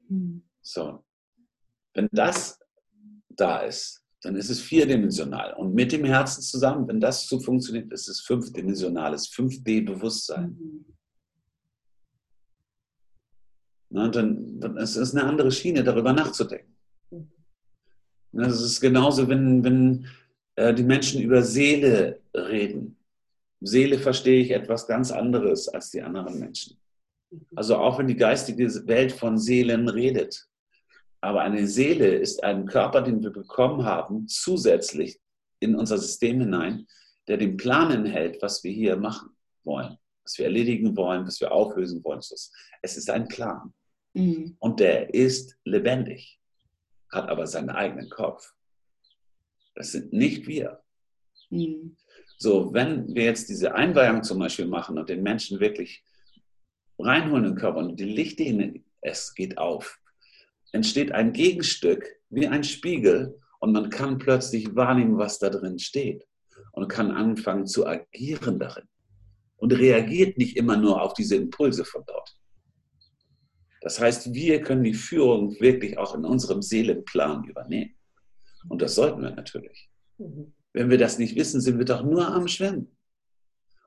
Mhm. 0.10 0.44
So, 0.62 1.04
wenn 1.94 2.08
das 2.12 2.60
da 3.30 3.60
ist, 3.60 4.04
dann 4.22 4.36
ist 4.36 4.50
es 4.50 4.60
vierdimensional. 4.60 5.54
Und 5.54 5.74
mit 5.74 5.92
dem 5.92 6.04
Herzen 6.04 6.42
zusammen, 6.42 6.88
wenn 6.88 7.00
das 7.00 7.28
so 7.28 7.40
funktioniert, 7.40 7.92
ist 7.94 8.08
es 8.10 8.22
fünfdimensionales, 8.22 9.30
5D-Bewusstsein. 9.30 10.58
Mhm. 10.60 10.86
Na, 13.90 14.10
dann, 14.10 14.60
dann 14.60 14.78
ist 14.78 14.96
es 14.96 15.16
eine 15.16 15.26
andere 15.26 15.52
Schiene, 15.52 15.84
darüber 15.84 16.14
nachzudenken. 16.14 16.76
Mhm. 17.12 17.30
Das 18.34 18.62
ist 18.62 18.82
genauso, 18.82 19.28
wenn, 19.28 19.64
wenn 19.64 20.08
äh, 20.56 20.74
die 20.74 20.84
Menschen 20.84 21.22
über 21.22 21.42
Seele 21.42 22.22
reden. 22.34 22.98
Seele 23.62 23.98
verstehe 23.98 24.42
ich 24.42 24.52
etwas 24.52 24.88
ganz 24.88 25.12
anderes 25.12 25.68
als 25.68 25.90
die 25.90 26.02
anderen 26.02 26.40
Menschen. 26.40 26.78
Also 27.56 27.78
auch 27.78 27.98
wenn 27.98 28.08
die 28.08 28.16
geistige 28.16 28.88
Welt 28.88 29.12
von 29.12 29.38
Seelen 29.38 29.90
redet, 29.90 30.48
aber 31.22 31.42
eine 31.42 31.68
Seele 31.68 32.16
ist 32.16 32.44
ein 32.44 32.68
Körper, 32.68 33.02
den 33.02 33.24
wir 33.24 33.32
bekommen 33.32 33.84
haben, 33.84 34.28
zusätzlich 34.28 35.20
in 35.60 35.76
unser 35.76 35.98
System 35.98 36.40
hinein, 36.40 36.88
der 37.28 37.38
den 37.38 37.58
Plan 37.58 37.92
enthält, 37.92 38.42
was 38.42 38.64
wir 38.64 38.72
hier 38.72 38.96
machen 38.98 39.36
wollen, 39.64 39.98
was 40.28 40.38
wir 40.38 40.46
erledigen 40.46 40.98
wollen, 40.98 41.26
was 41.26 41.40
wir 41.40 41.54
auflösen 41.54 42.04
wollen. 42.04 42.20
Es 42.20 42.98
ist 42.98 43.10
ein 43.10 43.30
Plan. 43.30 43.74
Mhm. 44.14 44.58
Und 44.60 44.82
der 44.82 45.14
ist 45.14 45.58
lebendig, 45.64 46.40
hat 47.10 47.30
aber 47.30 47.48
seinen 47.48 47.70
eigenen 47.70 48.10
Kopf. 48.10 48.54
Das 49.74 49.94
sind 49.94 50.12
nicht 50.12 50.46
wir. 50.46 50.84
Mhm. 51.50 51.96
So, 52.38 52.74
wenn 52.74 53.16
wir 53.16 53.24
jetzt 53.24 53.48
diese 53.48 53.74
Einweihung 53.74 54.22
zum 54.22 54.40
Beispiel 54.40 54.68
machen 54.68 55.00
und 55.00 55.08
den 55.08 55.24
Menschen 55.24 55.62
wirklich 55.62 56.04
reinholen 57.00 57.46
in 57.46 57.52
den 57.52 57.60
Körper 57.60 57.80
und 57.80 57.98
die 57.98 58.04
Lichtlinie, 58.04 58.84
es 59.00 59.34
geht 59.34 59.58
auf, 59.58 59.98
entsteht 60.74 61.14
ein 61.14 61.32
Gegenstück 61.32 62.06
wie 62.30 62.48
ein 62.48 62.66
Spiegel 62.66 63.40
und 63.60 63.72
man 63.72 63.90
kann 63.90 64.18
plötzlich 64.18 64.76
wahrnehmen, 64.76 65.18
was 65.18 65.40
da 65.40 65.50
drin 65.50 65.80
steht 65.80 66.28
und 66.74 66.90
kann 66.90 67.12
anfangen 67.12 67.66
zu 67.66 67.88
agieren 67.88 68.60
darin 68.60 68.90
und 69.58 69.74
reagiert 69.74 70.38
nicht 70.38 70.56
immer 70.58 70.78
nur 70.78 71.02
auf 71.02 71.14
diese 71.14 71.36
Impulse 71.36 71.86
von 71.86 72.04
dort. 72.06 72.38
Das 73.82 74.00
heißt, 74.00 74.34
wir 74.34 74.62
können 74.62 74.84
die 74.84 74.94
Führung 74.94 75.60
wirklich 75.60 75.98
auch 75.98 76.16
in 76.16 76.26
unserem 76.26 76.62
Seelenplan 76.62 77.44
übernehmen. 77.46 77.96
Und 78.70 78.82
das 78.82 78.96
sollten 78.96 79.22
wir 79.22 79.32
natürlich. 79.32 79.90
Wenn 80.74 80.90
wir 80.90 80.98
das 80.98 81.20
nicht 81.20 81.36
wissen, 81.36 81.62
sind 81.62 81.78
wir 81.78 81.86
doch 81.86 82.04
nur 82.04 82.28
am 82.28 82.48
Schwimmen. 82.48 82.98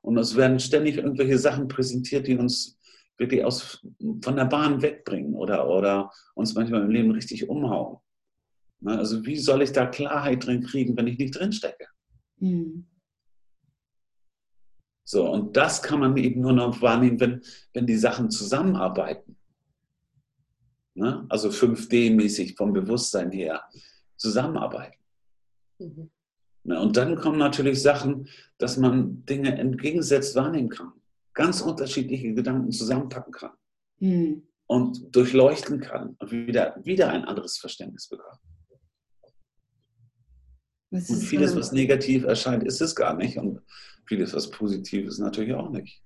Und 0.03 0.17
es 0.17 0.37
werden 0.37 0.59
ständig 0.61 0.97
irgendwelche 0.97 1.39
Sachen 1.39 1.69
präsentiert, 1.69 2.27
die 2.27 2.37
uns 2.37 2.79
wirklich 3.19 3.45
aus, 3.45 3.87
von 4.23 4.37
der 4.37 4.47
Bahn 4.47 4.81
wegbringen 4.81 5.35
oder, 5.35 5.69
oder 5.69 6.11
uns 6.35 6.55
manchmal 6.55 6.83
im 6.83 6.91
Leben 6.91 7.11
richtig 7.11 7.49
umhauen. 7.49 7.99
Also 8.85 9.27
wie 9.27 9.37
soll 9.37 9.61
ich 9.61 9.73
da 9.73 9.87
Klarheit 9.87 10.47
drin 10.47 10.63
kriegen, 10.63 10.97
wenn 10.97 11.07
ich 11.07 11.19
nicht 11.19 11.39
drin 11.39 11.53
stecke? 11.53 11.87
Mhm. 12.39 12.87
So, 15.11 15.29
und 15.29 15.57
das 15.57 15.83
kann 15.83 15.99
man 15.99 16.17
eben 16.17 16.41
nur 16.41 16.53
noch 16.53 16.81
wahrnehmen, 16.81 17.19
wenn, 17.19 17.43
wenn 17.73 17.85
die 17.85 17.97
Sachen 17.97 18.31
zusammenarbeiten. 18.31 19.37
Ne? 20.95 21.27
Also 21.29 21.49
5D-mäßig 21.49 22.57
vom 22.57 22.73
Bewusstsein 22.73 23.33
her 23.33 23.65
zusammenarbeiten. 24.17 25.03
Mhm. 25.81 26.11
Ne? 26.63 26.81
Und 26.81 26.97
dann 26.97 27.17
kommen 27.17 27.39
natürlich 27.39 27.83
Sachen, 27.83 28.29
dass 28.59 28.77
man 28.77 29.25
Dinge 29.25 29.59
entgegensetzt 29.59 30.37
wahrnehmen 30.37 30.69
kann 30.69 30.93
ganz 31.35 31.61
unterschiedliche 31.61 32.33
Gedanken 32.33 32.71
zusammenpacken 32.71 33.33
kann 33.33 33.53
mhm. 33.99 34.43
und 34.67 35.15
durchleuchten 35.17 35.81
kann 35.81 36.17
und 36.21 36.31
wieder, 36.31 36.77
wieder 36.85 37.11
ein 37.11 37.25
anderes 37.25 37.59
Verständnis 37.59 38.07
bekommt. 38.07 38.39
Und 40.93 41.03
vieles, 41.03 41.57
was 41.57 41.73
negativ 41.73 42.25
erscheint, 42.25 42.65
ist 42.65 42.81
es 42.81 42.95
gar 42.95 43.17
nicht. 43.17 43.39
Und 43.39 43.61
vieles, 44.11 44.35
was 44.35 44.51
positiv 44.51 45.07
ist, 45.07 45.21
natürlich 45.21 45.55
auch 45.55 45.71
nicht. 45.71 46.03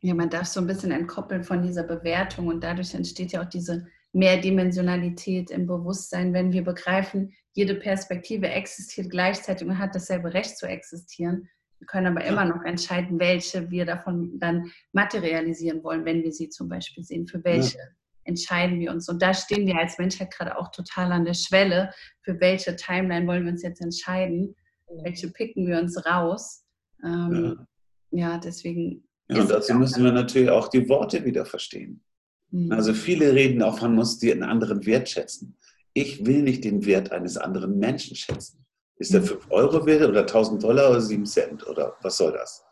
Ja, 0.00 0.14
man 0.14 0.30
darf 0.30 0.46
so 0.46 0.58
ein 0.58 0.66
bisschen 0.66 0.90
entkoppeln 0.90 1.44
von 1.44 1.62
dieser 1.62 1.84
Bewertung 1.84 2.46
und 2.48 2.64
dadurch 2.64 2.94
entsteht 2.94 3.32
ja 3.32 3.42
auch 3.42 3.48
diese 3.48 3.86
Mehrdimensionalität 4.14 5.50
im 5.50 5.66
Bewusstsein, 5.66 6.32
wenn 6.32 6.52
wir 6.52 6.64
begreifen, 6.64 7.34
jede 7.52 7.74
Perspektive 7.74 8.48
existiert 8.48 9.10
gleichzeitig 9.10 9.68
und 9.68 9.78
hat 9.78 9.94
dasselbe 9.94 10.32
Recht 10.32 10.56
zu 10.56 10.66
existieren. 10.66 11.48
Wir 11.78 11.86
können 11.86 12.16
aber 12.16 12.24
immer 12.24 12.46
noch 12.46 12.64
entscheiden, 12.64 13.20
welche 13.20 13.70
wir 13.70 13.84
davon 13.84 14.38
dann 14.38 14.72
materialisieren 14.92 15.84
wollen, 15.84 16.06
wenn 16.06 16.22
wir 16.22 16.32
sie 16.32 16.48
zum 16.48 16.70
Beispiel 16.70 17.04
sehen. 17.04 17.26
Für 17.26 17.44
welche 17.44 17.76
ja. 17.76 17.84
entscheiden 18.24 18.80
wir 18.80 18.90
uns? 18.92 19.10
Und 19.10 19.20
da 19.20 19.34
stehen 19.34 19.66
wir 19.66 19.76
als 19.76 19.98
Menschheit 19.98 20.32
gerade 20.32 20.56
auch 20.56 20.70
total 20.70 21.12
an 21.12 21.26
der 21.26 21.34
Schwelle. 21.34 21.92
Für 22.22 22.40
welche 22.40 22.76
Timeline 22.76 23.26
wollen 23.26 23.44
wir 23.44 23.52
uns 23.52 23.62
jetzt 23.62 23.82
entscheiden? 23.82 24.56
Welche 25.02 25.28
picken 25.28 25.66
wir 25.66 25.78
uns 25.78 26.06
raus? 26.06 26.61
Ähm, 27.02 27.66
ja. 28.10 28.32
ja. 28.32 28.38
deswegen. 28.38 29.04
Ja, 29.28 29.42
und 29.42 29.50
dazu 29.50 29.74
müssen 29.74 30.04
wir 30.04 30.12
natürlich 30.12 30.50
auch 30.50 30.68
die 30.68 30.88
Worte 30.88 31.24
wieder 31.24 31.44
verstehen. 31.46 32.02
Mhm. 32.50 32.72
Also 32.72 32.94
viele 32.94 33.32
reden 33.34 33.62
auch, 33.62 33.80
man 33.80 33.94
muss 33.94 34.18
den 34.18 34.42
anderen 34.42 34.84
wertschätzen. 34.86 35.56
Ich 35.94 36.24
will 36.24 36.42
nicht 36.42 36.64
den 36.64 36.84
Wert 36.86 37.12
eines 37.12 37.36
anderen 37.36 37.78
Menschen 37.78 38.16
schätzen. 38.16 38.64
Ist 38.96 39.12
der 39.12 39.22
5 39.22 39.46
mhm. 39.46 39.52
Euro 39.52 39.86
wert 39.86 40.08
oder 40.08 40.20
1000 40.20 40.62
Dollar 40.62 40.90
oder 40.90 41.00
7 41.00 41.26
Cent 41.26 41.66
oder 41.66 41.96
was 42.02 42.16
soll 42.16 42.32
das? 42.32 42.64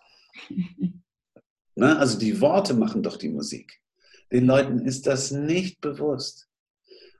ne? 1.75 1.99
Also 1.99 2.19
die 2.19 2.41
Worte 2.41 2.75
machen 2.75 3.03
doch 3.03 3.17
die 3.17 3.31
Musik. 3.31 3.81
Den 4.31 4.47
Leuten 4.47 4.79
ist 4.81 5.07
das 5.07 5.33
nicht 5.33 5.81
bewusst. 5.81 6.49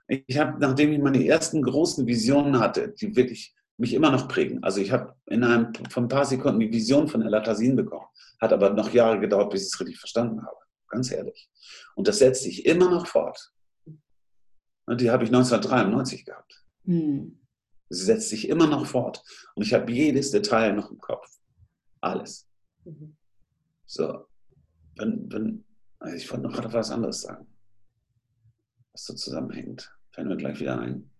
Ich 0.07 0.37
habe, 0.37 0.59
nachdem 0.59 0.91
ich 0.91 0.99
meine 0.99 1.25
ersten 1.25 1.61
großen 1.61 2.05
Visionen 2.07 2.59
hatte, 2.59 2.89
die 2.89 3.15
wirklich 3.15 3.53
mich 3.81 3.93
immer 3.93 4.11
noch 4.11 4.27
prägen, 4.27 4.63
also 4.63 4.79
ich 4.79 4.91
habe 4.91 5.15
in 5.25 5.43
einem, 5.43 5.73
von 5.89 6.05
ein 6.05 6.07
paar 6.07 6.25
Sekunden 6.25 6.59
die 6.59 6.71
Vision 6.71 7.07
von 7.07 7.23
Elatasin 7.23 7.75
bekommen, 7.75 8.05
hat 8.39 8.53
aber 8.53 8.69
noch 8.69 8.91
Jahre 8.93 9.19
gedauert, 9.19 9.49
bis 9.49 9.63
ich 9.63 9.73
es 9.73 9.79
richtig 9.79 9.97
verstanden 9.97 10.41
habe, 10.45 10.57
ganz 10.87 11.11
ehrlich. 11.11 11.49
Und 11.95 12.07
das 12.07 12.19
setzt 12.19 12.43
sich 12.43 12.65
immer 12.65 12.89
noch 12.89 13.07
fort. 13.07 13.51
Und 14.85 15.01
die 15.01 15.09
habe 15.09 15.23
ich 15.23 15.29
1993 15.29 16.25
gehabt. 16.25 16.63
Hm. 16.85 17.39
Sie 17.89 18.05
setzt 18.05 18.29
sich 18.29 18.47
immer 18.47 18.67
noch 18.67 18.85
fort. 18.85 19.23
Und 19.55 19.63
ich 19.63 19.73
habe 19.73 19.91
jedes 19.91 20.31
Detail 20.31 20.73
noch 20.73 20.91
im 20.91 20.99
Kopf. 20.99 21.27
Alles. 21.99 22.47
Mhm. 22.85 23.15
So. 23.85 24.25
Wenn, 24.95 25.31
wenn, 25.31 25.65
also 25.99 26.15
ich 26.15 26.31
wollte 26.31 26.47
noch 26.47 26.73
was 26.73 26.91
anderes 26.91 27.21
sagen. 27.21 27.47
Was 28.93 29.05
so 29.05 29.13
zusammenhängt. 29.13 29.93
Fällt 30.11 30.27
mir 30.27 30.37
gleich 30.37 30.59
wieder 30.59 30.79
ein. 30.79 31.10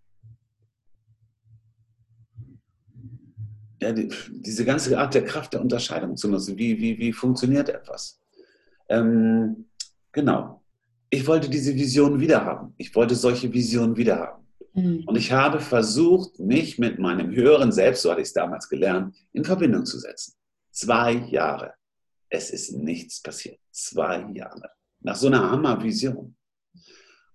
Ja, 3.82 3.92
die, 3.92 4.08
diese 4.30 4.64
ganze 4.64 4.98
Art 4.98 5.14
der 5.14 5.24
Kraft 5.24 5.52
der 5.52 5.60
Unterscheidung 5.60 6.16
zu 6.16 6.28
nutzen. 6.28 6.56
Wie, 6.56 6.78
wie, 6.80 6.98
wie 6.98 7.12
funktioniert 7.12 7.68
etwas? 7.68 8.20
Ähm, 8.88 9.66
genau 10.12 10.62
ich 11.12 11.26
wollte 11.26 11.50
diese 11.50 11.74
Vision 11.74 12.18
wieder 12.18 12.42
haben. 12.42 12.72
Ich 12.78 12.94
wollte 12.94 13.14
solche 13.14 13.52
Visionen 13.52 13.96
wieder 13.96 14.18
haben. 14.18 14.46
Mhm. 14.72 15.04
Und 15.04 15.16
ich 15.16 15.30
habe 15.30 15.60
versucht, 15.60 16.38
mich 16.40 16.78
mit 16.78 16.98
meinem 16.98 17.30
höheren 17.32 17.70
Selbst, 17.70 18.00
so 18.00 18.10
hatte 18.10 18.22
ich 18.22 18.28
es 18.28 18.32
damals 18.32 18.66
gelernt, 18.66 19.14
in 19.34 19.44
Verbindung 19.44 19.84
zu 19.84 19.98
setzen. 19.98 20.32
Zwei 20.70 21.12
Jahre. 21.12 21.74
Es 22.30 22.48
ist 22.48 22.72
nichts 22.72 23.20
passiert. 23.20 23.58
Zwei 23.70 24.26
Jahre. 24.32 24.70
Nach 25.00 25.14
so 25.14 25.26
einer 25.26 25.50
Hammervision. 25.50 26.34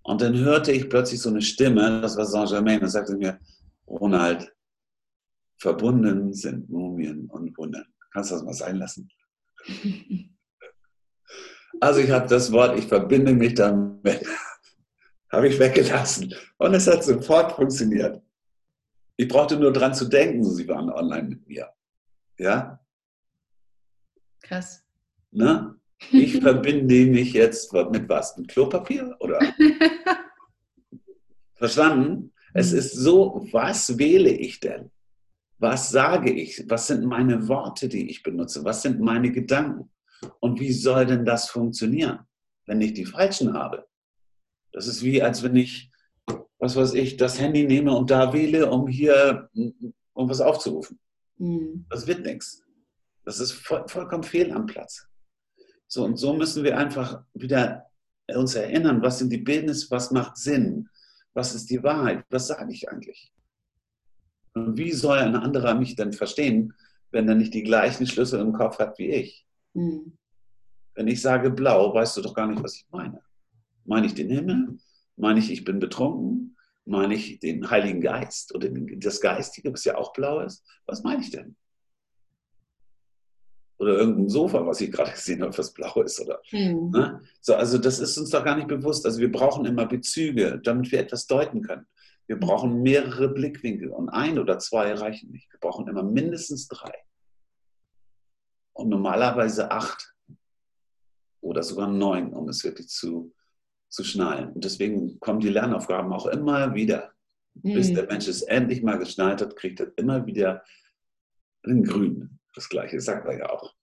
Und 0.01 0.21
dann 0.21 0.35
hörte 0.35 0.71
ich 0.71 0.89
plötzlich 0.89 1.21
so 1.21 1.29
eine 1.29 1.43
Stimme, 1.43 2.01
das 2.01 2.17
war 2.17 2.25
Saint-Germain, 2.25 2.81
und 2.81 2.89
sagte 2.89 3.15
mir, 3.15 3.37
Ronald, 3.85 4.51
verbunden 5.57 6.33
sind 6.33 6.69
Mumien 6.69 7.29
und 7.29 7.57
Wunden. 7.57 7.85
Kannst 8.11 8.31
du 8.31 8.35
das 8.35 8.43
mal 8.43 8.53
sein 8.53 8.77
lassen? 8.77 9.09
Also 11.79 11.99
ich 11.99 12.09
habe 12.09 12.27
das 12.27 12.51
Wort, 12.51 12.77
ich 12.79 12.87
verbinde 12.87 13.33
mich 13.33 13.53
damit, 13.53 14.25
habe 15.31 15.47
ich 15.47 15.59
weggelassen. 15.59 16.33
Und 16.57 16.73
es 16.73 16.87
hat 16.87 17.03
sofort 17.03 17.51
funktioniert. 17.51 18.19
Ich 19.15 19.27
brauchte 19.27 19.57
nur 19.57 19.71
dran 19.71 19.93
zu 19.93 20.05
denken, 20.05 20.43
sie 20.43 20.67
waren 20.67 20.89
online 20.89 21.29
mit 21.29 21.47
mir. 21.47 21.69
Ja? 22.37 22.79
Krass. 24.41 24.83
Ne? 25.31 25.75
Ich 26.11 26.39
verbinde 26.39 27.05
mich 27.07 27.33
jetzt 27.33 27.73
mit 27.73 28.07
was? 28.07 28.37
Mit 28.37 28.47
Klopapier? 28.49 29.15
Oder? 29.19 29.39
Verstanden? 31.55 32.33
Es 32.53 32.71
mhm. 32.71 32.77
ist 32.77 32.93
so, 32.93 33.47
was 33.51 33.97
wähle 33.97 34.29
ich 34.29 34.59
denn? 34.59 34.91
Was 35.59 35.89
sage 35.89 36.31
ich? 36.31 36.63
Was 36.67 36.87
sind 36.87 37.05
meine 37.05 37.47
Worte, 37.47 37.87
die 37.87 38.09
ich 38.09 38.23
benutze? 38.23 38.63
Was 38.63 38.81
sind 38.81 38.99
meine 38.99 39.31
Gedanken? 39.31 39.91
Und 40.39 40.59
wie 40.59 40.71
soll 40.71 41.05
denn 41.05 41.25
das 41.25 41.49
funktionieren, 41.49 42.19
wenn 42.65 42.81
ich 42.81 42.93
die 42.93 43.05
falschen 43.05 43.53
habe? 43.53 43.87
Das 44.71 44.87
ist 44.87 45.03
wie, 45.03 45.21
als 45.21 45.41
wenn 45.43 45.55
ich, 45.55 45.91
was 46.59 46.75
weiß 46.75 46.93
ich, 46.93 47.17
das 47.17 47.39
Handy 47.39 47.65
nehme 47.65 47.95
und 47.95 48.11
da 48.11 48.33
wähle, 48.33 48.69
um 48.69 48.87
hier 48.87 49.49
um 50.13 50.29
was 50.29 50.41
aufzurufen. 50.41 50.99
Mhm. 51.37 51.85
Das 51.89 52.07
wird 52.07 52.25
nichts. 52.25 52.63
Das 53.23 53.39
ist 53.39 53.51
voll, 53.51 53.87
vollkommen 53.87 54.23
fehl 54.23 54.51
am 54.51 54.65
Platz. 54.65 55.07
So, 55.87 56.03
und 56.03 56.17
so 56.17 56.33
müssen 56.33 56.63
wir 56.63 56.77
einfach 56.77 57.23
wieder 57.33 57.85
uns 58.35 58.55
erinnern, 58.55 59.01
was 59.01 59.19
sind 59.19 59.31
die 59.31 59.37
Bildnisse, 59.37 59.89
was 59.89 60.11
macht 60.11 60.37
Sinn, 60.37 60.89
was 61.33 61.55
ist 61.55 61.69
die 61.69 61.81
Wahrheit, 61.81 62.25
was 62.29 62.47
sage 62.47 62.73
ich 62.73 62.89
eigentlich? 62.89 63.31
Und 64.65 64.77
wie 64.77 64.91
soll 64.91 65.19
ein 65.19 65.35
anderer 65.35 65.75
mich 65.75 65.95
denn 65.95 66.13
verstehen, 66.13 66.73
wenn 67.11 67.29
er 67.29 67.35
nicht 67.35 67.53
die 67.53 67.63
gleichen 67.63 68.07
Schlüssel 68.07 68.39
im 68.39 68.53
Kopf 68.53 68.79
hat 68.79 68.97
wie 68.99 69.11
ich? 69.11 69.45
Mhm. 69.73 70.17
Wenn 70.95 71.07
ich 71.07 71.21
sage 71.21 71.51
blau, 71.51 71.93
weißt 71.93 72.17
du 72.17 72.21
doch 72.21 72.33
gar 72.33 72.47
nicht, 72.47 72.63
was 72.63 72.75
ich 72.75 72.85
meine. 72.91 73.21
Meine 73.85 74.07
ich 74.07 74.15
den 74.15 74.29
Himmel? 74.29 74.77
Meine 75.15 75.39
ich, 75.39 75.51
ich 75.51 75.63
bin 75.63 75.79
betrunken? 75.79 76.57
Meine 76.85 77.15
ich 77.15 77.39
den 77.39 77.69
Heiligen 77.69 78.01
Geist 78.01 78.55
oder 78.55 78.69
das 78.69 79.21
Geistige, 79.21 79.71
was 79.71 79.83
ja 79.85 79.97
auch 79.97 80.13
blau 80.13 80.39
ist? 80.39 80.65
Was 80.85 81.03
meine 81.03 81.21
ich 81.21 81.31
denn? 81.31 81.55
Oder 83.79 83.99
irgendein 83.99 84.29
Sofa, 84.29 84.65
was 84.65 84.81
ich 84.81 84.91
gerade 84.91 85.11
gesehen 85.13 85.43
habe, 85.43 85.57
was 85.57 85.71
blau 85.71 86.01
ist. 86.01 86.19
Oder, 86.19 86.41
mhm. 86.51 86.89
ne? 86.91 87.21
so, 87.41 87.55
also 87.55 87.77
das 87.77 87.99
ist 87.99 88.17
uns 88.17 88.31
doch 88.31 88.43
gar 88.43 88.55
nicht 88.55 88.67
bewusst. 88.67 89.05
Also 89.05 89.19
wir 89.19 89.31
brauchen 89.31 89.65
immer 89.65 89.85
Bezüge, 89.85 90.59
damit 90.63 90.91
wir 90.91 90.99
etwas 90.99 91.27
deuten 91.27 91.61
können. 91.61 91.85
Wir 92.27 92.39
brauchen 92.39 92.81
mehrere 92.81 93.29
Blickwinkel 93.29 93.89
und 93.89 94.09
ein 94.09 94.37
oder 94.37 94.59
zwei 94.59 94.93
reichen 94.93 95.31
nicht. 95.31 95.51
Wir 95.51 95.59
brauchen 95.59 95.87
immer 95.87 96.03
mindestens 96.03 96.67
drei 96.67 96.93
und 98.73 98.89
normalerweise 98.89 99.71
acht 99.71 100.13
oder 101.41 101.63
sogar 101.63 101.87
neun, 101.87 102.33
um 102.33 102.49
es 102.49 102.63
wirklich 102.63 102.89
zu, 102.89 103.33
zu 103.89 104.03
schnallen. 104.03 104.51
Und 104.53 104.65
deswegen 104.65 105.19
kommen 105.19 105.39
die 105.39 105.49
Lernaufgaben 105.49 106.11
auch 106.11 106.27
immer 106.27 106.75
wieder. 106.75 107.13
Mhm. 107.55 107.73
Bis 107.73 107.93
der 107.93 108.05
Mensch 108.07 108.27
es 108.27 108.41
endlich 108.41 108.83
mal 108.83 108.99
geschnallt 108.99 109.41
hat, 109.41 109.55
kriegt 109.55 109.79
er 109.79 109.91
immer 109.95 110.25
wieder 110.25 110.63
den 111.65 111.83
Grün. 111.83 112.39
Das 112.53 112.69
Gleiche 112.69 112.99
sagt 113.01 113.25
er 113.27 113.37
ja 113.37 113.49
auch. 113.49 113.73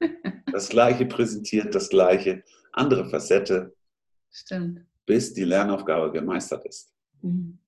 Das 0.52 0.68
Gleiche 0.68 1.06
präsentiert, 1.06 1.74
das 1.74 1.88
Gleiche, 1.88 2.44
andere 2.72 3.08
Facette. 3.08 3.74
Stimmt. 4.30 4.84
Bis 5.06 5.32
die 5.32 5.44
Lernaufgabe 5.44 6.12
gemeistert 6.12 6.66
ist. 6.66 6.92
Mhm. 7.22 7.58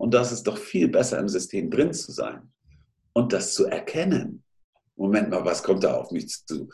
Und 0.00 0.14
das 0.14 0.32
ist 0.32 0.44
doch 0.44 0.56
viel 0.56 0.88
besser 0.88 1.18
im 1.18 1.28
System 1.28 1.70
drin 1.70 1.92
zu 1.92 2.10
sein 2.10 2.50
und 3.12 3.34
das 3.34 3.52
zu 3.52 3.66
erkennen. 3.66 4.42
Moment 4.96 5.28
mal, 5.28 5.44
was 5.44 5.62
kommt 5.62 5.84
da 5.84 5.92
auf 5.92 6.10
mich 6.10 6.26
zu? 6.46 6.70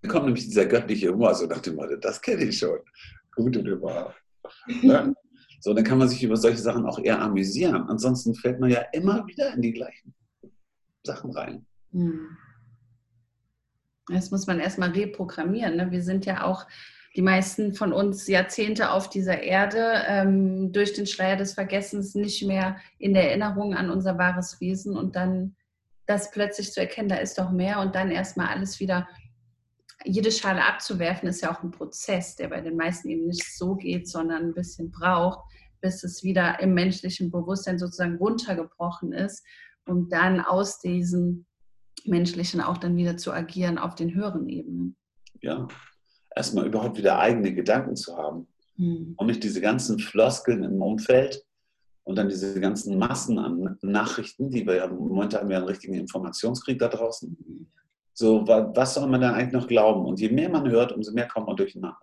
Dann 0.00 0.10
kommt 0.10 0.24
nämlich 0.24 0.46
dieser 0.46 0.64
göttliche 0.64 1.12
Humor, 1.12 1.34
so 1.34 1.44
nach 1.44 1.60
dem 1.60 1.74
Motto, 1.74 1.96
das 1.96 2.18
kenne 2.22 2.44
ich 2.44 2.56
schon. 2.56 2.78
Gute 3.36 3.62
Humor. 3.62 4.14
Ja? 4.80 5.12
So, 5.60 5.74
dann 5.74 5.84
kann 5.84 5.98
man 5.98 6.08
sich 6.08 6.24
über 6.24 6.38
solche 6.38 6.62
Sachen 6.62 6.86
auch 6.86 6.98
eher 6.98 7.20
amüsieren. 7.20 7.88
Ansonsten 7.88 8.34
fällt 8.34 8.58
man 8.58 8.70
ja 8.70 8.80
immer 8.92 9.26
wieder 9.26 9.52
in 9.52 9.60
die 9.60 9.74
gleichen 9.74 10.14
Sachen 11.04 11.30
rein. 11.32 11.66
Hm. 11.90 12.38
Das 14.06 14.30
muss 14.30 14.46
man 14.46 14.60
erstmal 14.60 14.92
reprogrammieren. 14.92 15.76
Ne? 15.76 15.90
Wir 15.90 16.02
sind 16.02 16.24
ja 16.24 16.44
auch 16.44 16.66
die 17.14 17.22
meisten 17.22 17.74
von 17.74 17.92
uns 17.92 18.26
Jahrzehnte 18.26 18.90
auf 18.90 19.10
dieser 19.10 19.42
Erde 19.42 20.02
ähm, 20.06 20.72
durch 20.72 20.94
den 20.94 21.06
Schleier 21.06 21.36
des 21.36 21.52
Vergessens 21.52 22.14
nicht 22.14 22.42
mehr 22.44 22.76
in 22.98 23.12
der 23.12 23.28
Erinnerung 23.28 23.74
an 23.74 23.90
unser 23.90 24.16
wahres 24.16 24.60
Wesen 24.60 24.96
und 24.96 25.14
dann 25.14 25.54
das 26.06 26.30
plötzlich 26.30 26.72
zu 26.72 26.80
erkennen, 26.80 27.08
da 27.08 27.16
ist 27.16 27.38
doch 27.38 27.50
mehr 27.50 27.80
und 27.80 27.94
dann 27.94 28.10
erstmal 28.10 28.48
alles 28.48 28.80
wieder, 28.80 29.08
jede 30.04 30.32
Schale 30.32 30.64
abzuwerfen, 30.64 31.28
ist 31.28 31.42
ja 31.42 31.54
auch 31.54 31.62
ein 31.62 31.70
Prozess, 31.70 32.34
der 32.34 32.48
bei 32.48 32.60
den 32.60 32.76
meisten 32.76 33.08
eben 33.08 33.26
nicht 33.26 33.56
so 33.56 33.76
geht, 33.76 34.08
sondern 34.08 34.46
ein 34.46 34.54
bisschen 34.54 34.90
braucht, 34.90 35.40
bis 35.80 36.02
es 36.02 36.24
wieder 36.24 36.60
im 36.60 36.74
menschlichen 36.74 37.30
Bewusstsein 37.30 37.78
sozusagen 37.78 38.16
runtergebrochen 38.16 39.12
ist, 39.12 39.44
um 39.86 40.08
dann 40.08 40.40
aus 40.40 40.80
diesem 40.80 41.46
menschlichen 42.04 42.60
auch 42.60 42.78
dann 42.78 42.96
wieder 42.96 43.16
zu 43.16 43.32
agieren 43.32 43.78
auf 43.78 43.94
den 43.94 44.14
höheren 44.14 44.48
Ebenen. 44.48 44.96
Ja, 45.40 45.68
erstmal 46.34 46.66
überhaupt 46.66 46.98
wieder 46.98 47.18
eigene 47.18 47.54
Gedanken 47.54 47.96
zu 47.96 48.16
haben 48.16 48.46
hm. 48.76 49.14
und 49.16 49.26
nicht 49.26 49.42
diese 49.42 49.60
ganzen 49.60 49.98
Floskeln 49.98 50.62
im 50.62 50.80
Umfeld, 50.80 51.44
und 52.04 52.16
dann 52.16 52.28
diese 52.28 52.58
ganzen 52.60 52.98
Massen 52.98 53.38
an 53.38 53.78
Nachrichten, 53.82 54.50
die 54.50 54.66
wir 54.66 54.76
ja 54.76 54.86
momentan 54.88 55.42
haben 55.42 55.48
wir 55.48 55.56
einen 55.56 55.66
richtigen 55.66 55.94
Informationskrieg 55.94 56.78
da 56.78 56.88
draußen. 56.88 57.68
So, 58.14 58.46
was 58.46 58.94
soll 58.94 59.08
man 59.08 59.20
dann 59.20 59.34
eigentlich 59.34 59.52
noch 59.52 59.68
glauben? 59.68 60.04
Und 60.04 60.20
je 60.20 60.28
mehr 60.28 60.48
man 60.48 60.68
hört, 60.68 60.92
umso 60.92 61.12
mehr 61.12 61.28
kommt 61.28 61.46
man 61.46 61.56
durcheinander. 61.56 61.98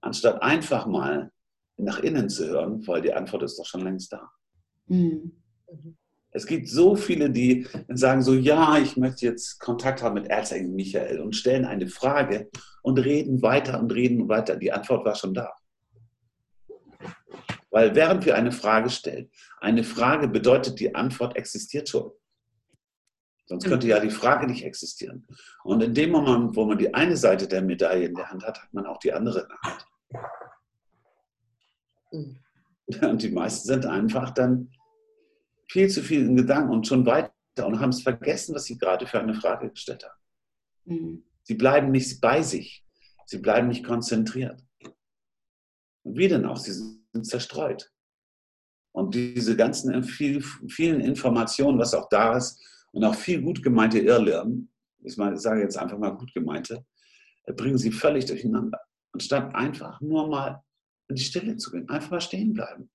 Anstatt 0.00 0.40
einfach 0.42 0.86
mal 0.86 1.30
nach 1.76 1.98
innen 2.00 2.28
zu 2.28 2.46
hören, 2.46 2.86
weil 2.86 3.02
die 3.02 3.12
Antwort 3.12 3.42
ist 3.42 3.58
doch 3.58 3.66
schon 3.66 3.82
längst 3.82 4.12
da. 4.12 4.30
Mhm. 4.86 5.32
Es 6.32 6.46
gibt 6.46 6.68
so 6.68 6.94
viele, 6.94 7.30
die 7.30 7.66
sagen 7.88 8.22
so, 8.22 8.34
ja, 8.34 8.78
ich 8.78 8.96
möchte 8.96 9.26
jetzt 9.26 9.58
Kontakt 9.58 10.02
haben 10.02 10.14
mit 10.14 10.28
Erzengel 10.28 10.70
Michael 10.70 11.20
und 11.20 11.34
stellen 11.34 11.64
eine 11.64 11.88
Frage 11.88 12.48
und 12.82 12.98
reden 12.98 13.42
weiter 13.42 13.80
und 13.80 13.92
reden 13.92 14.28
weiter. 14.28 14.56
Die 14.56 14.72
Antwort 14.72 15.04
war 15.04 15.16
schon 15.16 15.34
da. 15.34 15.52
Weil 17.70 17.94
während 17.94 18.26
wir 18.26 18.34
eine 18.36 18.52
Frage 18.52 18.90
stellen, 18.90 19.30
eine 19.60 19.84
Frage 19.84 20.28
bedeutet, 20.28 20.78
die 20.80 20.94
Antwort 20.94 21.36
existiert 21.36 21.88
schon. 21.88 22.10
Sonst 23.46 23.66
könnte 23.66 23.88
ja 23.88 23.98
die 23.98 24.10
Frage 24.10 24.46
nicht 24.46 24.64
existieren. 24.64 25.26
Und 25.64 25.82
in 25.82 25.92
dem 25.92 26.10
Moment, 26.10 26.54
wo 26.54 26.64
man 26.64 26.78
die 26.78 26.94
eine 26.94 27.16
Seite 27.16 27.48
der 27.48 27.62
Medaille 27.62 28.06
in 28.06 28.14
der 28.14 28.30
Hand 28.30 28.44
hat, 28.44 28.62
hat 28.62 28.72
man 28.72 28.86
auch 28.86 28.98
die 28.98 29.12
andere 29.12 29.40
in 29.40 29.48
der 29.48 29.60
Hand. 29.62 29.86
Mhm. 32.12 32.38
Und 33.08 33.22
die 33.22 33.30
meisten 33.30 33.68
sind 33.68 33.86
einfach 33.86 34.30
dann 34.30 34.70
viel 35.70 35.88
zu 35.88 36.02
viel 36.02 36.26
in 36.26 36.36
Gedanken 36.36 36.72
und 36.72 36.86
schon 36.86 37.06
weiter 37.06 37.32
und 37.64 37.78
haben 37.78 37.90
es 37.90 38.02
vergessen, 38.02 38.54
was 38.54 38.64
sie 38.64 38.76
gerade 38.76 39.06
für 39.06 39.20
eine 39.20 39.34
Frage 39.34 39.70
gestellt 39.70 40.04
haben. 40.04 40.20
Mhm. 40.84 41.24
Sie 41.44 41.54
bleiben 41.54 41.90
nicht 41.90 42.20
bei 42.20 42.42
sich. 42.42 42.84
Sie 43.26 43.38
bleiben 43.38 43.68
nicht 43.68 43.84
konzentriert. 43.84 44.60
Und 46.02 46.16
wie 46.16 46.26
denn 46.26 46.44
auch? 46.44 46.56
Sie 46.56 46.72
sind 46.72 47.24
zerstreut. 47.24 47.92
Und 48.92 49.14
diese 49.14 49.56
ganzen 49.56 50.02
vielen 50.02 51.00
Informationen, 51.00 51.78
was 51.78 51.94
auch 51.94 52.08
da 52.08 52.36
ist, 52.36 52.60
und 52.92 53.04
auch 53.04 53.14
viel 53.14 53.40
gut 53.40 53.62
gemeinte 53.62 54.00
Irrlehrer, 54.00 54.50
ich 55.04 55.14
sage 55.14 55.60
jetzt 55.60 55.78
einfach 55.78 55.98
mal 55.98 56.10
gut 56.10 56.34
gemeinte, 56.34 56.84
bringen 57.46 57.78
sie 57.78 57.92
völlig 57.92 58.26
durcheinander. 58.26 58.80
Anstatt 59.12 59.54
einfach 59.54 60.00
nur 60.00 60.28
mal 60.28 60.64
in 61.08 61.14
die 61.14 61.22
Stille 61.22 61.56
zu 61.56 61.70
gehen, 61.70 61.88
einfach 61.88 62.10
mal 62.10 62.20
stehen 62.20 62.52
bleiben. 62.52 62.90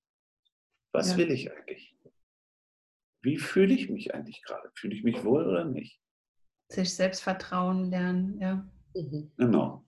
Was 0.92 1.12
ja. 1.12 1.18
will 1.18 1.32
ich 1.32 1.50
eigentlich? 1.50 1.95
Wie 3.26 3.38
fühle 3.38 3.74
ich 3.74 3.90
mich 3.90 4.14
eigentlich 4.14 4.44
gerade? 4.44 4.70
Fühle 4.76 4.96
ich 4.96 5.04
mich 5.04 5.24
wohl 5.24 5.48
oder 5.48 5.66
nicht? 5.66 6.00
Sich 6.70 6.94
Selbstvertrauen 6.94 7.90
lernen, 7.90 8.38
ja. 8.40 8.70
Mhm. 8.94 9.32
Genau. 9.36 9.84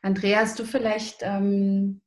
Andrea, 0.00 0.40
hast 0.40 0.58
du 0.58 0.64
vielleicht 0.64 1.18
ähm, 1.20 2.00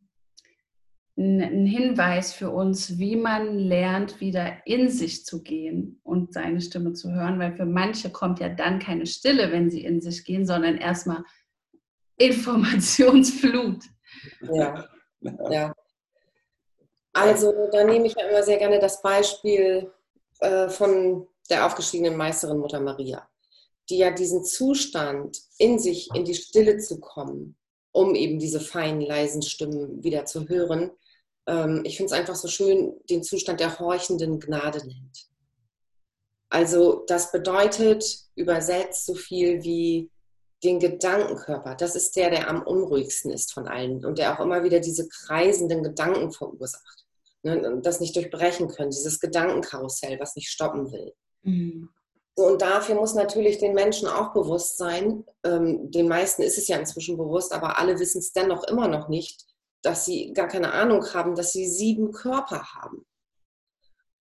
einen 1.15 1.67
Hinweis 1.67 2.33
für 2.33 2.49
uns, 2.49 2.97
wie 2.97 3.15
man 3.15 3.59
lernt, 3.59 4.19
wieder 4.19 4.65
in 4.65 4.89
sich 4.89 5.25
zu 5.25 5.43
gehen 5.43 5.99
und 6.03 6.33
seine 6.33 6.59
Stimme 6.59 6.93
zu 6.93 7.11
hören? 7.11 7.37
Weil 7.37 7.55
für 7.55 7.65
manche 7.65 8.11
kommt 8.11 8.39
ja 8.39 8.49
dann 8.49 8.79
keine 8.79 9.05
Stille, 9.05 9.51
wenn 9.51 9.69
sie 9.69 9.83
in 9.83 10.01
sich 10.01 10.25
gehen, 10.25 10.47
sondern 10.47 10.77
erstmal 10.77 11.23
Informationsflut. 12.17 13.83
Ja, 14.41 14.87
ja. 15.51 15.75
Also 17.13 17.53
da 17.71 17.83
nehme 17.83 18.07
ich 18.07 18.15
ja 18.15 18.27
immer 18.27 18.43
sehr 18.43 18.57
gerne 18.57 18.79
das 18.79 19.01
Beispiel 19.01 19.91
äh, 20.39 20.69
von 20.69 21.27
der 21.49 21.65
aufgestiegenen 21.65 22.15
Meisterin 22.15 22.59
Mutter 22.59 22.79
Maria, 22.79 23.27
die 23.89 23.97
ja 23.97 24.11
diesen 24.11 24.43
Zustand, 24.43 25.37
in 25.57 25.79
sich 25.79 26.09
in 26.15 26.23
die 26.23 26.35
Stille 26.35 26.77
zu 26.77 26.99
kommen, 26.99 27.57
um 27.91 28.15
eben 28.15 28.39
diese 28.39 28.61
feinen, 28.61 29.01
leisen 29.01 29.41
Stimmen 29.41 30.03
wieder 30.03 30.25
zu 30.25 30.47
hören, 30.47 30.91
ähm, 31.47 31.81
ich 31.85 31.97
finde 31.97 32.13
es 32.13 32.19
einfach 32.19 32.35
so 32.35 32.47
schön, 32.47 32.93
den 33.09 33.23
Zustand 33.23 33.59
der 33.59 33.79
horchenden 33.79 34.39
Gnade 34.39 34.79
nennt. 34.79 35.27
Also 36.49 37.03
das 37.07 37.31
bedeutet 37.31 38.03
übersetzt 38.35 39.05
so 39.05 39.15
viel 39.15 39.63
wie 39.63 40.11
den 40.63 40.79
Gedankenkörper. 40.79 41.75
Das 41.75 41.95
ist 41.95 42.15
der, 42.15 42.29
der 42.29 42.49
am 42.49 42.61
unruhigsten 42.61 43.31
ist 43.31 43.53
von 43.53 43.67
allen 43.67 44.05
und 44.05 44.19
der 44.19 44.33
auch 44.33 44.43
immer 44.43 44.63
wieder 44.63 44.79
diese 44.79 45.07
kreisenden 45.07 45.81
Gedanken 45.81 46.31
verursacht. 46.31 47.00
Ne, 47.43 47.79
das 47.81 47.99
nicht 47.99 48.15
durchbrechen 48.15 48.67
können, 48.67 48.91
dieses 48.91 49.19
Gedankenkarussell, 49.19 50.19
was 50.19 50.35
nicht 50.35 50.49
stoppen 50.49 50.91
will. 50.91 51.11
Mhm. 51.41 51.89
So, 52.35 52.45
und 52.45 52.61
dafür 52.61 52.95
muss 52.95 53.15
natürlich 53.15 53.57
den 53.57 53.73
Menschen 53.73 54.07
auch 54.07 54.31
bewusst 54.33 54.77
sein, 54.77 55.25
ähm, 55.43 55.89
den 55.89 56.07
meisten 56.07 56.43
ist 56.43 56.57
es 56.59 56.67
ja 56.67 56.77
inzwischen 56.77 57.17
bewusst, 57.17 57.51
aber 57.51 57.79
alle 57.79 57.99
wissen 57.99 58.19
es 58.19 58.31
dennoch 58.31 58.63
immer 58.65 58.87
noch 58.87 59.09
nicht, 59.09 59.45
dass 59.81 60.05
sie 60.05 60.33
gar 60.33 60.47
keine 60.47 60.71
Ahnung 60.71 61.03
haben, 61.13 61.35
dass 61.35 61.51
sie 61.51 61.67
sieben 61.67 62.11
Körper 62.11 62.63
haben. 62.75 63.05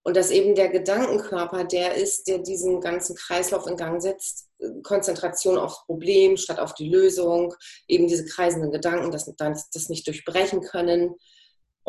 Und 0.03 0.17
dass 0.17 0.31
eben 0.31 0.55
der 0.55 0.71
Gedankenkörper 0.71 1.65
der 1.65 1.95
ist, 1.95 2.27
der 2.27 2.39
diesen 2.39 2.81
ganzen 2.81 3.15
Kreislauf 3.17 3.67
in 3.67 3.77
Gang 3.77 4.01
setzt. 4.01 4.49
Konzentration 4.83 5.59
aufs 5.59 5.85
Problem 5.85 6.39
statt 6.39 6.59
auf 6.59 6.73
die 6.73 6.89
Lösung, 6.89 7.55
eben 7.87 8.09
diese 8.09 8.25
kreisenden 8.25 8.73
Gedanken, 8.73 9.11
dass 9.11 9.31
das 9.37 9.89
nicht 9.91 10.07
durchbrechen 10.07 10.63
können. 10.63 11.17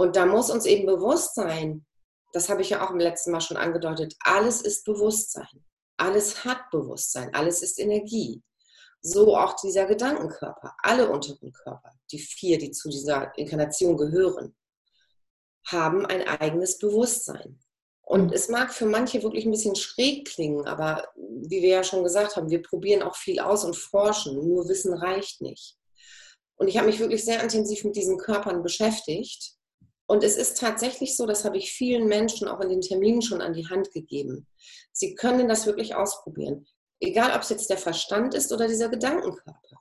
Und 0.02 0.16
da 0.16 0.26
muss 0.26 0.50
uns 0.50 0.66
eben 0.66 0.86
bewusst 0.86 1.36
sein, 1.36 1.86
das 2.34 2.50
habe 2.50 2.62
ich 2.62 2.70
ja 2.70 2.86
auch 2.86 2.92
im 2.92 3.00
letzten 3.00 3.32
Mal 3.32 3.42
schon 3.42 3.58
angedeutet, 3.58 4.16
alles 4.20 4.62
ist 4.62 4.86
Bewusstsein. 4.86 5.66
Alles 5.98 6.46
hat 6.46 6.70
Bewusstsein, 6.72 7.34
alles 7.34 7.62
ist 7.62 7.80
Energie 7.80 8.42
so 9.02 9.36
auch 9.36 9.56
dieser 9.56 9.86
Gedankenkörper. 9.86 10.76
Alle 10.82 11.10
unteren 11.10 11.52
Körper, 11.52 11.92
die 12.12 12.20
vier, 12.20 12.58
die 12.58 12.72
zu 12.72 12.90
dieser 12.90 13.36
Inkarnation 13.38 13.98
gehören, 13.98 14.56
haben 15.66 16.06
ein 16.06 16.28
eigenes 16.28 16.78
Bewusstsein. 16.78 17.60
Und 18.02 18.28
mhm. 18.28 18.34
es 18.34 18.50
mag 18.50 18.74
für 18.74 18.86
manche 18.86 19.24
wirklich 19.24 19.46
ein 19.46 19.52
bisschen 19.52 19.76
schräg 19.76 20.28
klingen, 20.28 20.68
aber 20.68 21.08
wie 21.16 21.62
wir 21.62 21.70
ja 21.70 21.84
schon 21.84 22.04
gesagt 22.04 22.36
haben, 22.36 22.50
wir 22.50 22.62
probieren 22.62 23.02
auch 23.02 23.16
viel 23.16 23.40
aus 23.40 23.64
und 23.64 23.76
forschen. 23.76 24.36
Nur 24.36 24.68
Wissen 24.68 24.94
reicht 24.94 25.42
nicht. 25.42 25.78
Und 26.56 26.68
ich 26.68 26.78
habe 26.78 26.88
mich 26.88 27.00
wirklich 27.00 27.26
sehr 27.26 27.42
intensiv 27.42 27.84
mit 27.84 27.96
diesen 27.96 28.18
Körpern 28.18 28.62
beschäftigt. 28.62 29.56
Und 30.12 30.26
es 30.26 30.36
ist 30.36 30.58
tatsächlich 30.58 31.16
so, 31.16 31.26
das 31.26 31.46
habe 31.46 31.58
ich 31.58 31.72
vielen 31.72 32.06
Menschen 32.06 32.50
auch 32.50 32.60
in 32.60 32.68
den 32.68 32.82
Terminen 32.82 33.22
schon 33.22 33.40
an 33.40 33.54
die 33.54 33.70
Hand 33.70 33.94
gegeben. 33.94 34.46
Sie 34.92 35.16
können 35.16 35.48
das 35.48 35.66
wirklich 35.66 35.96
ausprobieren. 35.96 36.68
Egal, 37.00 37.34
ob 37.34 37.44
es 37.44 37.50
jetzt 37.50 37.70
der 37.70 37.78
Verstand 37.78 38.34
ist 38.34 38.52
oder 38.52 38.68
dieser 38.68 38.90
Gedankenkörper. 38.90 39.80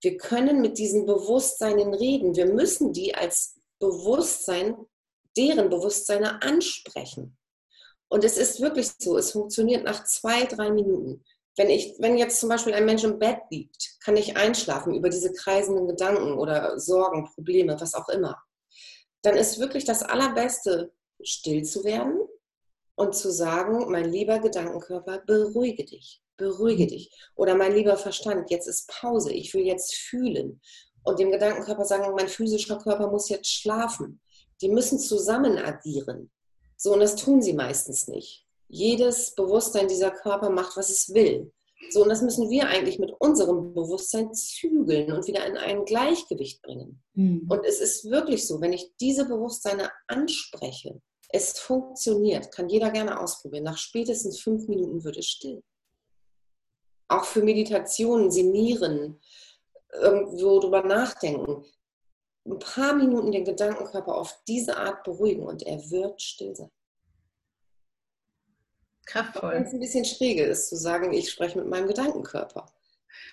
Wir 0.00 0.16
können 0.16 0.62
mit 0.62 0.78
diesen 0.78 1.04
Bewusstseinen 1.04 1.92
reden. 1.92 2.34
Wir 2.34 2.46
müssen 2.46 2.94
die 2.94 3.14
als 3.14 3.60
Bewusstsein, 3.78 4.74
deren 5.36 5.68
Bewusstseine 5.68 6.40
ansprechen. 6.40 7.36
Und 8.08 8.24
es 8.24 8.38
ist 8.38 8.62
wirklich 8.62 8.88
so, 8.98 9.18
es 9.18 9.32
funktioniert 9.32 9.84
nach 9.84 10.02
zwei, 10.04 10.44
drei 10.44 10.70
Minuten. 10.70 11.22
Wenn, 11.58 11.68
ich, 11.68 11.94
wenn 11.98 12.16
jetzt 12.16 12.40
zum 12.40 12.48
Beispiel 12.48 12.72
ein 12.72 12.86
Mensch 12.86 13.04
im 13.04 13.18
Bett 13.18 13.40
liegt, 13.50 14.00
kann 14.02 14.16
ich 14.16 14.34
einschlafen 14.34 14.94
über 14.94 15.10
diese 15.10 15.34
kreisenden 15.34 15.88
Gedanken 15.88 16.38
oder 16.38 16.80
Sorgen, 16.80 17.26
Probleme, 17.34 17.78
was 17.78 17.92
auch 17.92 18.08
immer. 18.08 18.42
Dann 19.22 19.36
ist 19.36 19.58
wirklich 19.58 19.84
das 19.84 20.02
Allerbeste, 20.02 20.92
still 21.22 21.64
zu 21.64 21.84
werden 21.84 22.18
und 22.94 23.14
zu 23.14 23.30
sagen, 23.30 23.90
mein 23.90 24.10
lieber 24.10 24.38
Gedankenkörper, 24.38 25.22
beruhige 25.26 25.84
dich 25.84 26.22
beruhige 26.38 26.84
mhm. 26.84 26.88
dich. 26.88 27.12
Oder 27.34 27.54
mein 27.54 27.74
lieber 27.74 27.98
Verstand, 27.98 28.50
jetzt 28.50 28.66
ist 28.66 28.88
Pause, 28.88 29.30
ich 29.32 29.52
will 29.52 29.66
jetzt 29.66 29.94
fühlen. 29.94 30.62
Und 31.02 31.18
dem 31.18 31.30
Gedankenkörper 31.30 31.84
sagen, 31.84 32.14
mein 32.14 32.28
physischer 32.28 32.78
Körper 32.78 33.10
muss 33.10 33.28
jetzt 33.28 33.50
schlafen. 33.50 34.20
Die 34.62 34.70
müssen 34.70 34.98
zusammen 34.98 35.58
agieren. 35.58 36.30
So, 36.76 36.94
und 36.94 37.00
das 37.00 37.16
tun 37.16 37.42
sie 37.42 37.52
meistens 37.52 38.08
nicht. 38.08 38.46
Jedes 38.68 39.34
Bewusstsein 39.34 39.88
dieser 39.88 40.10
Körper 40.10 40.50
macht, 40.50 40.76
was 40.76 40.90
es 40.90 41.12
will. 41.12 41.52
So, 41.90 42.02
und 42.02 42.08
das 42.08 42.22
müssen 42.22 42.50
wir 42.50 42.68
eigentlich 42.68 42.98
mit 42.98 43.12
unserem 43.18 43.72
Bewusstsein 43.72 44.32
zügeln 44.34 45.12
und 45.12 45.26
wieder 45.26 45.46
in 45.46 45.56
ein 45.56 45.84
Gleichgewicht 45.84 46.60
bringen. 46.62 47.02
Mhm. 47.14 47.46
Und 47.48 47.64
es 47.64 47.80
ist 47.80 48.10
wirklich 48.10 48.46
so, 48.46 48.60
wenn 48.60 48.72
ich 48.72 48.92
diese 49.00 49.26
Bewusstseine 49.26 49.90
anspreche, 50.06 51.00
es 51.30 51.58
funktioniert, 51.58 52.52
kann 52.52 52.68
jeder 52.68 52.90
gerne 52.90 53.20
ausprobieren. 53.20 53.64
Nach 53.64 53.78
spätestens 53.78 54.40
fünf 54.40 54.66
Minuten 54.66 55.04
wird 55.04 55.16
es 55.16 55.26
still 55.26 55.62
auch 57.08 57.24
für 57.24 57.42
Meditationen, 57.42 58.30
Sinieren, 58.30 59.20
irgendwo 59.92 60.60
drüber 60.60 60.82
nachdenken. 60.82 61.64
Ein 62.46 62.58
paar 62.58 62.94
Minuten 62.94 63.32
den 63.32 63.44
Gedankenkörper 63.44 64.14
auf 64.14 64.38
diese 64.46 64.76
Art 64.76 65.02
beruhigen 65.04 65.44
und 65.46 65.62
er 65.62 65.78
wird 65.90 66.20
still 66.22 66.54
sein. 66.54 66.70
Kraftvoll. 69.08 69.54
Wenn 69.54 69.64
es 69.64 69.72
ein 69.72 69.80
bisschen 69.80 70.04
schräge 70.04 70.44
ist, 70.44 70.68
zu 70.68 70.76
sagen, 70.76 71.12
ich 71.12 71.30
spreche 71.30 71.58
mit 71.58 71.68
meinem 71.68 71.88
Gedankenkörper. 71.88 72.66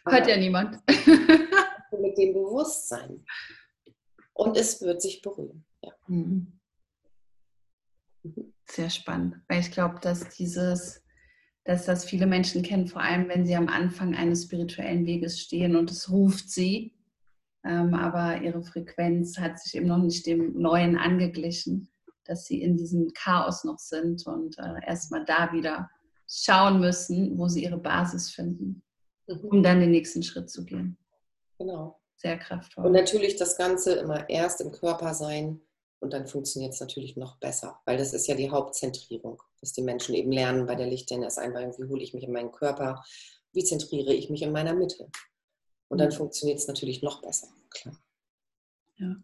Hört 0.07 0.27
ja 0.27 0.37
niemand. 0.37 0.79
mit 1.99 2.17
dem 2.17 2.33
Bewusstsein. 2.33 3.25
Und 4.33 4.57
es 4.57 4.81
wird 4.81 5.01
sich 5.01 5.21
beruhigen. 5.21 5.65
Ja. 5.81 5.91
Mhm. 6.07 6.59
Sehr 8.67 8.89
spannend, 8.89 9.35
weil 9.47 9.59
ich 9.59 9.71
glaube, 9.71 9.99
dass 10.01 10.29
dieses 10.29 11.01
dass 11.65 11.85
das 11.85 12.05
viele 12.05 12.27
Menschen 12.27 12.61
kennen, 12.61 12.87
vor 12.87 13.01
allem 13.01 13.27
wenn 13.27 13.45
sie 13.45 13.55
am 13.55 13.69
Anfang 13.69 14.15
eines 14.15 14.43
spirituellen 14.43 15.07
Weges 15.07 15.41
stehen 15.41 15.75
und 15.75 15.89
es 15.89 16.11
ruft 16.11 16.49
sie, 16.49 16.93
ähm, 17.63 17.95
aber 17.95 18.39
ihre 18.41 18.63
Frequenz 18.63 19.39
hat 19.39 19.59
sich 19.59 19.75
eben 19.75 19.87
noch 19.87 19.97
nicht 19.97 20.27
dem 20.27 20.53
Neuen 20.59 20.95
angeglichen, 20.95 21.89
dass 22.25 22.45
sie 22.45 22.61
in 22.61 22.77
diesem 22.77 23.13
Chaos 23.13 23.63
noch 23.63 23.79
sind 23.79 24.25
und 24.27 24.57
äh, 24.57 24.85
erstmal 24.85 25.25
da 25.25 25.51
wieder 25.53 25.89
schauen 26.27 26.79
müssen, 26.79 27.37
wo 27.37 27.47
sie 27.47 27.63
ihre 27.63 27.77
Basis 27.77 28.31
finden, 28.31 28.81
mhm. 29.27 29.39
um 29.49 29.63
dann 29.63 29.79
den 29.79 29.91
nächsten 29.91 30.23
Schritt 30.23 30.49
zu 30.49 30.65
gehen. 30.65 30.97
Genau. 31.57 31.99
Sehr 32.17 32.37
kraftvoll. 32.37 32.85
Und 32.85 32.93
natürlich 32.93 33.35
das 33.35 33.57
Ganze 33.57 33.93
immer 33.93 34.29
erst 34.29 34.61
im 34.61 34.71
Körper 34.71 35.13
sein 35.13 35.61
und 35.99 36.13
dann 36.13 36.27
funktioniert 36.27 36.73
es 36.73 36.79
natürlich 36.79 37.17
noch 37.17 37.37
besser, 37.39 37.79
weil 37.85 37.97
das 37.97 38.13
ist 38.13 38.27
ja 38.27 38.35
die 38.35 38.49
Hauptzentrierung, 38.49 39.41
dass 39.59 39.73
die 39.73 39.81
Menschen 39.81 40.15
eben 40.15 40.31
lernen 40.31 40.65
bei 40.65 40.75
der 40.75 40.87
Lichtdns-Einweihung, 40.87 41.73
wie 41.77 41.89
hole 41.89 42.03
ich 42.03 42.13
mich 42.13 42.23
in 42.23 42.31
meinen 42.31 42.51
Körper, 42.51 43.03
wie 43.51 43.63
zentriere 43.63 44.13
ich 44.13 44.29
mich 44.29 44.41
in 44.41 44.51
meiner 44.51 44.73
Mitte. 44.73 45.09
Und 45.87 45.99
dann 45.99 46.09
mhm. 46.09 46.13
funktioniert 46.13 46.59
es 46.59 46.67
natürlich 46.67 47.01
noch 47.01 47.21
besser, 47.21 47.47
klar. 47.69 47.97
Ja. 48.97 49.15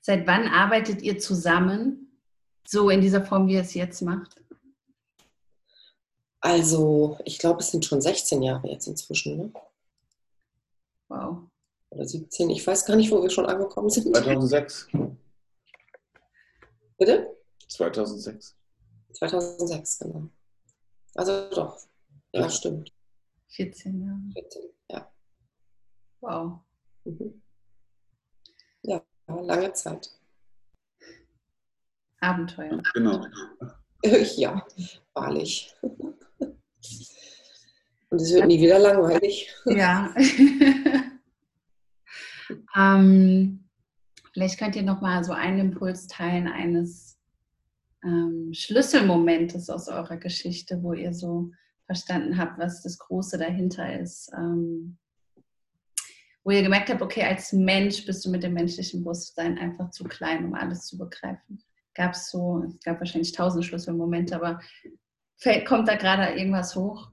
Seit 0.00 0.26
wann 0.26 0.48
arbeitet 0.48 1.02
ihr 1.02 1.18
zusammen, 1.18 2.18
so 2.66 2.90
in 2.90 3.00
dieser 3.00 3.24
Form, 3.24 3.46
wie 3.46 3.54
ihr 3.54 3.60
es 3.60 3.74
jetzt 3.74 4.00
macht? 4.02 4.40
Also, 6.40 7.18
ich 7.24 7.38
glaube, 7.38 7.60
es 7.60 7.70
sind 7.70 7.84
schon 7.84 8.00
16 8.00 8.42
Jahre 8.42 8.68
jetzt 8.68 8.86
inzwischen. 8.86 9.36
Ne? 9.36 9.52
Wow. 11.08 11.50
Oder 11.90 12.06
17, 12.06 12.48
ich 12.50 12.66
weiß 12.66 12.86
gar 12.86 12.96
nicht, 12.96 13.10
wo 13.10 13.22
wir 13.22 13.30
schon 13.30 13.46
angekommen 13.46 13.90
sind. 13.90 14.14
2006. 14.14 14.88
Bitte? 16.96 17.36
2006. 17.68 18.56
2006, 19.12 19.98
genau. 19.98 20.28
Also 21.14 21.50
doch. 21.50 21.78
Ja, 22.32 22.48
stimmt. 22.48 22.92
14 23.48 24.00
Jahre. 24.00 24.20
14, 24.32 24.62
ja. 24.90 25.12
Wow. 26.20 26.60
Mhm. 27.04 27.42
Lange 29.42 29.72
Zeit. 29.72 30.10
Abenteuer. 32.20 32.82
Genau. 32.94 33.26
Ja, 34.36 34.66
wahrlich. 35.12 35.74
Und 38.08 38.18
es 38.18 38.32
wird 38.32 38.46
nie 38.46 38.58
wieder 38.58 38.78
langweilig. 38.78 39.54
Ja. 39.66 40.14
ähm, 42.74 43.68
vielleicht 44.32 44.58
könnt 44.58 44.74
ihr 44.76 44.84
noch 44.84 45.02
mal 45.02 45.22
so 45.22 45.32
einen 45.32 45.58
Impuls 45.58 46.06
teilen 46.06 46.48
eines 46.48 47.18
ähm, 48.02 48.54
Schlüsselmomentes 48.54 49.68
aus 49.68 49.88
eurer 49.88 50.16
Geschichte, 50.16 50.82
wo 50.82 50.94
ihr 50.94 51.12
so 51.12 51.50
verstanden 51.84 52.38
habt, 52.38 52.58
was 52.58 52.82
das 52.82 52.98
Große 52.98 53.36
dahinter 53.36 54.00
ist. 54.00 54.32
Ähm, 54.34 54.96
wo 56.42 56.50
ihr 56.50 56.62
gemerkt 56.62 56.88
habt, 56.88 57.02
okay, 57.02 57.22
als 57.22 57.52
Mensch 57.52 58.06
bist 58.06 58.24
du 58.24 58.30
mit 58.30 58.42
dem 58.42 58.54
menschlichen 58.54 59.00
Bewusstsein 59.00 59.58
einfach 59.58 59.90
zu 59.90 60.04
klein, 60.04 60.44
um 60.44 60.54
alles 60.54 60.86
zu 60.86 60.96
begreifen. 60.96 61.62
Gab 61.94 62.12
es 62.12 62.30
so, 62.30 62.62
es 62.66 62.80
gab 62.80 62.98
wahrscheinlich 63.00 63.32
tausend 63.32 63.64
Schlüsselmomente, 63.64 64.34
aber 64.34 64.60
kommt 65.66 65.88
da 65.88 65.96
gerade 65.96 66.38
irgendwas 66.38 66.74
hoch? 66.76 67.10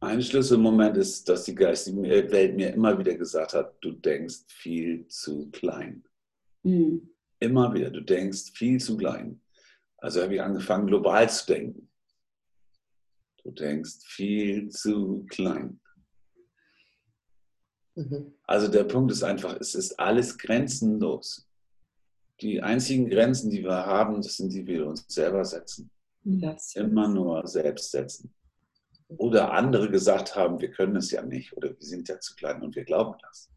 Ein 0.00 0.20
Schlüsselmoment 0.20 0.98
ist, 0.98 1.28
dass 1.28 1.44
die 1.44 1.54
geistige 1.54 2.02
Welt 2.02 2.56
mir 2.56 2.74
immer 2.74 2.98
wieder 2.98 3.14
gesagt 3.14 3.54
hat, 3.54 3.76
du 3.80 3.92
denkst 3.92 4.44
viel 4.48 5.08
zu 5.08 5.50
klein. 5.50 6.04
Mhm. 6.62 7.08
Immer 7.40 7.72
wieder, 7.72 7.90
du 7.90 8.02
denkst 8.02 8.52
viel 8.52 8.78
zu 8.78 8.96
klein. 8.96 9.40
Also 9.96 10.22
habe 10.22 10.34
ich 10.34 10.42
angefangen, 10.42 10.86
global 10.86 11.28
zu 11.30 11.46
denken. 11.46 11.90
Du 13.42 13.50
denkst 13.50 14.04
viel 14.04 14.68
zu 14.68 15.24
klein. 15.30 15.80
Mhm. 17.94 18.34
Also 18.44 18.68
der 18.68 18.84
Punkt 18.84 19.12
ist 19.12 19.22
einfach, 19.22 19.56
es 19.60 19.74
ist 19.74 19.98
alles 19.98 20.36
grenzenlos. 20.38 21.46
Die 22.40 22.60
einzigen 22.62 23.08
Grenzen, 23.08 23.50
die 23.50 23.62
wir 23.62 23.86
haben, 23.86 24.16
das 24.16 24.36
sind 24.36 24.52
die, 24.52 24.64
die 24.64 24.74
wir 24.74 24.86
uns 24.86 25.04
selber 25.08 25.44
setzen. 25.44 25.90
Das 26.24 26.74
Immer 26.74 27.08
nur 27.08 27.46
selbst 27.46 27.90
setzen. 27.90 28.34
Oder 29.08 29.52
andere 29.52 29.90
gesagt 29.90 30.34
haben, 30.34 30.60
wir 30.60 30.70
können 30.70 30.96
es 30.96 31.10
ja 31.10 31.22
nicht 31.22 31.52
oder 31.56 31.68
wir 31.68 31.86
sind 31.86 32.08
ja 32.08 32.18
zu 32.18 32.34
klein 32.34 32.62
und 32.62 32.74
wir 32.74 32.84
glauben 32.84 33.14
das. 33.22 33.50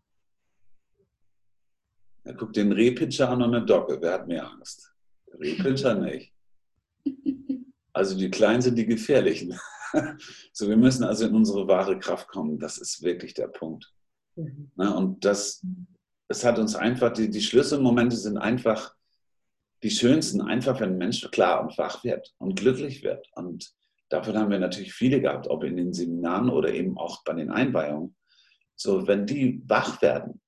Er 2.26 2.34
guckt 2.34 2.58
den 2.58 2.74
Rehpitcher 2.74 3.30
an 3.30 3.42
und 3.42 3.56
eine 3.56 3.66
Docke. 3.66 4.00
Wer 4.02 4.14
hat 4.14 4.28
mehr 4.28 4.52
Angst? 4.52 4.94
Der 5.28 5.40
Rehpitcher 5.40 5.96
nicht. 6.00 6.34
Also 7.94 8.18
die 8.18 8.30
Kleinen 8.30 8.62
sind 8.62 8.76
die 8.76 8.86
Gefährlichen. 8.86 9.58
So, 10.52 10.68
wir 10.68 10.76
müssen 10.76 11.06
also 11.06 11.26
in 11.26 11.34
unsere 11.34 11.66
wahre 11.66 11.98
Kraft 11.98 12.28
kommen. 12.28 12.60
Das 12.60 12.78
ist 12.78 13.02
wirklich 13.04 13.34
der 13.34 13.48
Punkt. 13.48 13.94
Mhm. 14.38 14.72
Und 14.76 15.26
das, 15.26 15.66
es 16.30 16.46
hat 16.46 16.60
uns 16.60 16.76
einfach, 16.76 17.12
die, 17.12 17.30
die 17.30 17.42
Schlüsselmomente 17.42 18.16
sind 18.16 18.38
einfach 18.38 18.96
die 19.84 19.92
schönsten, 19.92 20.42
einfach 20.42 20.80
wenn 20.80 20.94
ein 20.94 20.98
Mensch 20.98 21.30
klar 21.32 21.62
und 21.62 21.78
wach 21.78 22.04
wird 22.04 22.34
und 22.40 22.60
glücklich 22.60 23.04
wird. 23.04 23.28
Und 23.36 23.76
Davon 24.10 24.38
haben 24.38 24.52
wir 24.52 24.60
natürlich 24.60 24.94
viele 24.94 25.20
gehabt, 25.20 25.48
ob 25.48 25.64
in 25.64 25.76
den 25.76 25.94
Seminaren 25.94 26.50
oder 26.50 26.74
eben 26.74 26.98
auch 26.98 27.24
bei 27.24 27.34
den 27.34 27.52
Einweihungen. 27.52 28.16
So, 28.76 29.08
wenn 29.08 29.26
die 29.26 29.62
wach 29.68 30.02
werden. 30.02 30.40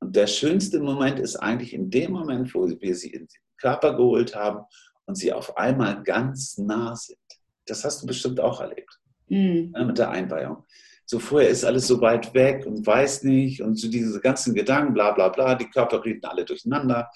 Und 0.00 0.14
der 0.14 0.28
schönste 0.28 0.78
Moment 0.80 1.18
ist 1.18 1.36
eigentlich 1.36 1.72
in 1.72 1.90
dem 1.90 2.12
Moment, 2.12 2.54
wo 2.54 2.68
wir 2.68 2.94
sie 2.94 3.10
in 3.10 3.26
den 3.26 3.40
Körper 3.56 3.96
geholt 3.96 4.36
haben 4.36 4.64
und 5.06 5.16
sie 5.16 5.32
auf 5.32 5.56
einmal 5.56 6.02
ganz 6.04 6.58
nah 6.58 6.94
sind. 6.94 7.18
Das 7.66 7.84
hast 7.84 8.02
du 8.02 8.06
bestimmt 8.06 8.38
auch 8.38 8.60
erlebt 8.60 9.00
mhm. 9.26 9.72
ne, 9.72 9.84
mit 9.86 9.98
der 9.98 10.10
Einweihung. 10.10 10.64
So 11.10 11.18
vorher 11.18 11.48
ist 11.48 11.64
alles 11.64 11.86
so 11.86 12.02
weit 12.02 12.34
weg 12.34 12.66
und 12.66 12.86
weiß 12.86 13.22
nicht 13.22 13.62
und 13.62 13.76
so 13.76 13.88
diese 13.88 14.20
ganzen 14.20 14.54
Gedanken, 14.54 14.92
bla 14.92 15.12
bla 15.12 15.30
bla, 15.30 15.54
die 15.54 15.70
Körper 15.70 16.04
reden 16.04 16.26
alle 16.26 16.44
durcheinander, 16.44 17.10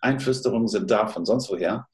Einflüsterungen 0.00 0.66
sind 0.66 0.90
da 0.90 1.06
von 1.06 1.26
sonst 1.26 1.50
woher. 1.50 1.86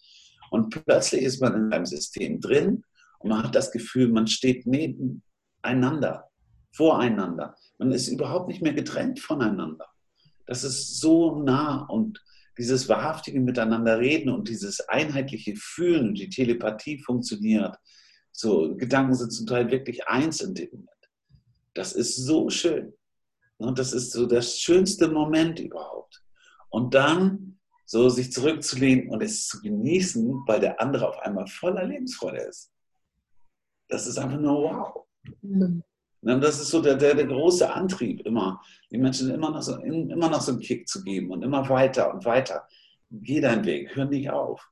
Und 0.53 0.71
plötzlich 0.71 1.23
ist 1.23 1.41
man 1.41 1.55
in 1.55 1.73
einem 1.73 1.87
System 1.87 2.41
drin 2.41 2.85
und 3.19 3.31
man 3.31 3.43
hat 3.43 3.57
das 3.57 3.73
Gefühl, 3.73 4.13
man 4.13 4.29
steht 4.29 4.65
nebeneinander, 4.65 6.29
voreinander. 6.71 7.57
Man 7.79 7.91
ist 7.91 8.07
überhaupt 8.07 8.47
nicht 8.47 8.63
mehr 8.63 8.75
getrennt 8.75 9.19
voneinander. 9.19 9.89
Das 10.47 10.63
ist 10.63 11.01
so 11.01 11.43
nah 11.43 11.85
und 11.87 12.23
dieses 12.57 12.89
wahrhaftige 12.89 13.41
Miteinander 13.41 13.99
reden 13.99 14.31
und 14.31 14.49
dieses 14.49 14.89
einheitliche 14.89 15.57
Fühlen 15.57 16.15
die 16.15 16.29
Telepathie 16.29 17.03
funktioniert. 17.03 17.77
So, 18.31 18.77
Gedanken 18.77 19.15
sind 19.15 19.33
zum 19.33 19.49
Teil 19.49 19.69
wirklich 19.69 20.07
eins 20.07 20.41
in 20.41 20.55
dem. 20.55 20.89
Das 21.75 21.93
ist 21.93 22.17
so 22.17 22.51
schön. 22.51 22.93
Und 23.59 23.79
das 23.79 23.93
ist 23.93 24.13
so 24.13 24.27
das 24.27 24.59
schönste 24.59 25.09
Moment 25.09 25.61
überhaupt. 25.61 26.23
Und 26.69 26.95
dann 26.95 27.59
so 27.85 28.09
sich 28.09 28.33
zurückzulehnen 28.33 29.11
und 29.11 29.23
es 29.23 29.47
zu 29.47 29.61
genießen, 29.61 30.45
weil 30.47 30.61
der 30.61 30.81
andere 30.81 31.09
auf 31.09 31.19
einmal 31.19 31.47
voller 31.47 31.85
Lebensfreude 31.85 32.39
ist. 32.39 32.73
Das 33.89 34.07
ist 34.07 34.19
einfach 34.19 34.41
nur 34.41 34.63
wow. 34.63 35.07
Mhm. 35.43 35.83
Das 36.23 36.61
ist 36.61 36.69
so 36.69 36.81
der, 36.81 36.95
der, 36.95 37.15
der, 37.15 37.27
große 37.27 37.71
Antrieb 37.71 38.25
immer, 38.25 38.63
die 38.91 38.97
Menschen 38.97 39.29
immer 39.31 39.51
noch, 39.51 39.61
so, 39.61 39.77
immer 39.79 40.31
noch 40.31 40.41
so 40.41 40.53
einen 40.53 40.61
Kick 40.61 40.89
zu 40.89 41.03
geben 41.03 41.31
und 41.31 41.43
immer 41.43 41.69
weiter 41.69 42.15
und 42.15 42.25
weiter. 42.25 42.67
Geh 43.11 43.41
deinen 43.41 43.65
Weg, 43.65 43.95
hör 43.97 44.05
nicht 44.05 44.31
auf. 44.31 44.67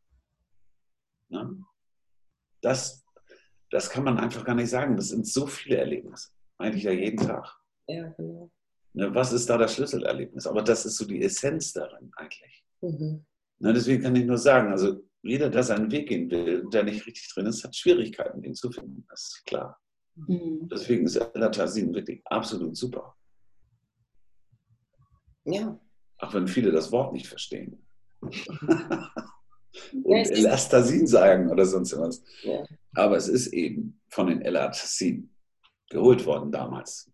Das, 2.63 3.05
das 3.71 3.91
kann 3.91 4.05
man 4.05 4.19
einfach 4.19 4.45
gar 4.45 4.55
nicht 4.55 4.71
sagen. 4.71 4.97
Das 4.97 5.09
sind 5.09 5.27
so 5.27 5.47
viele 5.47 5.77
Erlebnisse. 5.77 6.31
Eigentlich 6.61 6.85
ja 6.85 6.93
jeden 6.93 7.17
Tag. 7.17 7.57
Ja, 7.87 8.11
genau. 8.11 8.51
Was 8.93 9.33
ist 9.33 9.49
da 9.49 9.57
das 9.57 9.75
Schlüsselerlebnis? 9.75 10.47
Aber 10.47 10.63
das 10.63 10.85
ist 10.85 10.97
so 10.97 11.07
die 11.07 11.23
Essenz 11.23 11.73
darin 11.73 12.11
eigentlich. 12.17 12.65
Mhm. 12.83 13.25
Deswegen 13.61 14.03
kann 14.03 14.17
ich 14.17 14.27
nur 14.27 14.37
sagen, 14.37 14.71
also 14.71 15.03
jeder, 15.23 15.49
der 15.49 15.63
seinen 15.63 15.91
Weg 15.91 16.09
gehen 16.09 16.31
will, 16.31 16.67
der 16.71 16.83
nicht 16.83 17.07
richtig 17.07 17.33
drin 17.33 17.47
ist, 17.47 17.65
hat 17.65 17.77
Schwierigkeiten, 17.77 18.43
ihn 18.43 18.55
zu 18.55 18.71
finden. 18.71 19.07
Das 19.09 19.23
ist 19.23 19.47
klar. 19.47 19.79
Mhm. 20.17 20.69
Deswegen 20.71 21.07
ist 21.07 21.17
Elatasin 21.17 21.95
wirklich 21.95 22.21
absolut 22.27 22.77
super. 22.77 23.17
Ja. 25.45 25.81
Auch 26.19 26.35
wenn 26.35 26.49
viele 26.49 26.73
das 26.73 26.93
Wort 26.93 27.13
nicht 27.13 27.27
verstehen. 27.27 27.87
Und 28.21 28.35
ja, 30.05 30.23
Elastasin 30.25 31.07
sagen 31.07 31.49
oder 31.49 31.65
sonst 31.65 31.97
was. 31.97 32.23
Ja. 32.43 32.65
Aber 32.95 33.17
es 33.17 33.29
ist 33.29 33.53
eben 33.53 34.01
von 34.09 34.27
den 34.27 34.43
Elatasin 34.43 35.30
geholt 35.91 36.25
worden 36.25 36.51
damals. 36.51 37.11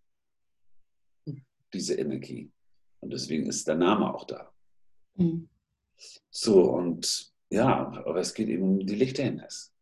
Diese 1.73 1.95
Energie. 1.95 2.53
Und 3.01 3.13
deswegen 3.13 3.47
ist 3.47 3.67
der 3.67 3.75
Name 3.75 4.15
auch 4.15 4.25
da. 4.25 4.53
Mhm. 5.17 5.49
So, 6.31 6.63
und 6.71 7.33
ja, 7.51 7.91
aber 8.05 8.21
es 8.21 8.35
geht 8.35 8.49
eben 8.49 8.63
um 8.63 8.87
die 8.87 8.95
Lichterhindernis. 8.95 9.73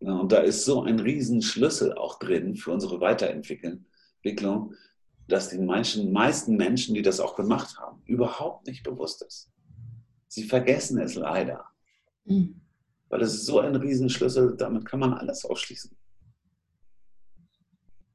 Ja, 0.00 0.12
und 0.12 0.30
da 0.32 0.38
ist 0.38 0.64
so 0.64 0.82
ein 0.82 1.00
Riesenschlüssel 1.00 1.94
auch 1.94 2.18
drin 2.18 2.56
für 2.56 2.72
unsere 2.72 3.00
Weiterentwicklung, 3.00 4.74
dass 5.28 5.48
den 5.48 5.64
meisten, 5.64 6.12
meisten 6.12 6.56
Menschen, 6.56 6.94
die 6.94 7.02
das 7.02 7.20
auch 7.20 7.36
gemacht 7.36 7.78
haben, 7.78 8.02
überhaupt 8.04 8.66
nicht 8.66 8.82
bewusst 8.82 9.22
ist. 9.22 9.50
Sie 10.28 10.44
vergessen 10.44 10.98
es 11.00 11.14
leider. 11.14 11.64
Mhm. 12.24 12.60
Weil 13.08 13.22
es 13.22 13.34
ist 13.34 13.46
so 13.46 13.60
ein 13.60 13.76
Riesenschlüssel, 13.76 14.56
damit 14.56 14.84
kann 14.84 15.00
man 15.00 15.14
alles 15.14 15.44
ausschließen. 15.44 15.96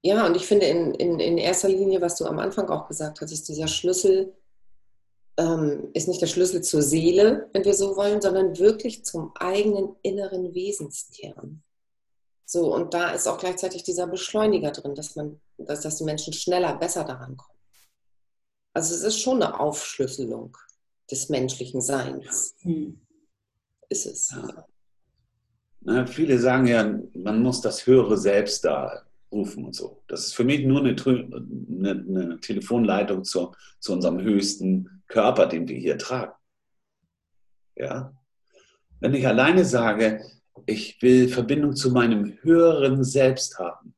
Ja, 0.02 0.26
und 0.26 0.36
ich 0.36 0.46
finde 0.46 0.66
in, 0.66 0.94
in, 0.94 1.20
in 1.20 1.38
erster 1.38 1.68
Linie, 1.68 2.02
was 2.02 2.16
du 2.16 2.26
am 2.26 2.40
Anfang 2.40 2.70
auch 2.70 2.88
gesagt 2.88 3.20
hast, 3.20 3.32
ist 3.32 3.50
dieser 3.50 3.68
Schlüssel 3.68 4.34
ähm, 5.40 5.90
ist 5.94 6.08
nicht 6.08 6.22
der 6.22 6.28
Schlüssel 6.28 6.62
zur 6.62 6.82
Seele, 6.82 7.50
wenn 7.54 7.64
wir 7.64 7.74
so 7.74 7.96
wollen, 7.96 8.22
sondern 8.22 8.60
wirklich 8.60 9.06
zum 9.06 9.32
eigenen 9.36 9.96
inneren 10.02 10.54
Wesenskern. 10.54 11.64
So, 12.46 12.74
und 12.74 12.94
da 12.94 13.12
ist 13.12 13.28
auch 13.28 13.38
gleichzeitig 13.38 13.84
dieser 13.84 14.08
Beschleuniger 14.08 14.72
drin, 14.72 14.96
dass 14.96 15.16
man, 15.16 15.40
dass, 15.58 15.82
dass 15.82 15.98
die 15.98 16.04
Menschen 16.04 16.34
schneller, 16.34 16.76
besser 16.78 17.06
daran 17.06 17.38
kommen. 17.38 17.60
Also 18.74 18.94
es 18.94 19.02
ist 19.02 19.20
schon 19.20 19.42
eine 19.42 19.60
Aufschlüsselung 19.60 20.58
des 21.10 21.30
menschlichen 21.30 21.82
Seins. 21.82 22.56
Hm. 22.62 23.00
Ist 23.88 24.06
es. 24.06 24.32
Ja. 24.32 24.66
Na, 25.82 26.06
viele 26.06 26.38
sagen 26.38 26.68
ja, 26.68 27.00
man 27.14 27.42
muss 27.42 27.62
das 27.62 27.86
höhere 27.88 28.18
Selbst 28.18 28.66
da 28.66 29.06
rufen 29.32 29.66
und 29.66 29.76
so. 29.76 30.04
Das 30.08 30.26
ist 30.26 30.36
für 30.36 30.44
mich 30.44 30.66
nur 30.66 30.80
eine, 30.80 30.96
eine, 31.00 31.92
eine 31.92 32.40
Telefonleitung 32.40 33.24
zu, 33.24 33.54
zu 33.80 33.94
unserem 33.94 34.22
höchsten 34.22 35.04
Körper, 35.08 35.46
den 35.46 35.68
wir 35.68 35.78
hier 35.78 35.98
tragen. 35.98 36.34
Ja? 37.76 38.14
Wenn 39.00 39.14
ich 39.14 39.26
alleine 39.28 39.66
sage, 39.66 40.22
ich 40.66 41.02
will 41.02 41.30
Verbindung 41.30 41.76
zu 41.76 41.92
meinem 41.92 42.38
höheren 42.42 43.04
Selbst 43.04 43.60
haben, 43.60 43.96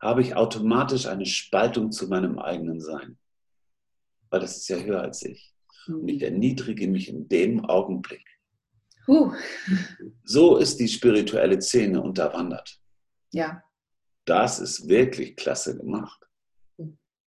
habe 0.00 0.20
ich 0.20 0.36
automatisch 0.36 1.06
eine 1.06 1.24
Spaltung 1.24 1.90
zu 1.90 2.08
meinem 2.08 2.38
eigenen 2.38 2.80
Sein. 2.80 3.18
Weil 4.28 4.40
das 4.40 4.58
ist 4.58 4.68
ja 4.68 4.76
höher 4.76 5.00
als 5.00 5.22
ich. 5.22 5.54
Und 5.86 6.08
ich 6.08 6.22
erniedrige 6.22 6.88
mich 6.88 7.08
in 7.08 7.28
dem 7.28 7.64
Augenblick. 7.64 8.24
Uh. 9.06 9.32
So 10.24 10.56
ist 10.56 10.78
die 10.80 10.88
spirituelle 10.88 11.60
Szene 11.60 12.00
unterwandert. 12.00 12.78
Ja. 13.32 13.62
Das 14.24 14.58
ist 14.58 14.88
wirklich 14.88 15.36
klasse 15.36 15.76
gemacht. 15.76 16.20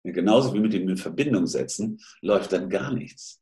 Genauso 0.03 0.55
wie 0.55 0.61
mit 0.61 0.73
dem 0.73 0.89
in 0.89 0.97
Verbindung 0.97 1.47
setzen, 1.47 1.99
läuft 2.21 2.53
dann 2.53 2.71
gar 2.71 2.93
nichts. 2.93 3.41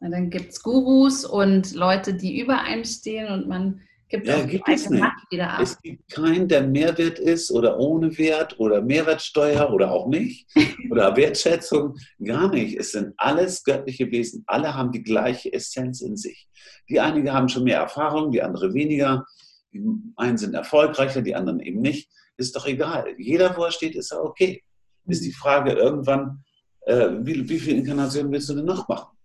Und 0.00 0.12
dann 0.12 0.30
gibt 0.30 0.52
es 0.52 0.62
Gurus 0.62 1.24
und 1.24 1.74
Leute, 1.74 2.14
die 2.14 2.40
über 2.40 2.62
einem 2.62 2.84
stehen 2.84 3.28
und 3.32 3.48
man 3.48 3.80
gibt 4.08 4.26
ja, 4.26 4.36
auch 4.36 4.46
gibt 4.46 4.66
es 4.68 4.88
nicht. 4.88 5.00
Macht 5.00 5.30
wieder 5.30 5.50
ab. 5.50 5.60
Es 5.60 5.80
gibt 5.82 6.08
keinen, 6.10 6.48
der 6.48 6.62
Mehrwert 6.66 7.18
ist 7.18 7.50
oder 7.50 7.78
ohne 7.78 8.16
Wert 8.16 8.58
oder 8.58 8.80
Mehrwertsteuer 8.80 9.70
oder 9.70 9.90
auch 9.90 10.08
nicht 10.08 10.48
oder 10.90 11.14
Wertschätzung. 11.16 11.96
Gar 12.24 12.50
nicht. 12.50 12.78
Es 12.78 12.92
sind 12.92 13.12
alles 13.16 13.62
göttliche 13.64 14.10
Wesen. 14.10 14.44
Alle 14.46 14.74
haben 14.74 14.92
die 14.92 15.02
gleiche 15.02 15.52
Essenz 15.52 16.00
in 16.00 16.16
sich. 16.16 16.48
Die 16.88 17.00
einige 17.00 17.32
haben 17.32 17.48
schon 17.48 17.64
mehr 17.64 17.80
Erfahrung, 17.80 18.30
die 18.30 18.42
andere 18.42 18.72
weniger. 18.72 19.26
Die 19.72 19.84
einen 20.16 20.38
sind 20.38 20.54
erfolgreicher, 20.54 21.20
die 21.20 21.34
anderen 21.34 21.60
eben 21.60 21.80
nicht. 21.80 22.10
Ist 22.38 22.56
doch 22.56 22.66
egal. 22.66 23.14
Jeder, 23.18 23.54
wo 23.56 23.64
er 23.64 23.72
steht, 23.72 23.94
ist 23.96 24.12
er 24.12 24.24
okay. 24.24 24.62
Ist 25.06 25.24
die 25.24 25.32
Frage 25.32 25.72
irgendwann, 25.72 26.44
äh, 26.82 27.10
wie, 27.20 27.48
wie 27.48 27.58
viele 27.58 27.78
Inkarnationen 27.78 28.32
willst 28.32 28.48
du 28.48 28.54
denn 28.54 28.64
noch 28.64 28.88
machen? 28.88 29.16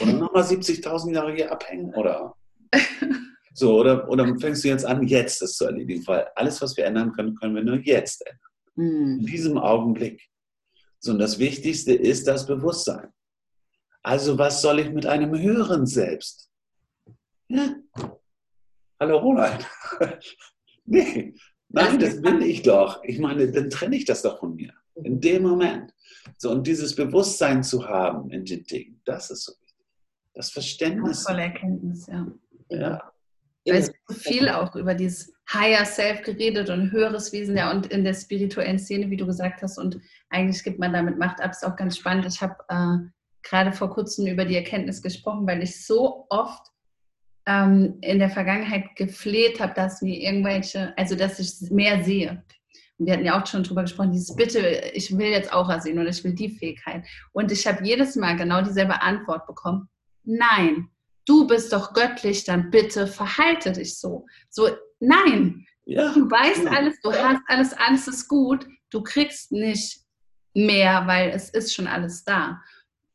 Oder 0.00 0.12
nochmal 0.12 0.42
70.000 0.42 1.14
Jahre 1.14 1.34
hier 1.34 1.50
abhängen? 1.50 1.94
Oder? 1.94 2.34
So, 3.54 3.80
oder, 3.80 4.08
oder 4.08 4.24
fängst 4.38 4.62
du 4.62 4.68
jetzt 4.68 4.84
an, 4.84 5.04
jetzt 5.04 5.42
das 5.42 5.56
zu 5.56 5.64
erledigen? 5.64 6.06
Weil 6.06 6.28
alles, 6.36 6.62
was 6.62 6.76
wir 6.76 6.84
ändern 6.84 7.12
können, 7.12 7.34
können 7.34 7.56
wir 7.56 7.64
nur 7.64 7.78
jetzt 7.78 8.24
ändern. 8.24 8.48
Mhm. 8.76 9.18
In 9.20 9.26
diesem 9.26 9.58
Augenblick. 9.58 10.22
So, 11.00 11.10
und 11.10 11.18
das 11.18 11.40
Wichtigste 11.40 11.92
ist 11.92 12.28
das 12.28 12.46
Bewusstsein. 12.46 13.08
Also, 14.02 14.38
was 14.38 14.62
soll 14.62 14.78
ich 14.78 14.90
mit 14.90 15.06
einem 15.06 15.36
höheren 15.36 15.86
Selbst? 15.86 16.52
Ja. 17.48 17.74
Hallo 19.00 19.18
Ronald. 19.18 19.66
nee, 20.84 21.34
nein, 21.68 21.98
das 21.98 22.20
bin 22.20 22.40
ich 22.40 22.62
doch. 22.62 23.02
Ich 23.04 23.18
meine, 23.18 23.50
dann 23.50 23.70
trenne 23.70 23.96
ich 23.96 24.04
das 24.04 24.22
doch 24.22 24.38
von 24.38 24.54
mir. 24.54 24.72
In 24.94 25.20
dem 25.20 25.42
Moment. 25.42 25.94
So, 26.36 26.50
und 26.50 26.66
dieses 26.66 26.94
Bewusstsein 26.94 27.62
zu 27.62 27.86
haben 27.86 28.30
in 28.30 28.44
den 28.44 28.64
Dingen, 28.64 29.00
das 29.04 29.30
ist 29.30 29.44
so 29.44 29.52
wichtig. 29.52 29.86
Das 30.34 30.50
Verständnis. 30.50 31.22
Volle 31.22 31.42
Erkenntnis, 31.42 32.06
ja. 32.06 32.26
Ja. 32.70 33.12
Weil 33.66 33.76
es 33.76 33.88
wird 33.88 34.18
viel 34.18 34.48
auch 34.48 34.74
über 34.76 34.94
dieses 34.94 35.32
Higher 35.52 35.84
Self 35.84 36.22
geredet 36.22 36.70
und 36.70 36.90
höheres 36.90 37.32
Wesen, 37.32 37.56
ja, 37.56 37.70
und 37.70 37.86
in 37.86 38.04
der 38.04 38.14
spirituellen 38.14 38.78
Szene, 38.78 39.10
wie 39.10 39.16
du 39.16 39.26
gesagt 39.26 39.62
hast, 39.62 39.78
und 39.78 40.00
eigentlich 40.30 40.62
gibt 40.62 40.78
man 40.78 40.92
damit 40.92 41.18
Macht 41.18 41.40
ab, 41.40 41.50
ist 41.50 41.64
auch 41.64 41.76
ganz 41.76 41.96
spannend. 41.96 42.26
Ich 42.26 42.40
habe 42.40 42.56
äh, 42.68 43.08
gerade 43.42 43.72
vor 43.72 43.90
kurzem 43.90 44.26
über 44.26 44.44
die 44.44 44.56
Erkenntnis 44.56 45.02
gesprochen, 45.02 45.46
weil 45.46 45.62
ich 45.62 45.84
so 45.84 46.26
oft 46.28 46.66
ähm, 47.48 47.96
in 48.02 48.18
der 48.18 48.28
Vergangenheit 48.28 48.94
gefleht 48.94 49.58
habe, 49.58 49.72
dass 49.74 50.02
mir 50.02 50.20
irgendwelche, 50.20 50.92
also 50.98 51.16
dass 51.16 51.38
ich 51.38 51.70
mehr 51.70 52.04
sehe. 52.04 52.44
Und 52.98 53.06
wir 53.06 53.14
hatten 53.14 53.24
ja 53.24 53.40
auch 53.40 53.46
schon 53.46 53.62
drüber 53.62 53.82
gesprochen, 53.82 54.12
dieses 54.12 54.36
Bitte, 54.36 54.60
ich 54.92 55.16
will 55.16 55.28
jetzt 55.28 55.52
Aura 55.52 55.80
sehen 55.80 55.98
oder 55.98 56.10
ich 56.10 56.22
will 56.22 56.34
die 56.34 56.50
Fähigkeit. 56.50 57.06
Und 57.32 57.50
ich 57.50 57.66
habe 57.66 57.82
jedes 57.84 58.16
Mal 58.16 58.36
genau 58.36 58.60
dieselbe 58.60 59.00
Antwort 59.00 59.46
bekommen. 59.46 59.88
Nein, 60.24 60.90
du 61.24 61.46
bist 61.46 61.72
doch 61.72 61.94
göttlich, 61.94 62.44
dann 62.44 62.70
bitte 62.70 63.06
verhalte 63.06 63.72
dich 63.72 63.98
so. 63.98 64.26
So, 64.50 64.68
nein, 65.00 65.66
ja, 65.86 66.12
du 66.12 66.30
weißt 66.30 66.64
ja. 66.64 66.70
alles, 66.70 67.00
du 67.00 67.12
hast 67.12 67.40
alles, 67.46 67.72
alles 67.72 68.08
ist 68.08 68.28
gut. 68.28 68.66
Du 68.90 69.02
kriegst 69.02 69.52
nicht 69.52 70.00
mehr, 70.52 71.06
weil 71.06 71.30
es 71.30 71.48
ist 71.48 71.74
schon 71.74 71.86
alles 71.86 72.24
da. 72.24 72.60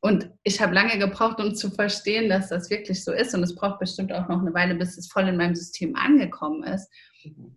Und 0.04 0.30
ich 0.44 0.62
habe 0.62 0.74
lange 0.74 1.00
gebraucht, 1.00 1.40
um 1.40 1.56
zu 1.56 1.72
verstehen, 1.72 2.28
dass 2.28 2.50
das 2.50 2.70
wirklich 2.70 3.06
so 3.06 3.14
ist. 3.14 3.34
Und 3.34 3.42
es 3.42 3.56
braucht 3.56 3.80
bestimmt 3.80 4.12
auch 4.12 4.28
noch 4.28 4.42
eine 4.42 4.54
Weile, 4.54 4.76
bis 4.76 4.98
es 4.98 5.10
voll 5.10 5.30
in 5.30 5.38
meinem 5.38 5.56
System 5.56 5.96
angekommen 5.96 6.64
ist. 6.64 6.92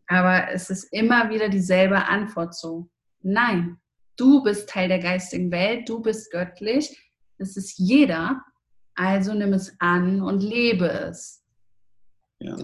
Aber 0.07 0.49
es 0.53 0.71
ist 0.71 0.85
immer 0.93 1.29
wieder 1.29 1.49
dieselbe 1.49 2.07
Antwort 2.07 2.55
so. 2.55 2.89
Nein, 3.21 3.79
du 4.17 4.45
bist 4.45 4.69
Teil 4.69 4.87
der 4.87 5.01
geistigen 5.01 5.51
Welt, 5.51 5.89
du 5.89 6.01
bist 6.01 6.31
göttlich. 6.31 6.97
Das 7.37 7.57
ist 7.57 7.79
jeder. 7.79 8.45
Also 8.95 9.35
nimm 9.35 9.53
es 9.53 9.75
an 9.81 10.23
und 10.23 10.41
lebe 10.41 10.89
es. 10.89 11.45
Ja. 12.39 12.57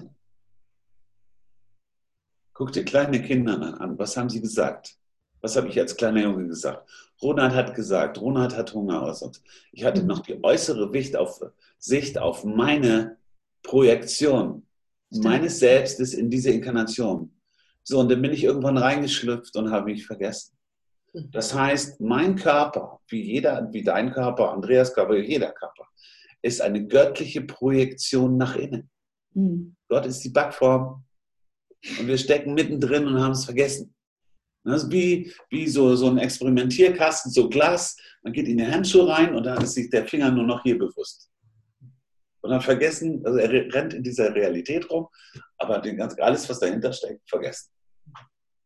Guck 2.52 2.70
dir 2.70 2.84
kleine 2.84 3.20
Kinder 3.20 3.80
an. 3.80 3.98
Was 3.98 4.16
haben 4.16 4.30
sie 4.30 4.40
gesagt? 4.40 4.96
Was 5.42 5.56
habe 5.56 5.68
ich 5.68 5.78
als 5.78 5.96
kleiner 5.96 6.22
Junge 6.22 6.46
gesagt? 6.46 6.88
Ronald 7.20 7.54
hat 7.54 7.74
gesagt, 7.74 8.20
Ronald 8.20 8.56
hat 8.56 8.72
Hunger 8.72 9.02
aus. 9.02 9.42
Ich 9.72 9.84
hatte 9.84 10.02
noch 10.04 10.20
die 10.20 10.42
äußere 10.42 10.90
Sicht 10.92 11.16
auf, 11.16 11.40
Sicht 11.78 12.16
auf 12.16 12.44
meine 12.44 13.18
Projektion 13.62 14.66
meines 15.10 15.58
Selbstes 15.58 16.14
in 16.14 16.30
diese 16.30 16.50
Inkarnation. 16.50 17.32
So, 17.82 17.98
und 18.00 18.10
dann 18.10 18.22
bin 18.22 18.32
ich 18.32 18.44
irgendwann 18.44 18.78
reingeschlüpft 18.78 19.54
und 19.56 19.70
habe 19.70 19.86
mich 19.86 20.06
vergessen. 20.06 20.56
Hm. 21.12 21.30
Das 21.32 21.52
heißt, 21.52 22.00
mein 22.00 22.36
Körper, 22.36 23.00
wie 23.08 23.22
jeder, 23.22 23.68
wie 23.72 23.82
dein 23.82 24.12
Körper, 24.12 24.52
Andreas 24.52 24.94
Körper, 24.94 25.16
jeder 25.16 25.52
Körper, 25.52 25.86
ist 26.42 26.60
eine 26.60 26.86
göttliche 26.86 27.42
Projektion 27.42 28.36
nach 28.36 28.56
innen. 28.56 28.90
Mhm. 29.34 29.76
Gott 29.88 30.06
ist 30.06 30.20
die 30.24 30.30
Backform 30.30 31.04
und 31.98 32.06
wir 32.06 32.18
stecken 32.18 32.54
mittendrin 32.54 33.06
und 33.06 33.20
haben 33.20 33.32
es 33.32 33.44
vergessen. 33.44 33.94
Das 34.64 34.84
ist 34.84 34.92
wie, 34.92 35.32
wie 35.50 35.66
so, 35.66 35.96
so 35.96 36.08
ein 36.08 36.18
Experimentierkasten, 36.18 37.32
so 37.32 37.48
Glas. 37.48 37.96
Man 38.22 38.32
geht 38.32 38.46
in 38.46 38.58
die 38.58 38.66
Handschuhe 38.66 39.08
rein 39.08 39.34
und 39.34 39.44
dann 39.44 39.62
ist 39.62 39.74
sich 39.74 39.90
der 39.90 40.06
Finger 40.06 40.30
nur 40.30 40.44
noch 40.44 40.62
hier 40.62 40.78
bewusst. 40.78 41.28
Und 42.42 42.50
dann 42.50 42.60
vergessen, 42.60 43.24
also 43.24 43.38
er 43.38 43.50
rennt 43.50 43.94
in 43.94 44.02
dieser 44.02 44.34
Realität 44.34 44.88
rum, 44.90 45.08
aber 45.58 45.78
den 45.78 45.96
ganz, 45.96 46.18
alles, 46.18 46.48
was 46.48 46.60
dahinter 46.60 46.92
steckt, 46.92 47.28
vergessen. 47.28 47.70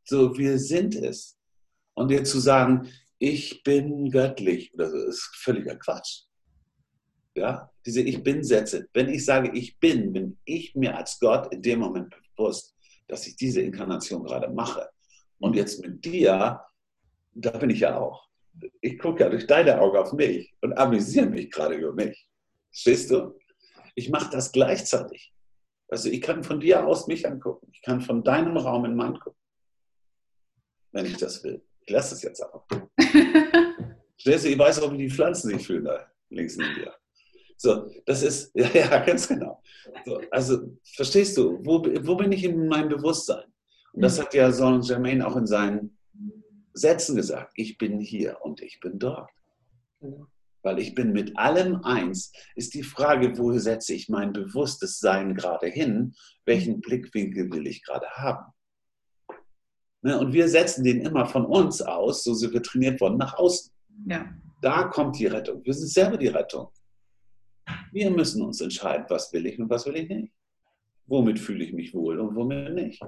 So, 0.04 0.36
wir 0.36 0.58
sind 0.58 0.94
es. 0.94 1.38
Und 1.94 2.10
jetzt 2.10 2.30
zu 2.30 2.40
sagen, 2.40 2.90
ich 3.18 3.62
bin 3.62 4.10
göttlich, 4.10 4.72
so, 4.76 4.84
ist 4.84 5.30
völliger 5.36 5.76
Quatsch. 5.76 6.22
Ja, 7.34 7.70
diese 7.84 8.00
Ich 8.00 8.22
Bin-Sätze. 8.22 8.88
Wenn 8.94 9.10
ich 9.10 9.24
sage, 9.24 9.50
ich 9.52 9.78
bin, 9.78 10.12
bin 10.12 10.38
ich 10.44 10.74
mir 10.74 10.96
als 10.96 11.18
Gott 11.18 11.52
in 11.52 11.60
dem 11.60 11.80
Moment 11.80 12.14
bewusst, 12.34 12.74
dass 13.08 13.26
ich 13.26 13.36
diese 13.36 13.60
Inkarnation 13.60 14.24
gerade 14.24 14.48
mache. 14.48 14.88
Und 15.38 15.56
jetzt 15.56 15.80
mit 15.82 16.04
dir, 16.04 16.60
da 17.34 17.50
bin 17.58 17.70
ich 17.70 17.80
ja 17.80 17.98
auch. 17.98 18.28
Ich 18.80 18.98
gucke 18.98 19.22
ja 19.22 19.28
durch 19.28 19.46
deine 19.46 19.80
Augen 19.80 19.98
auf 19.98 20.12
mich 20.12 20.54
und 20.62 20.72
amüsiere 20.74 21.26
mich 21.26 21.50
gerade 21.50 21.74
über 21.74 21.92
mich. 21.92 22.26
Verstehst 22.70 23.10
du? 23.10 23.38
Ich 23.94 24.10
mache 24.10 24.30
das 24.30 24.52
gleichzeitig. 24.52 25.34
Also 25.88 26.08
ich 26.08 26.20
kann 26.20 26.42
von 26.42 26.60
dir 26.60 26.86
aus 26.86 27.06
mich 27.06 27.26
angucken. 27.26 27.68
Ich 27.72 27.82
kann 27.82 28.00
von 28.00 28.24
deinem 28.24 28.56
Raum 28.56 28.84
in 28.86 28.96
meinen 28.96 29.18
gucken. 29.18 29.38
Wenn 30.92 31.06
ich 31.06 31.16
das 31.16 31.44
will. 31.44 31.62
Ich 31.80 31.90
lasse 31.90 32.14
es 32.14 32.22
jetzt 32.22 32.42
aber. 32.42 32.66
Verstehst 34.16 34.44
du? 34.44 34.48
Ich 34.48 34.58
weiß 34.58 34.82
auch, 34.82 34.92
wie 34.92 34.98
die 34.98 35.10
Pflanzen 35.10 35.50
sich 35.50 35.66
fühlen 35.66 35.84
da 35.84 36.06
links 36.30 36.56
neben 36.56 36.74
dir. 36.74 36.94
So, 37.56 37.90
das 38.04 38.22
ist, 38.22 38.50
ja, 38.54 38.68
ja 38.74 38.98
ganz 39.04 39.28
genau. 39.28 39.62
So, 40.04 40.20
also, 40.30 40.76
verstehst 40.94 41.36
du, 41.36 41.58
wo, 41.64 41.82
wo 41.84 42.16
bin 42.16 42.32
ich 42.32 42.44
in 42.44 42.68
meinem 42.68 42.88
Bewusstsein? 42.88 43.44
Und 43.96 44.02
das 44.02 44.20
hat 44.20 44.34
ja 44.34 44.52
Saint-Germain 44.52 45.22
auch 45.22 45.36
in 45.36 45.46
seinen 45.46 45.98
Sätzen 46.74 47.16
gesagt. 47.16 47.52
Ich 47.56 47.78
bin 47.78 47.98
hier 47.98 48.36
und 48.42 48.60
ich 48.60 48.78
bin 48.80 48.98
dort. 48.98 49.30
Genau. 50.00 50.26
Weil 50.62 50.80
ich 50.80 50.94
bin 50.94 51.12
mit 51.12 51.38
allem 51.38 51.76
eins, 51.82 52.30
ist 52.56 52.74
die 52.74 52.82
Frage, 52.82 53.38
wo 53.38 53.56
setze 53.56 53.94
ich 53.94 54.10
mein 54.10 54.34
bewusstes 54.34 54.98
Sein 54.98 55.34
gerade 55.34 55.68
hin? 55.68 56.14
Welchen 56.44 56.82
Blickwinkel 56.82 57.50
will 57.50 57.66
ich 57.66 57.82
gerade 57.84 58.06
haben? 58.10 58.52
Ne, 60.02 60.18
und 60.18 60.34
wir 60.34 60.46
setzen 60.48 60.84
den 60.84 61.00
immer 61.00 61.24
von 61.24 61.46
uns 61.46 61.80
aus, 61.80 62.22
so 62.22 62.34
sind 62.34 62.52
wir 62.52 62.62
trainiert 62.62 63.00
worden, 63.00 63.16
nach 63.16 63.38
außen. 63.38 63.72
Ja. 64.08 64.28
Da 64.60 64.84
kommt 64.84 65.18
die 65.18 65.26
Rettung. 65.26 65.64
Wir 65.64 65.72
sind 65.72 65.88
selber 65.88 66.18
die 66.18 66.28
Rettung. 66.28 66.68
Wir 67.92 68.10
müssen 68.10 68.42
uns 68.42 68.60
entscheiden, 68.60 69.06
was 69.08 69.32
will 69.32 69.46
ich 69.46 69.58
und 69.58 69.70
was 69.70 69.86
will 69.86 69.96
ich 69.96 70.08
nicht. 70.08 70.34
Womit 71.06 71.38
fühle 71.38 71.64
ich 71.64 71.72
mich 71.72 71.94
wohl 71.94 72.20
und 72.20 72.36
womit 72.36 72.74
nicht. 72.74 73.00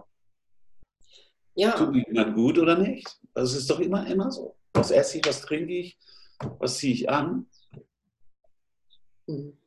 Ja. 1.55 1.73
Tut 1.73 1.93
mir 1.93 2.05
jemand 2.07 2.35
gut 2.35 2.59
oder 2.59 2.79
nicht? 2.79 3.19
Also 3.35 3.55
es 3.55 3.63
ist 3.63 3.71
doch 3.71 3.81
immer, 3.81 4.07
immer 4.07 4.31
so. 4.31 4.57
Was 4.75 4.91
esse 4.91 5.19
ich, 5.19 5.27
was 5.27 5.41
trinke 5.41 5.73
ich, 5.73 5.99
was 6.59 6.79
ziehe 6.79 6.95
ich 6.95 7.11
an? 7.11 7.47
Mhm. 9.27 9.59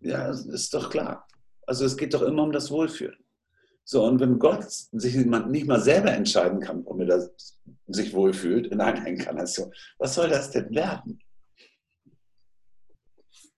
Ja, 0.00 0.28
das 0.28 0.46
ist 0.46 0.74
doch 0.74 0.90
klar. 0.90 1.26
Also 1.66 1.84
es 1.84 1.96
geht 1.96 2.14
doch 2.14 2.22
immer 2.22 2.42
um 2.42 2.52
das 2.52 2.70
Wohlfühlen. 2.70 3.22
So, 3.84 4.04
und 4.04 4.20
wenn 4.20 4.38
Gott 4.38 4.64
sich 4.70 5.14
nicht 5.16 5.66
mal 5.66 5.80
selber 5.80 6.12
entscheiden 6.12 6.60
kann, 6.60 6.82
ob 6.86 7.00
er 7.00 7.30
sich 7.88 8.12
wohlfühlt 8.14 8.68
in 8.68 8.80
einer 8.80 9.06
Inkarnation, 9.06 9.72
was 9.98 10.14
soll 10.14 10.28
das 10.28 10.50
denn 10.50 10.74
werden? 10.74 11.20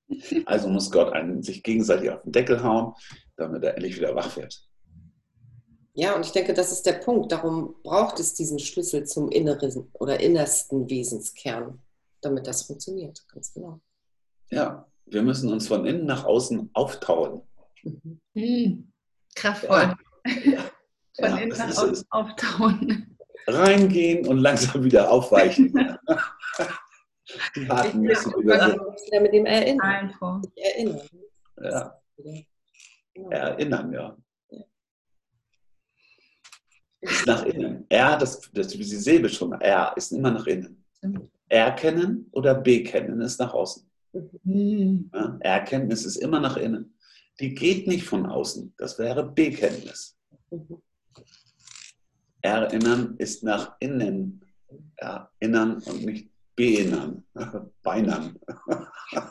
Also 0.46 0.68
muss 0.68 0.90
Gott 0.90 1.12
einen 1.12 1.42
sich 1.42 1.62
gegenseitig 1.62 2.10
auf 2.10 2.22
den 2.22 2.30
Deckel 2.30 2.62
hauen, 2.62 2.94
damit 3.36 3.64
er 3.64 3.74
endlich 3.74 3.96
wieder 3.96 4.14
wach 4.14 4.36
wird. 4.36 4.68
Ja, 5.96 6.16
und 6.16 6.26
ich 6.26 6.32
denke, 6.32 6.54
das 6.54 6.72
ist 6.72 6.84
der 6.86 6.94
Punkt. 6.94 7.30
Darum 7.30 7.76
braucht 7.84 8.18
es 8.18 8.34
diesen 8.34 8.58
Schlüssel 8.58 9.04
zum 9.04 9.30
inneren 9.30 9.88
oder 9.92 10.18
innersten 10.18 10.90
Wesenskern, 10.90 11.80
damit 12.20 12.48
das 12.48 12.62
funktioniert. 12.62 13.24
Ganz 13.32 13.54
genau. 13.54 13.80
Ja, 14.50 14.88
wir 15.06 15.22
müssen 15.22 15.52
uns 15.52 15.68
von 15.68 15.86
innen 15.86 16.04
nach 16.04 16.24
außen 16.24 16.70
auftauen. 16.72 17.42
Mhm. 17.84 18.20
Mhm. 18.34 18.92
Kraftvoll. 19.36 19.94
Ja. 20.44 20.64
von 21.16 21.30
ja, 21.30 21.36
innen 21.36 21.56
nach 21.56 21.78
außen 21.78 22.06
auftauen. 22.10 23.16
Reingehen 23.46 24.26
und 24.26 24.38
langsam 24.38 24.82
wieder 24.82 25.08
aufweichen. 25.08 25.72
Die 27.54 27.68
harten 27.68 28.00
müssen 28.00 28.32
wieder. 28.32 28.74
wieder 29.06 29.20
mit 29.20 29.32
dem 29.32 29.46
Erinnern. 29.46 30.12
Erinnern. 30.56 31.08
Ja. 31.62 32.00
Erinnern, 33.30 33.92
ja 33.92 34.16
ist 37.04 37.26
nach 37.26 37.44
innen. 37.44 37.84
Er, 37.88 38.16
das, 38.16 38.40
das, 38.52 38.72
wie 38.74 38.78
die 38.78 38.96
Silbe 38.96 39.28
schon, 39.28 39.52
er 39.52 39.92
ist 39.96 40.12
immer 40.12 40.30
nach 40.30 40.46
innen. 40.46 40.84
Erkennen 41.48 42.28
oder 42.32 42.54
bekennen 42.54 43.20
ist 43.20 43.38
nach 43.38 43.52
außen. 43.52 43.88
Mhm. 44.42 45.10
Ja, 45.12 45.36
Erkenntnis 45.40 46.04
ist 46.04 46.16
immer 46.16 46.40
nach 46.40 46.56
innen. 46.56 46.94
Die 47.40 47.54
geht 47.54 47.86
nicht 47.86 48.04
von 48.04 48.26
außen. 48.26 48.74
Das 48.76 48.98
wäre 48.98 49.24
Bekenntnis. 49.24 50.16
Erinnern 52.40 53.16
ist 53.18 53.42
nach 53.42 53.76
innen. 53.80 54.44
Erinnern 54.96 55.82
und 55.82 56.04
nicht 56.04 56.30
beinnern. 56.56 57.24
Beinern. 57.82 58.38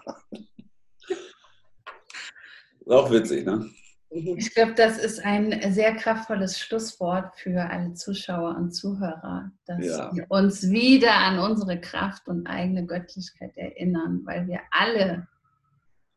ist 2.85 2.91
auch 2.91 3.09
witzig, 3.11 3.45
ne? 3.45 3.69
Mhm. 4.13 4.37
Ich 4.37 4.53
glaube, 4.53 4.73
das 4.75 4.97
ist 4.97 5.23
ein 5.23 5.73
sehr 5.73 5.95
kraftvolles 5.95 6.59
Schlusswort 6.59 7.35
für 7.35 7.61
alle 7.69 7.93
Zuschauer 7.93 8.55
und 8.55 8.71
Zuhörer, 8.71 9.51
dass 9.65 9.85
ja. 9.85 10.11
wir 10.13 10.25
uns 10.29 10.69
wieder 10.69 11.13
an 11.13 11.39
unsere 11.39 11.79
Kraft 11.81 12.27
und 12.27 12.45
eigene 12.45 12.85
Göttlichkeit 12.85 13.57
erinnern, 13.57 14.21
weil 14.25 14.47
wir 14.47 14.59
alle 14.69 15.27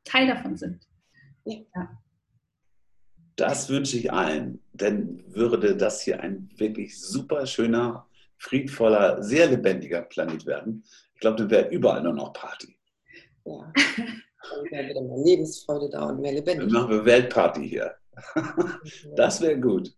Teil 0.05 0.27
davon 0.27 0.57
sind. 0.57 0.87
Ja. 1.45 1.99
Das 3.37 3.69
wünsche 3.69 3.99
ich 3.99 4.13
allen, 4.13 4.61
denn 4.73 5.23
würde 5.29 5.77
das 5.77 6.03
hier 6.03 6.21
ein 6.21 6.51
wirklich 6.57 7.01
super 7.01 7.47
schöner, 7.47 8.07
friedvoller, 8.39 9.23
sehr 9.23 9.47
lebendiger 9.49 10.03
Planet 10.03 10.47
werden, 10.47 10.85
ich 11.15 11.21
glaube, 11.21 11.39
dann 11.39 11.51
wäre 11.51 11.69
überall 11.71 12.03
nur 12.03 12.13
noch 12.13 12.33
Party. 12.33 12.77
Ja. 13.49 13.73
Dann 14.51 14.71
wäre 14.71 14.89
wieder 14.89 15.03
mehr 15.03 15.19
Lebensfreude 15.19 15.91
da 15.91 16.07
und 16.07 16.21
mehr 16.21 16.33
Lebendigkeit. 16.33 16.75
Dann 16.75 16.83
machen 16.83 16.91
wir 16.91 17.05
Weltparty 17.05 17.69
hier. 17.69 17.95
Das 19.17 19.41
wäre 19.41 19.61
gut. 19.61 19.95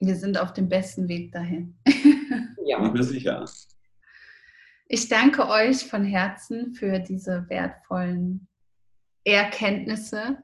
Wir 0.00 0.14
sind 0.14 0.38
auf 0.38 0.52
dem 0.52 0.68
besten 0.68 1.08
Weg 1.08 1.32
dahin. 1.32 1.78
Ja. 2.64 2.82
Bin 2.82 2.92
mir 2.92 3.02
sicher. 3.02 3.46
Ich 4.88 5.08
danke 5.08 5.48
euch 5.48 5.86
von 5.86 6.04
Herzen 6.04 6.74
für 6.74 6.98
diese 6.98 7.46
wertvollen 7.48 8.46
Erkenntnisse 9.24 10.36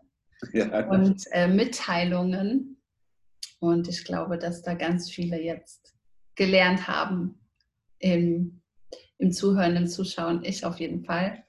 ja, 0.55 0.89
und 0.89 1.23
äh, 1.33 1.49
Mitteilungen. 1.49 2.81
Und 3.61 3.89
ich 3.89 4.05
glaube, 4.05 4.39
dass 4.39 4.63
da 4.63 4.73
ganz 4.73 5.11
viele 5.11 5.39
jetzt 5.39 5.95
gelernt 6.35 6.89
haben 6.89 7.39
im, 7.99 8.63
im 9.19 9.31
Zuhören, 9.31 9.77
im 9.77 9.87
Zuschauen. 9.87 10.45
Ich 10.45 10.65
auf 10.65 10.81
jeden 10.81 11.05
Fall 11.05 11.44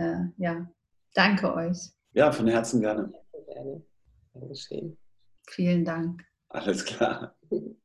äh, 0.00 0.42
ja, 0.42 0.66
danke 1.14 1.54
euch. 1.54 1.90
Ja, 2.12 2.32
von 2.32 2.46
Herzen 2.46 2.80
gerne. 2.80 3.12
Gerne. 3.46 3.82
Dankeschön. 4.34 4.96
Vielen 5.48 5.84
Dank. 5.84 6.24
Alles 6.48 6.84
klar. 6.84 7.36